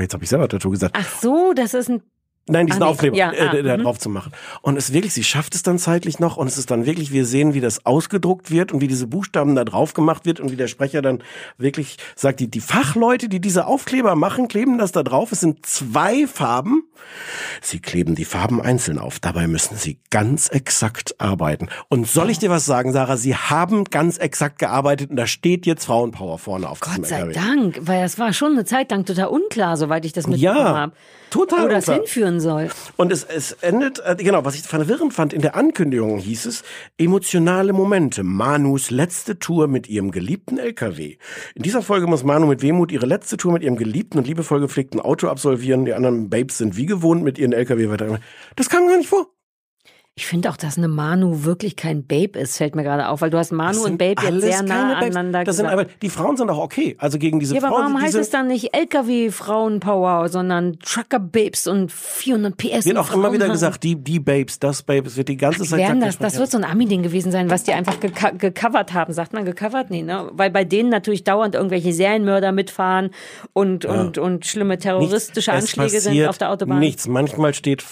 [0.00, 2.02] jetzt habe ich selber Tattoo gesagt, Ach so, das ist ein...
[2.48, 2.86] Nein, diesen nee.
[2.86, 3.82] Aufkleber Ja, äh, ah, da mhm.
[3.82, 4.32] drauf zu machen.
[4.62, 7.26] Und es wirklich, sie schafft es dann zeitlich noch und es ist dann wirklich, wir
[7.26, 10.56] sehen, wie das ausgedruckt wird und wie diese Buchstaben da drauf gemacht wird und wie
[10.56, 11.22] der Sprecher dann
[11.58, 15.32] wirklich sagt, die, die Fachleute, die diese Aufkleber machen, kleben das da drauf.
[15.32, 16.84] Es sind zwei Farben.
[17.60, 19.18] Sie kleben die Farben einzeln auf.
[19.18, 21.68] Dabei müssen sie ganz exakt arbeiten.
[21.88, 23.16] Und soll ich dir was sagen, Sarah?
[23.16, 27.34] Sie haben ganz exakt gearbeitet und da steht jetzt Frauenpower vorne auf Gott sei LKW.
[27.34, 30.76] Dank, weil das war schon eine Zeit lang total unklar, soweit ich das mitbekommen Ja,
[30.76, 30.92] habe.
[31.30, 32.04] total Wo das unklar.
[32.36, 32.68] Hinführen soll.
[32.96, 36.62] Und es, es endet, äh, genau, was ich verwirrend fand, in der Ankündigung hieß es,
[36.98, 41.16] emotionale Momente, Manus letzte Tour mit ihrem geliebten LKW.
[41.54, 44.60] In dieser Folge muss Manu mit Wehmut ihre letzte Tour mit ihrem geliebten und liebevoll
[44.60, 45.84] gepflegten Auto absolvieren.
[45.84, 48.20] Die anderen Babes sind wie gewohnt mit ihren LKW weiter.
[48.56, 49.35] Das kam gar nicht vor.
[50.18, 53.28] Ich finde auch, dass eine Manu wirklich kein Babe ist, fällt mir gerade auf, weil
[53.28, 56.48] du hast Manu und Babe jetzt sehr nah aneinander das sind aber, Die Frauen sind
[56.48, 56.96] auch okay.
[56.98, 57.92] Also gegen diese ja, aber Frauen.
[57.92, 62.86] warum heißt es dann nicht LKW-Frauenpower, sondern Trucker-Babes und 400 PS?
[62.86, 66.00] wird auch immer wieder gesagt, die, die Babes, das Babes, wird die ganze Zeit Werden
[66.00, 66.24] gesagt.
[66.24, 69.12] das, das wird so ein Ami-Ding gewesen sein, was die einfach geco gecovert haben.
[69.12, 69.90] Sagt man gecovert?
[69.90, 70.30] Nee, ne?
[70.32, 73.10] Weil bei denen natürlich dauernd irgendwelche Serienmörder mitfahren
[73.52, 75.78] und, und, und schlimme terroristische Nichts.
[75.78, 76.78] Anschläge sind auf der Autobahn.
[76.78, 77.06] Nichts.
[77.06, 77.84] Manchmal steht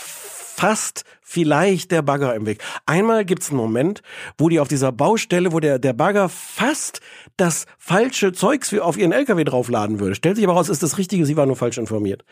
[0.57, 2.63] fast vielleicht der Bagger im Weg.
[2.87, 4.03] Einmal gibt's einen Moment,
[4.39, 7.01] wo die auf dieser Baustelle, wo der, der Bagger fast
[7.37, 10.15] das falsche Zeugs auf ihren LKW draufladen würde.
[10.15, 12.25] Stellt sich aber raus, ist das Richtige, sie war nur falsch informiert.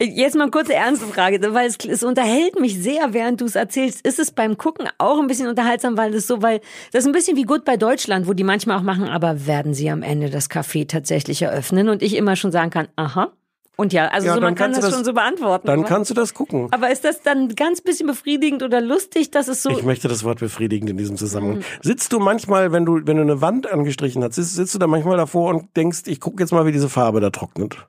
[0.00, 4.06] Jetzt mal kurze ernste Frage, weil es, es unterhält mich sehr, während du es erzählst.
[4.06, 6.60] Ist es beim Gucken auch ein bisschen unterhaltsam, weil es so, weil
[6.92, 9.74] das ist ein bisschen wie gut bei Deutschland, wo die manchmal auch machen, aber werden
[9.74, 13.32] sie am Ende das Café tatsächlich eröffnen und ich immer schon sagen kann, aha.
[13.80, 15.68] Und ja, also Ja, so, man kann das, das- schon so beantworten.
[15.68, 16.66] Dann aber, kannst du das gucken.
[16.72, 20.24] aber ist das dann ganz bisschen befriedigend oder lustig, dass es so Ich möchte das
[20.24, 21.58] Wort befriedigend in diesem Zusammenhang.
[21.58, 21.64] Mhm.
[21.82, 24.88] Sitzt du manchmal, wenn du, wenn du eine Wand angestrichen hast, sitzt, sitzt du da
[24.88, 27.86] manchmal davor und denkst, ich gucke jetzt mal, wie diese Farbe da trocknet?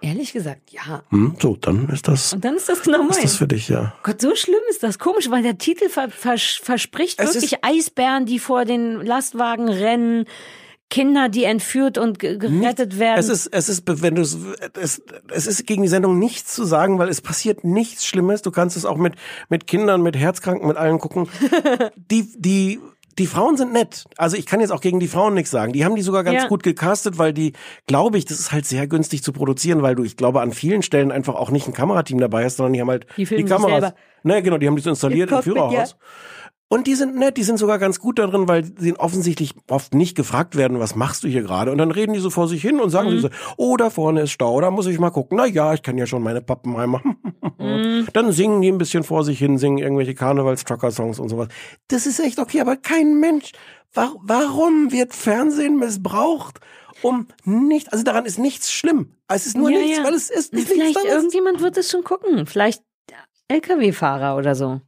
[0.00, 1.02] Ehrlich gesagt, ja.
[1.10, 3.94] Hm, so, dann ist das, Und dann ist das genau ist das für dich, ja.
[4.04, 4.98] Gott, so schlimm ist das.
[5.00, 10.26] Komisch, weil der Titel ver vers verspricht Es wirklich Eisbären, die vor den Lastwagen rennen,
[10.92, 13.18] Kinder, die entführt und ge- gerettet werden.
[13.18, 14.36] Es ist, es ist, wenn du es,
[14.74, 15.00] es,
[15.46, 18.42] ist gegen die Sendung nichts zu sagen, weil es passiert nichts Schlimmes.
[18.42, 19.14] Du kannst es auch mit,
[19.48, 21.28] mit Kindern, mit Herzkranken, mit allen gucken.
[22.10, 22.78] die, die,
[23.18, 24.04] die Frauen sind nett.
[24.18, 25.72] Also ich kann jetzt auch gegen die Frauen nichts sagen.
[25.72, 26.48] Die haben die sogar ganz Ja.
[26.48, 27.54] gut gecastet, weil die,
[27.86, 30.82] glaube ich, das ist halt sehr günstig zu produzieren, weil du, ich glaube, an vielen
[30.82, 33.94] Stellen einfach auch nicht ein Kamerateam dabei hast, sondern die haben halt Die sich Kameras.
[34.24, 35.96] Ne, genau, die haben die so installiert im, Cockpit, Führerhaus.
[36.72, 39.92] Und die sind nett, die sind sogar ganz gut da drin, weil sie offensichtlich oft
[39.92, 41.70] nicht gefragt werden, was machst du hier gerade?
[41.70, 43.12] Und dann reden die so vor sich hin und sagen Mhm.
[43.16, 45.36] sie so, oh, da vorne ist Stau, da muss ich mal gucken.
[45.36, 47.02] Na ja, ich kann ja schon meine Pappenheimer.
[47.58, 48.08] Mhm.
[48.14, 51.48] Dann singen die ein bisschen vor sich hin, singen irgendwelche Karnevals-Trucker-Songs und sowas.
[51.88, 53.52] Das ist echt okay, aber kein Mensch.
[53.92, 56.58] Wa warum wird Fernsehen missbraucht?
[57.02, 59.14] Um nicht, also daran ist nichts schlimm.
[59.28, 60.04] Es ist nur Ja, nichts, ja.
[60.04, 62.46] weil es ist Na, nichts Vielleicht irgendjemand wird es schon gucken.
[62.46, 62.82] Vielleicht
[63.48, 64.80] LKW-Fahrer oder so.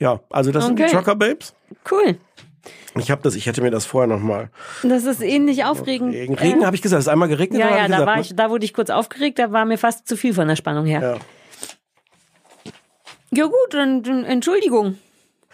[0.00, 0.92] Ja, also das sind die Okay.
[0.92, 1.54] Trucker-Babes.
[1.90, 2.18] Cool.
[2.96, 4.50] Ich habe das, ich hätte mir das vorher noch mal
[4.82, 6.14] Das ist ähnlich aufregend.
[6.14, 7.60] Regen, Regen Äh, habe ich gesagt, es ist einmal geregnet.
[7.60, 8.20] Ja, ja, da, gesagt, war ne?
[8.22, 10.86] ich, da wurde ich kurz aufgeregt, da war mir fast zu viel von der Spannung
[10.86, 11.00] her.
[11.02, 11.16] Ja.
[13.30, 14.98] Ja, gut, dann, dann Entschuldigung.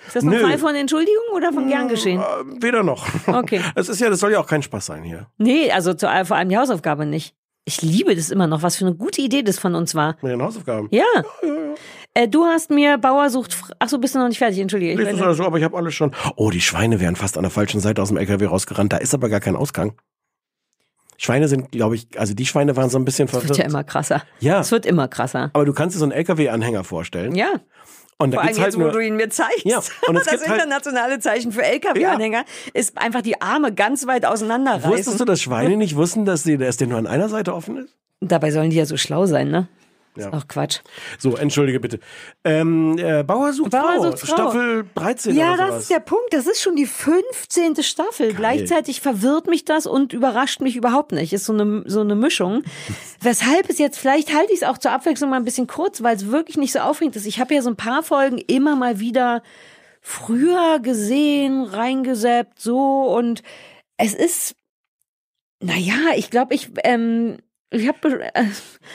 [0.07, 0.40] Ist das ein Nö.
[0.40, 2.20] Fall von Entschuldigung oder von gern geschehen?
[2.20, 3.07] Äh, Weder noch.
[3.26, 3.61] Okay.
[3.74, 5.26] Es ist ja, das soll ja auch kein Spaß sein hier.
[5.38, 7.34] Nee, also zu, vor allem die Hausaufgabe nicht.
[7.66, 10.16] Ich liebe das immer noch, was für eine gute Idee das von uns war.
[10.20, 10.88] Mit den Hausaufgaben.
[10.90, 11.04] Ja.
[12.12, 13.56] Äh, du hast mir Bauer sucht.
[13.78, 14.58] Ach so, bist du noch nicht fertig?
[14.60, 14.92] Entschuldige.
[14.92, 16.12] Ich bin- so, so, aber ich habe alles schon.
[16.36, 18.92] Oh, die Schweine wären fast an der falschen Seite aus dem LKW rausgerannt.
[18.92, 19.94] Da ist aber gar kein Ausgang.
[21.16, 23.58] Schweine sind, glaube ich, also die Schweine waren so ein bisschen Es wird verwirrt.
[23.58, 24.22] ja immer krasser.
[24.40, 25.50] Ja, Es wird immer krasser.
[25.54, 27.34] aber du kannst dir so einen LKW-Anhänger vorstellen.
[27.34, 27.60] Ja.
[28.18, 29.64] Und da Vor allem halt jetzt, wo du ihn mir zeigst.
[29.64, 34.06] Ja, und es das gibt halt- internationale Zeichen für LKW-Anhänger ist einfach die Arme ganz
[34.06, 34.90] weit auseinanderreißen.
[34.90, 37.78] Wusstest du, dass Schweine nicht wussten, dass die, dass der nur an einer Seite offen
[37.78, 37.94] ist?
[38.20, 39.68] Dabei sollen die ja so schlau sein, ne?
[40.16, 40.28] Ja.
[40.28, 40.80] Ist auch Quatsch.
[41.18, 41.98] So, entschuldige bitte.
[42.44, 44.34] Ähm, äh, Bauer sucht Bauer Frau, sucht Frau.
[44.34, 46.32] Staffel 13 Ja, das ist der Punkt.
[46.32, 47.82] Das ist schon die 15.
[47.82, 48.32] Staffel.
[48.32, 51.32] Gleichzeitig verwirrt mich das und überrascht mich überhaupt nicht.
[51.32, 52.62] Ist so eine, so eine Mischung.
[53.20, 56.16] Weshalb es jetzt, vielleicht halte ich es auch zur Abwechslung mal ein bisschen kurz, weil
[56.16, 57.26] es wirklich nicht so aufregend ist.
[57.26, 59.42] Ich habe ja so ein paar Folgen immer mal wieder
[60.00, 63.42] früher gesehen, reingesäppt, so und
[63.96, 64.54] es ist,
[65.60, 67.38] naja, ich glaube, ich, ähm,
[67.74, 68.44] ich habe, äh,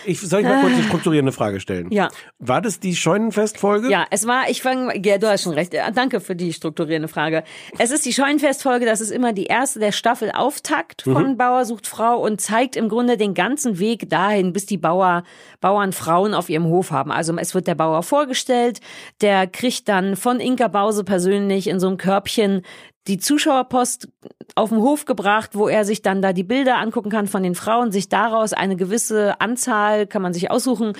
[0.05, 1.91] Ich soll ich mal kurz eine strukturierende Frage stellen.
[1.91, 2.09] ja.
[2.39, 3.89] War das die Scheunenfestfolge?
[3.89, 5.73] Ja, es war, ich fange, ja, du hast schon recht.
[5.93, 7.43] Danke für die strukturierende Frage.
[7.77, 11.87] Es ist die Scheunenfestfolge, das ist immer die erste der Staffel Auftakt von Bauer sucht
[11.87, 15.23] Frau und zeigt im Grunde den ganzen Weg dahin, bis die Bauer,
[15.59, 17.11] Bauern Frauen auf ihrem Hof haben.
[17.11, 18.79] Also es wird der Bauer vorgestellt,
[19.21, 22.61] der kriegt dann von Inka Bause persönlich in so einem Körbchen
[23.07, 24.07] die Zuschauerpost
[24.55, 27.55] auf den Hof gebracht, wo er sich dann da die Bilder angucken kann von den
[27.55, 30.93] Frauen, sich daraus eine gewisse Anzahl, kann man sich aussuchen,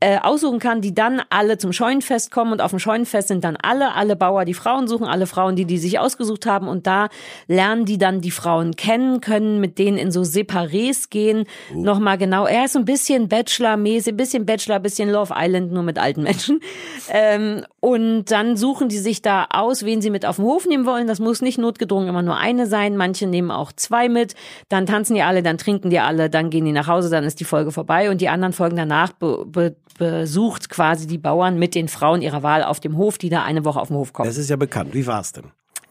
[0.00, 2.52] äh, aussuchen kann, die dann alle zum Scheunenfest kommen.
[2.52, 5.64] Und auf dem Scheunenfest sind dann alle, alle Bauer, die Frauen suchen, alle Frauen, die
[5.64, 6.68] die sich ausgesucht haben.
[6.68, 7.08] Und da
[7.46, 11.44] lernen die dann die Frauen kennen, können mit denen in so Separés gehen,
[11.74, 16.22] nochmal genau, er ist ein bisschen Bachelor-mäßig, bisschen Bachelor, bisschen Love Island, nur mit alten
[16.22, 16.60] Menschen.
[17.08, 20.86] Ähm, und dann suchen die sich da aus, wen sie mit auf den Hof nehmen
[20.86, 24.34] wollen, das muss nicht notgedrungen immer nur eine sein, manche nehmen auch zwei mit,
[24.68, 27.40] dann tanzen die alle, dann trinken die alle, dann gehen die nach Hause, dann ist
[27.40, 31.74] die Folge vorbei und die anderen Folgen danach be be besucht quasi die Bauern mit
[31.74, 34.28] den Frauen ihrer Wahl auf dem Hof, die da eine Woche auf den Hof kommen.
[34.28, 34.92] Das ist ja bekannt.
[34.92, 35.44] Wie war's denn?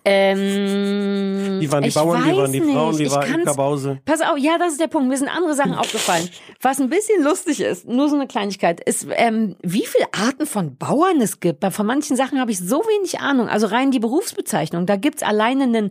[0.08, 3.00] Ähm, Wie waren die Bauern, wie waren die Frauen, nicht.
[3.00, 4.00] wie Ich war Bause?
[4.06, 5.10] Pass auf, ja, das ist der Punkt.
[5.10, 6.30] Mir sind andere Sachen aufgefallen.
[6.62, 10.78] Was ein bisschen lustig ist, nur so eine Kleinigkeit, ist, ähm, wie viele Arten von
[10.78, 11.66] Bauern es gibt.
[11.74, 13.50] Von manchen Sachen habe ich so wenig Ahnung.
[13.50, 14.86] Also rein die Berufsbezeichnung.
[14.86, 15.90] Da gibt's alleine einen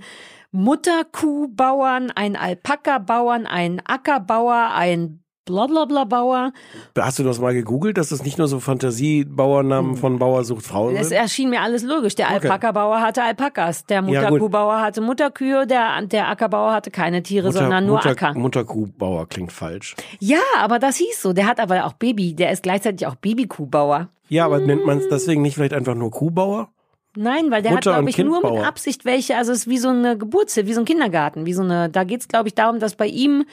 [0.54, 6.52] Mutterkuhbauern, einen Alpaka-Bauern, einen Ackerbauer, einen Blablabla-Bauer.
[6.96, 10.90] Hast du das mal gegoogelt, dass das nicht nur so Fantasiebauernamen von Bauer sucht Frau
[10.90, 11.18] Es sind?
[11.18, 12.14] erschien mir alles logisch.
[12.14, 12.30] Der.
[12.30, 14.00] Alpaka-Bauer hatte Alpakas, der.
[14.02, 18.34] Mutterkuhbauer hatte Mutterkühe, der, der Ackerbauer hatte keine Tiere, sondern nur Mutter, Acker.
[18.34, 19.96] Mutterkuhbauer klingt falsch.
[20.20, 21.32] Ja, aber das hieß so.
[21.32, 24.08] Der hat aber auch Baby, der ist gleichzeitig auch Babykuhbauer.
[24.28, 26.70] Ja, aber nennt man es deswegen nicht vielleicht einfach nur Kuhbauer?
[27.16, 28.64] Nein, weil der Mutter hat, glaube ich, nur mit.
[28.64, 31.62] Absicht welche, also es ist wie so eine Geburtshilfe, wie so ein Kindergarten, wie so
[31.62, 33.44] eine, da geht's, glaube ich, darum, dass bei ihm,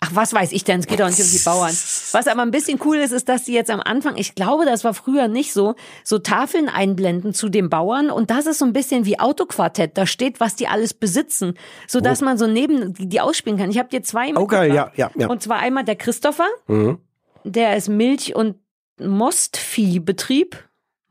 [0.00, 1.70] ach, was weiß ich denn, es geht doch nicht um die Bauern.
[1.70, 4.84] Was aber ein bisschen cool ist, ist, dass sie jetzt am Anfang, ich glaube, das
[4.84, 8.74] war früher nicht so, so Tafeln einblenden zu den Bauern und das ist so ein
[8.74, 11.54] bisschen wie Autoquartett, da steht, was die alles besitzen,
[11.88, 13.70] so dass man so neben die, ausspielen kann.
[13.70, 14.92] Ich habe dir zwei Okay, mitgebracht.
[14.98, 15.26] ja, ja, ja.
[15.28, 16.98] Und zwar einmal der Christopher, Mhm.
[17.44, 18.56] der ist Milch- und
[19.00, 20.56] Mostviehbetrieb.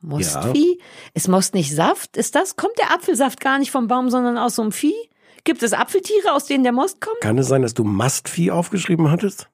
[0.06, 0.80] Mostvieh?
[1.14, 2.18] Ist Most nicht Saft?
[2.18, 2.56] Ist das?
[2.56, 4.95] Kommt der Apfelsaft gar nicht vom Baum, sondern aus so einem Vieh?
[5.43, 7.22] Gibt es Apfeltiere, aus denen der Most kommt?
[7.22, 9.47] Kann es sein, dass du Mastvieh aufgeschrieben hattest?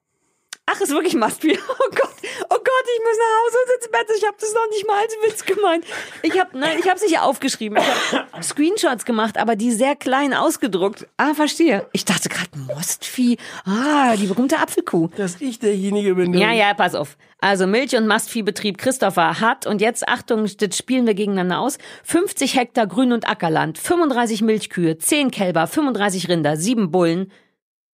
[0.66, 1.58] Ach, ist wirklich Mastbier.
[1.68, 2.10] Oh Gott,
[2.44, 4.16] oh Gott, ich muss nach Hause und ins Bett.
[4.16, 5.84] Ich habe das noch nicht mal als Witz gemeint.
[6.22, 7.78] Ich habe, nein, ich habe es nicht aufgeschrieben.
[7.78, 11.06] Ich habe Screenshots gemacht, aber die sehr klein ausgedruckt.
[11.16, 11.86] Ah, verstehe.
[11.92, 13.36] Ich dachte gerade Mostvieh.
[13.66, 15.08] Ah, die berühmte Apfelkuh.
[15.16, 17.16] Dass ich derjenige bin, der Ja, ja, pass auf.
[17.42, 22.54] Also Milch- und Mastviehbetrieb Christopher hat, und jetzt Achtung, das spielen wir gegeneinander aus, 50
[22.54, 27.32] Hektar Grün- und Ackerland, 35 Milchkühe, 10 Kälber, 35 Rinder, 7 Bullen.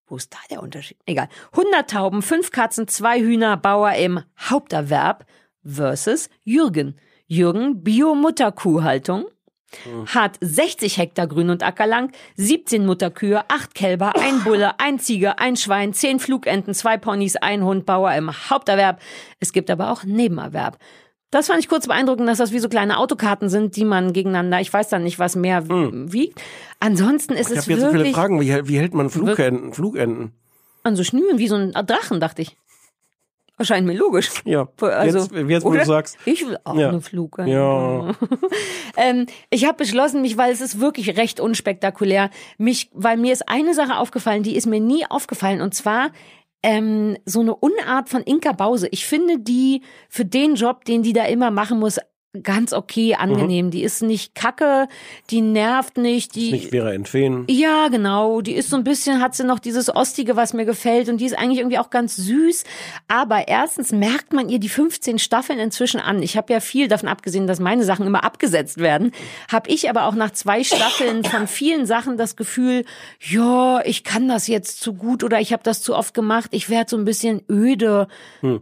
[0.06, 0.98] Wo ist da der Unterschied?
[1.06, 1.30] Egal.
[1.52, 5.24] 100 Tauben, 5 Katzen, 2 Hühner, Bauer im Haupterwerb
[5.64, 7.00] versus Jürgen.
[7.26, 9.28] Jürgen, Bio-Mutterkuhhaltung,
[10.06, 15.56] hat 60 Hektar Grün- und Ackerland, 17 Mutterkühe, 8 Kälber, ein Bulle, ein Ziege, ein
[15.56, 19.00] Schwein, 10 Flugenten, 2 Ponys, ein Hund, Bauer im Haupterwerb.
[19.40, 20.78] Es gibt aber auch Nebenerwerb.
[21.30, 24.60] Das fand ich kurz beeindruckend, dass das wie so kleine Autokarten sind, die man gegeneinander,
[24.60, 26.40] ich weiß dann nicht, was mehr wiegt.
[26.80, 28.40] Ansonsten ist Ich es habe jetzt so viele wirklich Fragen.
[28.40, 29.74] Wie, wie hält man Flugenten?
[29.74, 30.32] Flugenten?
[30.88, 32.56] an so Schnüren wie so ein Drachen, dachte ich.
[33.58, 34.30] Erscheint mir logisch.
[34.44, 34.68] Ja.
[34.80, 36.16] Also, jetzt, jetzt wo du sagst.
[36.24, 36.88] Ich will auch Ja.
[36.88, 37.38] eine Flug.
[37.44, 38.14] Ja.
[38.96, 43.48] ähm, ich habe beschlossen, mich, weil es ist wirklich recht unspektakulär, mich, weil mir ist
[43.48, 46.10] eine Sache aufgefallen, die ist mir nie aufgefallen und zwar
[46.62, 48.88] ähm, so eine Unart von Inka Bause.
[48.90, 51.98] Ich finde die für den Job, den die da immer machen muss,
[52.42, 53.70] ganz okay, angenehm.
[53.70, 54.86] Die ist nicht kacke,
[55.30, 57.44] die nervt nicht, die Nicht Vera Entfehn.
[57.48, 58.42] ja, genau.
[58.42, 61.08] Die ist so ein bisschen, hat sie noch dieses Ostige, was mir gefällt.
[61.08, 62.64] Und die ist eigentlich irgendwie auch ganz süß.
[63.08, 66.22] Aber erstens merkt man ihr die 15 Staffeln inzwischen an.
[66.22, 69.12] Ich habe ja viel davon abgesehen, dass meine Sachen immer abgesetzt werden.
[69.50, 72.84] Habe ich aber auch nach zwei Staffeln von vielen Sachen das Gefühl,
[73.20, 76.50] ja, ich kann das jetzt zu gut oder ich habe das zu oft gemacht.
[76.52, 78.06] Ich werde so ein bisschen öde,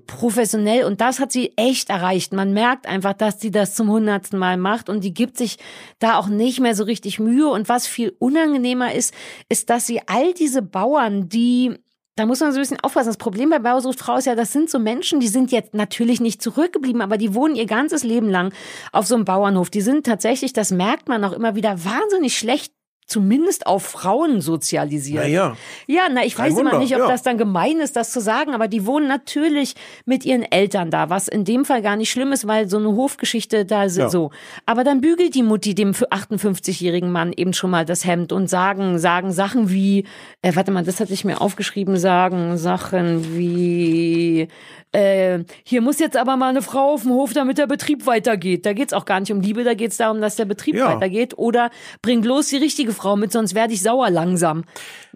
[0.07, 0.85] professionell.
[0.85, 2.33] Und das hat sie echt erreicht.
[2.33, 5.59] Man merkt einfach, dass sie das zum hundertsten Mal macht und die gibt sich
[5.99, 7.49] da auch nicht mehr so richtig Mühe.
[7.49, 9.13] Und was viel unangenehmer ist,
[9.49, 11.77] ist, dass sie all diese Bauern, die
[12.19, 13.11] da muss man so ein bisschen aufpassen.
[13.11, 16.41] Das Problem bei Bauersucht ist ja, das sind so Menschen, die sind jetzt natürlich nicht
[16.41, 18.55] zurückgeblieben, aber die wohnen ihr ganzes Leben lang
[18.91, 19.69] auf so einem Bauernhof.
[19.69, 22.73] Die sind tatsächlich, das merkt man auch immer wieder, wahnsinnig schlecht
[23.07, 25.23] zumindest auf Frauen sozialisiert.
[25.25, 25.57] Na ja.
[25.87, 27.07] Ja, na, ich Kein weiß immer nicht, ob ja.
[27.09, 31.09] das dann gemein ist, das zu sagen, aber die wohnen natürlich mit ihren Eltern da,
[31.09, 34.09] was in dem Fall gar nicht schlimm ist, weil so eine Hofgeschichte da ist Ja.
[34.11, 34.31] so.
[34.67, 38.49] Aber dann bügelt die Mutti dem für 58-jährigen Mann eben schon mal das Hemd und
[38.51, 40.05] sagen, sagen Sachen wie,
[40.43, 44.49] äh, warte mal, das hatte ich mir aufgeschrieben, sagen Sachen wie,
[44.93, 48.67] äh, hier muss jetzt aber mal eine Frau auf dem Hof, damit der Betrieb weitergeht.
[48.67, 50.89] Da geht's auch gar nicht um Liebe, da geht's darum, dass der Betrieb Ja.
[50.95, 51.37] weitergeht.
[51.39, 51.71] Oder
[52.03, 54.65] bring bloß die richtige Frau mit, sonst werde ich sauer langsam.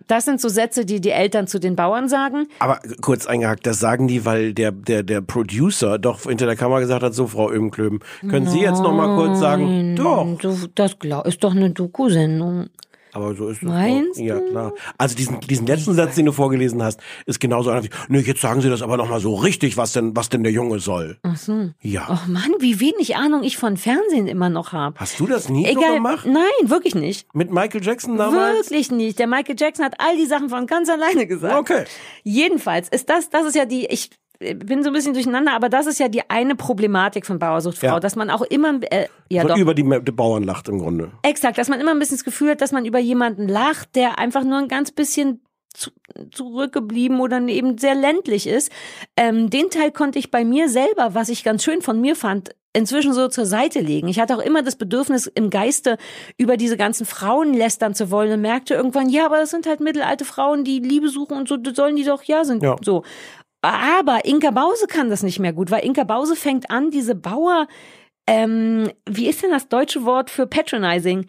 [0.07, 2.47] Das sind so Sätze, die die Eltern zu den Bauern sagen.
[2.59, 6.81] Aber kurz eingehakt, das sagen die, weil der, der, der Producer doch hinter der Kamera
[6.81, 10.27] gesagt hat, so Frau Öbenklöben, können Sie jetzt noch mal kurz sagen, doch.
[10.39, 12.71] Du, das ist doch eine Doku-Sendung.
[13.13, 13.63] Aber so ist es.
[13.63, 14.25] Meinst doch.
[14.25, 14.73] Ja, klar.
[14.99, 18.41] Also diesen, diesen letzten Satz, den du vorgelesen hast, ist genauso einer wie, nö, jetzt
[18.41, 21.19] sagen Sie das aber noch mal so richtig, was denn, was denn der Junge soll.
[21.23, 21.71] Ach so.
[21.81, 22.07] Ja.
[22.09, 24.99] Ach Mann, wie wenig Ahnung ich von Fernsehen immer noch habe.
[24.99, 26.27] Hast du das nie so Egal, gemacht?
[26.27, 27.35] nein, wirklich nicht.
[27.35, 28.71] Mit Michael Jackson damals?
[28.71, 29.19] Wirklich nicht.
[29.19, 31.57] Der Michael Jackson hat all die Sachen von ganz alleine gesagt.
[31.57, 31.85] Okay.
[32.23, 34.11] Jedenfalls ist das, das ist ja die, ich
[34.41, 38.01] bin so ein bisschen durcheinander, aber das ist ja die eine Problematik von Bauersuchtfrau, Ja.
[38.01, 41.11] dass man auch immer, äh, ja doch, über die, die Bauern lacht im Grunde.
[41.23, 44.19] exakt, dass man immer ein bisschen das Gefühl hat, dass man über jemanden lacht, der
[44.19, 45.43] einfach nur ein ganz bisschen
[45.75, 45.91] zu,
[46.33, 48.73] zurückgeblieben oder eben sehr ländlich ist.
[49.17, 52.51] Ähm, den Teil konnte ich bei mir selber, was ich ganz schön von mir fand,
[52.73, 54.09] inzwischen so zur Seite legen.
[54.09, 55.97] Ich hatte auch immer das Bedürfnis im Geiste
[56.39, 59.81] über diese ganzen Frauen lästern zu wollen und merkte irgendwann, ja, aber das sind halt
[59.81, 62.77] mittelalte Frauen, die Liebe suchen und so, sollen die doch ja sind Ja.
[62.83, 63.03] so.
[63.63, 67.67] Aber Inka Bause kann das nicht mehr gut, weil Inka Bause fängt an, diese Bauer,
[68.27, 71.27] ähm, wie ist denn das deutsche Wort für patronizing?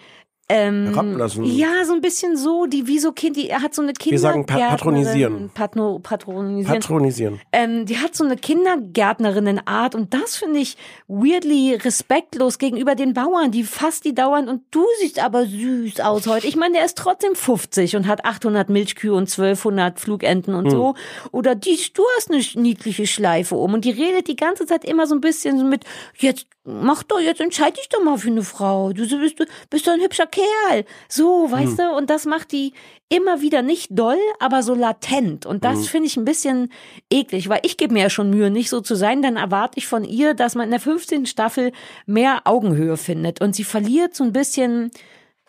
[0.54, 1.46] Ähm, Herablassen.
[1.46, 4.12] Ja, so ein bisschen so, die wie so Kind, die er hat so eine Kinder
[4.16, 5.50] Wir sagen pa- patronisieren.
[5.54, 6.80] Patno, patronisieren.
[6.80, 7.40] Patronisieren.
[7.54, 10.78] ähm, die hat so eine Kindergärtnerinnenart und das finde ich
[11.08, 16.28] weirdly respektlos gegenüber den Bauern, die fasst die dauernd und du siehst aber süß aus
[16.28, 16.48] heute.
[16.48, 20.96] Ich meine, der ist trotzdem 50 und hat 800 Milchkühe und 1200 Flugenten und so.
[21.32, 25.08] Oder die, du hast eine niedliche Schleife um und die redet die ganze Zeit immer
[25.08, 25.84] so ein bisschen so mit,
[26.18, 28.94] jetzt mach doch, jetzt entscheid dich doch mal für eine Frau.
[28.94, 29.36] Du bist,
[29.70, 30.28] bist doch ein hübscher
[30.70, 30.86] Kerl.
[31.08, 31.92] So, weißt du?
[31.96, 32.74] Und das macht die
[33.10, 35.46] immer wieder nicht doll, aber so latent.
[35.46, 36.72] Und das finde ich ein bisschen
[37.12, 39.22] eklig, weil ich gebe mir ja schon Mühe, nicht so zu sein.
[39.22, 41.26] Dann erwarte ich von ihr, dass man in der 15.
[41.26, 41.72] Staffel
[42.06, 43.42] mehr Augenhöhe findet.
[43.42, 44.92] Und sie verliert so ein bisschen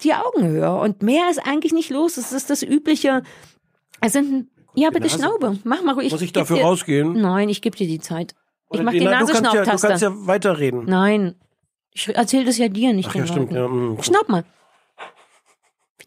[0.02, 0.74] die Augenhöhe.
[0.74, 2.16] Und mehr ist eigentlich nicht los.
[2.16, 3.22] Es ist das übliche.
[4.00, 5.08] Es sind, ja, bitte.
[5.08, 5.58] Schnaube.
[5.64, 6.10] Mach mal ruhig.
[6.10, 7.12] Muss ich dafür dir- rausgehen?
[7.20, 8.34] Nein, ich gebe dir die Zeit.
[8.70, 9.86] Ich Oder mach die Na, du kannst ja, du Nasenschnaubtaste.
[9.88, 10.84] kannst ja weiterreden.
[10.86, 11.34] Nein.
[11.94, 13.52] Ich erzähle das ja dir, nicht Ach ja, stimmt.
[13.52, 14.02] Ja, mm.
[14.02, 14.44] Schnaub mal.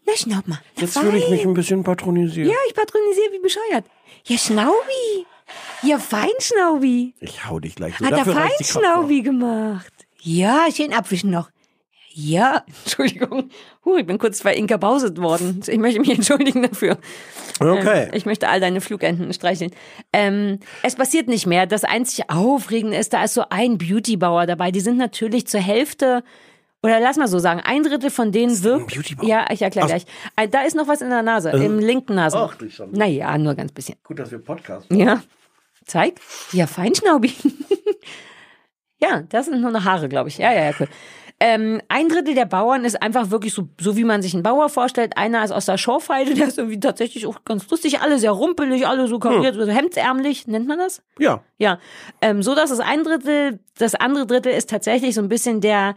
[0.06, 0.58] Na, schnaub mal.
[0.76, 1.50] Na, Jetzt fühle ich mich fein.
[1.50, 2.48] ein bisschen patronisiert.
[2.48, 3.84] Ja, ich patronisiere wie bescheuert.
[4.24, 5.26] Ja, Schnaubi.
[5.82, 7.14] Ja, Feinschnaubi.
[7.20, 8.04] Ich hau dich gleich so.
[8.04, 8.56] Hat er Dafür Kraft noch.
[8.56, 9.92] Feinschnaubi gemacht.
[10.20, 11.50] Ja, schön abwischen noch.
[12.12, 13.50] Ja, Entschuldigung.
[13.84, 15.60] Huh, ich bin kurz verinka Bauset worden.
[15.66, 16.98] Ich möchte mich entschuldigen dafür.
[17.60, 18.04] Okay.
[18.04, 19.70] Ähm, ich möchte all deine Flugenten streicheln.
[20.12, 21.66] Ähm, es passiert nicht mehr.
[21.66, 24.70] Das einzig Aufregende ist, da ist so ein Beautybauer dabei.
[24.70, 26.24] Die sind natürlich zur Hälfte
[26.86, 28.96] oder lass mal so sagen, ein Drittel von denen wirkt.
[29.22, 30.04] Ja, ich erkläre gleich.
[30.36, 32.38] Äh, Da ist noch was in der Nase, im linken Nasen.
[32.40, 32.98] Ach, du Schande.
[32.98, 33.96] Naja, nur ganz bisschen.
[34.04, 35.22] Gut, dass wir Podcast Ja.
[35.84, 36.20] Zeig.
[36.52, 37.32] Ja, Feinschnaubi.
[39.00, 40.38] ja, das sind nur noch Haare, glaube ich.
[40.38, 40.88] Ja, ja, ja, cool.
[41.38, 44.70] Ähm, ein Drittel der Bauern ist einfach wirklich so, so wie man sich einen Bauer
[44.70, 45.18] vorstellt.
[45.18, 48.00] Einer ist aus der Schorfheide, der ist irgendwie tatsächlich auch ganz lustig.
[48.00, 51.02] Alle sehr rumpelig, alle so kariert, so hemdsärmlich, nennt man das?
[51.18, 51.42] Ja.
[51.58, 51.78] Ja,
[52.22, 55.94] ähm, so dass es ein Drittel, das andere Drittel ist tatsächlich so ein bisschen der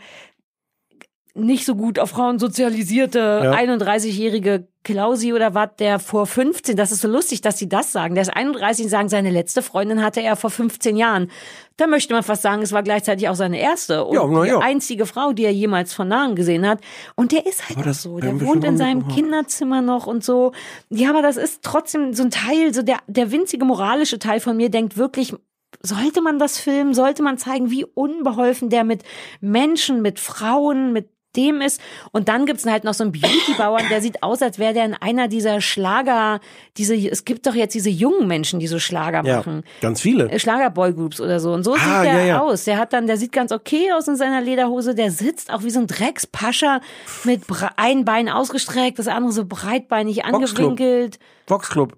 [1.40, 3.52] nicht so gut auf Frauen sozialisierte Ja.
[3.54, 8.16] 31-jährige Klausi oder was, der vor 15, das ist so lustig, dass sie das sagen.
[8.16, 11.30] Der ist 31 und sagen, seine letzte Freundin hatte er vor 15 Jahren.
[11.76, 14.50] Da möchte man fast sagen, es war gleichzeitig auch seine erste und Ja, na die
[14.50, 14.60] ja.
[14.60, 16.80] einzige Frau, die er jemals von nahen gesehen hat.
[17.16, 18.20] Und der ist halt Aber das so.
[18.20, 19.08] Der wohnt in seinem.
[19.10, 20.54] Kinderzimmer noch und so.
[20.90, 24.56] Ja, aber das ist trotzdem so ein Teil, so der, der winzige moralische Teil von
[24.58, 25.34] mir denkt wirklich,
[25.82, 26.94] sollte man das filmen?
[26.94, 29.04] Sollte man zeigen, wie unbeholfen der mit
[29.40, 31.80] Menschen, mit Frauen, mit dem ist.
[32.12, 34.94] Und dann gibt's halt noch so einen Beauty-Bauern, der sieht aus, als wäre der in
[34.96, 36.40] einer dieser Schlager,
[36.78, 39.38] diese, es gibt doch jetzt diese jungen Menschen, die so Schlager Ja.
[39.38, 39.64] machen.
[39.82, 40.30] Ganz viele.
[40.30, 41.54] Äh, Schlagerboygroups oder so.
[41.54, 42.40] Und so Ah, sieht der ja, ja.
[42.42, 42.64] aus.
[42.64, 44.96] Der hat dann, der sieht ganz okay aus in seiner Lederhose.
[44.96, 46.82] Der sitzt auch wie so ein Dreckspascher
[47.24, 47.44] mit
[47.76, 51.20] ein Bein ausgestreckt, das andere so breitbeinig angewinkelt.
[51.48, 51.98] Vox Club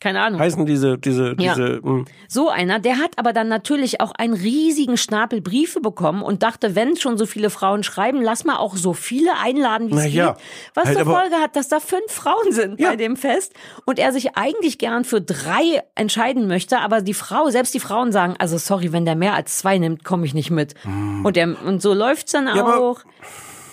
[0.00, 0.40] Keine Ahnung.
[0.40, 1.54] heißen diese, diese, Ja.
[1.54, 1.80] diese.
[1.82, 2.06] hm.
[2.26, 6.74] So einer, der hat aber dann natürlich auch einen riesigen Stapel Briefe bekommen und dachte,
[6.74, 10.32] wenn schon so viele Frauen schreiben, lass mal auch so viele einladen, wie es ja,
[10.32, 10.42] geht.
[10.74, 12.88] Was halt zur Folge hat, dass da fünf Frauen sind Ja.
[12.90, 13.52] bei dem Fest
[13.84, 18.10] und er sich eigentlich gern für drei entscheiden möchte, aber die Frau, selbst die Frauen
[18.10, 20.74] sagen, also sorry, wenn der mehr als zwei nimmt, komme ich nicht mit.
[21.22, 22.60] Und, der, und so läuft's dann Hm.
[22.60, 23.00] Auch.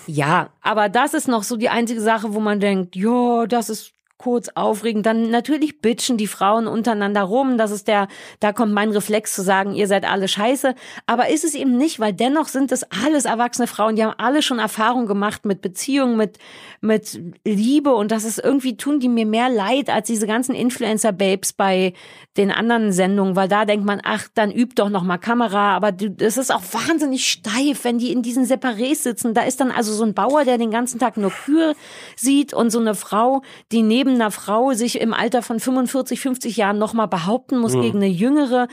[0.06, 3.92] Ja, aber das ist noch so die einzige Sache, wo man denkt, ja, das ist
[4.18, 5.06] kurz aufregend.
[5.06, 7.56] Dann natürlich bitchen die Frauen untereinander rum.
[7.56, 8.08] Das ist der,
[8.40, 10.74] da kommt mein Reflex zu sagen, ihr seid alle scheiße.
[11.06, 14.42] Aber ist es eben nicht, weil dennoch sind es alles erwachsene Frauen, die haben alle
[14.42, 16.38] schon Erfahrung gemacht mit Beziehungen, mit,
[16.80, 21.52] mit Liebe und das ist irgendwie, tun die mir mehr leid als diese ganzen Influencer-Babes
[21.54, 21.92] bei
[22.36, 25.90] den anderen Sendungen, weil da denkt man, ach, dann übt doch noch mal Kamera, aber
[25.92, 29.34] du- das ist auch wahnsinnig steif, wenn die in diesen Separés sitzen.
[29.34, 31.74] Da ist dann also so ein Bauer, der den ganzen Tag nur Kühe
[32.16, 33.42] sieht und so eine Frau,
[33.72, 37.72] die neben einer Frau sich im Alter von 45, 50 Jahren noch mal behaupten muss
[37.82, 38.68] gegen eine jüngere.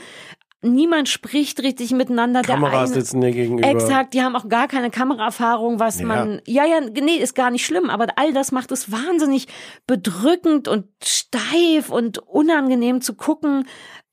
[0.72, 2.42] Niemand spricht richtig miteinander.
[2.42, 3.68] Der Kameras eine- sitzen dir gegenüber.
[3.68, 6.06] Exakt, die haben auch gar keine Kameraerfahrung, was Ja.
[6.06, 9.48] man, ja, ja, nee, ist gar nicht schlimm, aber all das macht es wahnsinnig
[9.86, 13.66] bedrückend und steif und unangenehm zu gucken.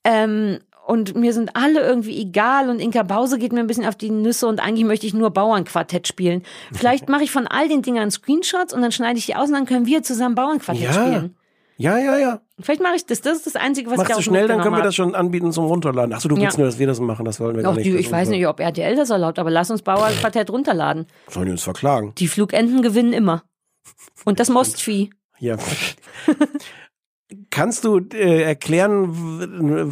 [0.04, 3.96] Ähm, und mir sind alle irgendwie egal und Inka Bause geht mir ein bisschen auf
[3.96, 6.44] die Nüsse und eigentlich möchte ich nur Bauernquartett spielen.
[6.74, 9.54] Vielleicht mache ich von all den Dingern Screenshots und dann schneide ich die aus und
[9.56, 10.92] dann können wir zusammen Bauernquartett Ja.
[10.94, 11.36] spielen.
[11.78, 12.42] Ja, ja, ja.
[12.60, 13.22] Vielleicht mache ich das.
[13.22, 15.52] Das ist das Einzige, was Machst ich du schnell, dann können wir das schon anbieten
[15.52, 16.14] zum Runterladen.
[16.14, 16.60] Achso, du willst Ja.
[16.64, 17.86] nur, dass wir das machen, das wollen wir Auch nicht.
[17.86, 21.08] die, ich weiß nicht, ob RTL das erlaubt, aber lass uns Bauernquartett runterladen.
[21.30, 22.14] Sollen die uns verklagen?
[22.18, 23.44] Die Flugenten gewinnen immer.
[24.26, 25.10] Und das Mostvieh.
[25.40, 25.58] Ja.
[27.54, 29.10] Kannst du äh, erklären,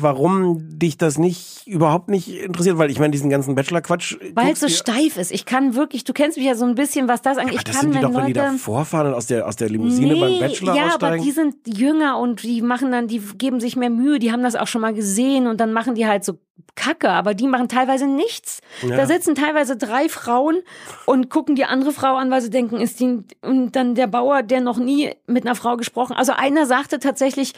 [0.02, 2.80] warum dich das nicht überhaupt nicht interessiert?
[2.80, 4.18] Weil ich meine, diesen ganzen Bachelor-Quatsch.
[4.34, 5.32] Weil es so steif ist.
[5.32, 7.54] Ich kann wirklich, du kennst mich ja so ein bisschen, was das angeht.
[7.54, 9.48] Aber Ich das kann, sind die wenn doch, wenn die da vorfahren und aus der,
[9.48, 11.14] aus der Limousine beim Bachelor ja, aussteigen.
[11.14, 14.42] aber die sind jünger und die machen dann, die geben sich mehr Mühe, die haben
[14.42, 16.40] das auch schon mal gesehen und dann machen die halt so
[16.76, 18.62] Kacke, aber die machen teilweise nichts.
[18.82, 18.96] Ja.
[18.96, 20.62] Da sitzen teilweise drei Frauen
[21.06, 24.42] und gucken die andere Frau an, weil sie denken, ist die, und dann der Bauer,
[24.44, 27.51] der noch nie mit einer Frau gesprochen, also einer sagte tatsächlich,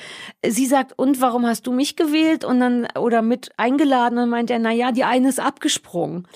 [0.45, 2.43] sie sagt, und warum hast du mich gewählt?
[2.43, 6.27] Und dann, oder mit eingeladen und meint er, na ja, die eine ist abgesprungen.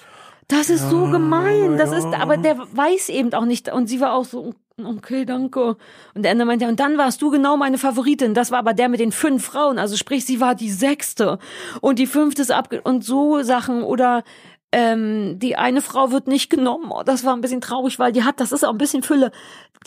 [0.48, 1.78] Das ist so gemein.
[1.78, 3.72] Das ist, aber der weiß eben auch nicht.
[3.72, 5.76] Und sie war auch so, okay, danke.
[6.14, 8.34] Und der andere meinte, und dann warst du genau meine Favoritin.
[8.34, 9.78] Das war aber der mit den fünf Frauen.
[9.78, 11.38] Also sprich, sie war die sechste.
[11.82, 13.84] Und die fünfte ist abge, und so Sachen.
[13.84, 14.24] Oder,
[14.78, 16.92] ähm, die eine Frau wird nicht genommen.
[16.92, 19.32] Oh, das war ein bisschen traurig, weil die hat, das ist auch ein bisschen Fülle.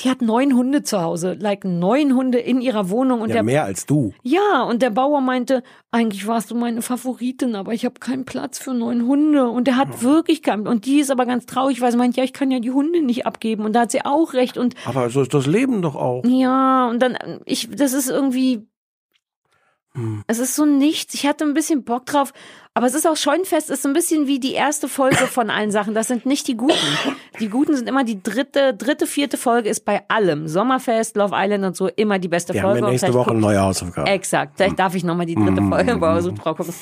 [0.02, 1.36] Die hat neun Hunde zu Hause.
[1.38, 3.20] Like neun Hunde in ihrer Wohnung.
[3.20, 4.12] Und ja, der mehr als du.
[4.22, 8.58] ja, und der Bauer meinte, eigentlich warst du meine Favoritin, aber ich habe keinen Platz
[8.58, 9.48] für neun Hunde.
[9.48, 10.66] Und der hat wirklich keinen.
[10.66, 13.02] Und die ist aber ganz traurig, weil sie meint, ja, ich kann ja die Hunde
[13.02, 13.64] nicht abgeben.
[13.64, 14.58] Und da hat sie auch recht.
[14.58, 16.24] Und Aber so ist das Leben doch auch.
[16.24, 18.66] ja, und dann, ich, das ist irgendwie,
[20.28, 21.14] Es ist so nichts.
[21.14, 22.32] Ich hatte ein bisschen Bock drauf.
[22.74, 25.72] Aber es ist auch Scheunenfest, ist so ein bisschen wie die erste Folge von allen
[25.72, 25.92] Sachen.
[25.94, 26.76] Das sind nicht die guten.
[27.40, 30.46] Die guten sind immer die dritte, dritte, vierte Folge ist bei allem.
[30.46, 32.80] Sommerfest, Love Island und so immer die beste Wir haben Folge.
[32.80, 34.06] ja Und nächste Woche guck- neue Hausaufgaben.
[34.06, 34.52] Exakt.
[34.56, 36.72] Vielleicht darf ich nochmal die dritte Folge bei Suchfrau gucken.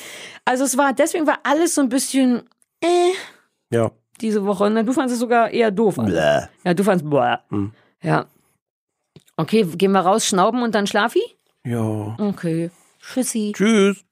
[0.45, 2.43] Also es war, deswegen war alles so ein bisschen,
[2.81, 3.11] äh,
[3.75, 3.89] Ja.
[4.21, 4.69] diese Woche.
[4.69, 4.85] Ne?
[4.85, 5.97] Du fandest es sogar eher doof.
[5.97, 6.11] alles.
[6.11, 6.41] Bläh.
[6.63, 7.39] Ja, du fandst, boah.
[7.49, 7.71] Hm.
[8.03, 8.27] Ja.
[9.37, 11.21] Okay, gehen wir raus, schnauben und dann Schlafi?
[11.65, 12.15] Ja.
[12.19, 12.69] Okay.
[13.09, 13.51] Tschüssi.
[13.55, 14.05] Tschüss.